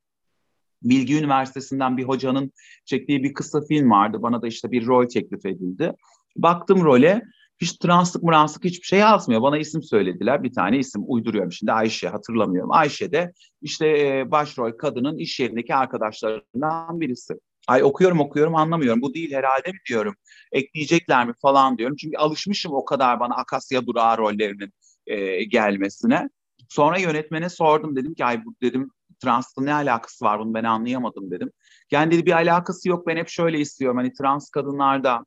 Bilgi 0.83 1.19
Üniversitesi'nden 1.19 1.97
bir 1.97 2.05
hocanın 2.05 2.53
çektiği 2.85 3.23
bir 3.23 3.35
kısa 3.35 3.61
film 3.61 3.91
vardı. 3.91 4.23
Bana 4.23 4.43
da 4.43 4.47
işte 4.47 4.71
bir 4.71 4.87
rol 4.87 5.09
teklif 5.09 5.47
edildi. 5.47 5.93
Baktım 6.37 6.85
role 6.85 7.23
hiç 7.61 7.73
translık 7.73 8.23
mıranslık 8.23 8.65
hiçbir 8.65 8.87
şey 8.87 8.99
yazmıyor. 8.99 9.43
Bana 9.43 9.59
isim 9.59 9.83
söylediler. 9.83 10.43
Bir 10.43 10.53
tane 10.53 10.79
isim 10.79 11.03
uyduruyorum 11.07 11.53
şimdi 11.53 11.73
Ayşe 11.73 12.09
hatırlamıyorum. 12.09 12.73
Ayşe 12.73 13.13
de 13.13 13.33
işte 13.63 13.89
e, 13.89 14.31
başrol 14.31 14.73
kadının 14.73 15.19
iş 15.19 15.41
yerindeki 15.41 15.75
arkadaşlarından 15.75 17.01
birisi. 17.01 17.35
Ay 17.69 17.83
okuyorum 17.83 18.21
okuyorum 18.21 18.55
anlamıyorum. 18.55 19.03
Bu 19.03 19.15
değil 19.15 19.33
herhalde 19.33 19.73
mi 19.73 19.79
diyorum. 19.89 20.15
Ekleyecekler 20.53 21.27
mi 21.27 21.33
falan 21.43 21.79
diyorum. 21.79 21.97
Çünkü 21.97 22.17
alışmışım 22.17 22.73
o 22.75 22.85
kadar 22.85 23.21
bana 23.21 23.35
Akasya 23.35 23.87
Durağı 23.87 24.19
rollerinin 24.19 24.73
e, 25.07 25.45
gelmesine. 25.45 26.29
Sonra 26.69 26.99
yönetmene 26.99 27.49
sordum. 27.49 27.97
Dedim 27.97 28.15
ki 28.15 28.25
ay 28.25 28.45
bu 28.45 28.55
dedim 28.63 28.91
transla 29.23 29.63
ne 29.63 29.75
alakası 29.75 30.25
var 30.25 30.41
bunu 30.41 30.55
ben 30.55 30.65
anlayamadım 30.65 31.31
dedim. 31.31 31.51
Yani 31.91 32.13
dedi 32.13 32.27
bir 32.27 32.33
alakası 32.33 32.89
yok 32.89 33.07
ben 33.07 33.17
hep 33.17 33.29
şöyle 33.29 33.59
istiyorum. 33.61 33.97
Hani 33.97 34.13
trans 34.13 34.51
kadınlarda 34.51 35.25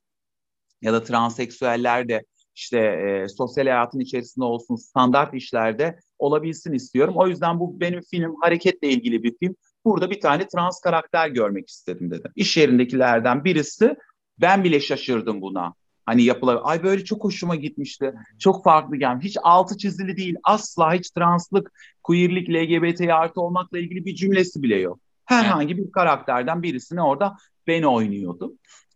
ya 0.84 0.93
da 0.93 1.03
transseksüeller 1.03 2.07
de 2.09 2.23
işte 2.55 2.79
e, 2.79 3.27
sosyal 3.29 3.63
hayatın 3.63 3.99
içerisinde 3.99 4.45
olsun 4.45 4.75
standart 4.75 5.34
işlerde 5.34 5.99
olabilsin 6.19 6.73
istiyorum. 6.73 7.13
O 7.17 7.27
yüzden 7.27 7.59
bu 7.59 7.79
benim 7.79 8.01
film 8.01 8.36
hareketle 8.41 8.89
ilgili 8.89 9.23
bir 9.23 9.38
film. 9.39 9.55
Burada 9.86 10.11
bir 10.11 10.21
tane 10.21 10.47
trans 10.47 10.81
karakter 10.81 11.27
görmek 11.27 11.69
istedim 11.69 12.11
dedim. 12.11 12.31
İş 12.36 12.57
yerindekilerden 12.57 13.43
birisi 13.43 13.95
ben 14.41 14.63
bile 14.63 14.79
şaşırdım 14.79 15.41
buna. 15.41 15.73
Hani 16.05 16.23
yapılabilir. 16.23 16.61
Ay 16.63 16.84
böyle 16.84 17.03
çok 17.03 17.23
hoşuma 17.23 17.55
gitmişti. 17.55 18.13
Çok 18.39 18.63
farklı 18.63 18.95
gelmiş. 18.95 19.25
Hiç 19.25 19.38
altı 19.43 19.77
çizili 19.77 20.17
değil. 20.17 20.36
Asla 20.43 20.93
hiç 20.93 21.09
translık, 21.09 21.71
queerlik, 22.03 22.49
LGBT 22.49 23.01
artı 23.01 23.41
olmakla 23.41 23.79
ilgili 23.79 24.05
bir 24.05 24.15
cümlesi 24.15 24.63
bile 24.63 24.75
yok. 24.75 24.99
Herhangi 25.25 25.77
bir 25.77 25.91
karakterden 25.91 26.63
birisini 26.63 27.01
orada 27.01 27.36
ben 27.67 27.84
oynuyordum. 27.84 28.53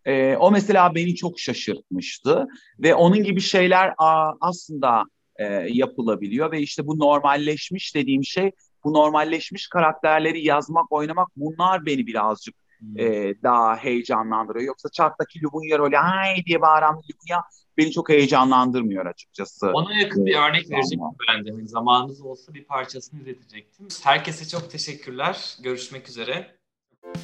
E, 0.08 0.36
o 0.36 0.52
mesela 0.52 0.96
beni 0.96 1.16
çok 1.16 1.40
şaşırtmıştı 1.40 2.48
ve 2.80 2.96
onun 2.96 3.24
gibi 3.24 3.42
şeyler 3.42 3.94
a, 3.98 4.32
aslında 4.42 5.04
e, 5.36 5.46
yapılabiliyor 5.70 6.52
ve 6.52 6.62
işte 6.62 6.88
bu 6.88 7.00
normalleşmiş 7.00 7.96
dediğim 7.96 8.24
şey 8.24 8.52
bu 8.84 8.94
normalleşmiş 8.94 9.68
karakterleri 9.68 10.46
yazmak, 10.46 10.92
oynamak 10.92 11.28
bunlar 11.36 11.86
beni 11.86 12.08
birazcık 12.08 12.56
hmm. 12.80 13.00
e, 13.00 13.34
daha 13.44 13.78
heyecanlandırıyor. 13.78 14.66
Yoksa 14.66 14.90
çattaki 14.90 15.44
Lubunya 15.44 15.78
rolü 15.78 15.98
ay 15.98 16.46
diye 16.46 16.62
bağıran 16.62 16.96
Lubunya 16.96 17.44
beni 17.78 17.92
çok 17.92 18.10
heyecanlandırmıyor 18.10 19.06
açıkçası. 19.06 19.72
Ona 19.74 19.94
yakın 19.94 20.26
bir 20.26 20.36
örnek 20.36 20.72
verecektim 20.72 21.00
ben 21.30 21.46
de. 21.46 21.52
Hani 21.52 21.68
zamanınız 21.68 22.22
olsa 22.22 22.54
bir 22.54 22.64
parçasını 22.64 23.20
izletecektim. 23.20 23.88
Herkese 24.04 24.48
çok 24.48 24.72
teşekkürler. 24.72 25.58
Görüşmek 25.64 26.10
üzere. 26.10 26.58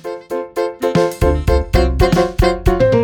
Thank 0.04 0.33
Thank 2.04 2.94
you. 2.96 3.03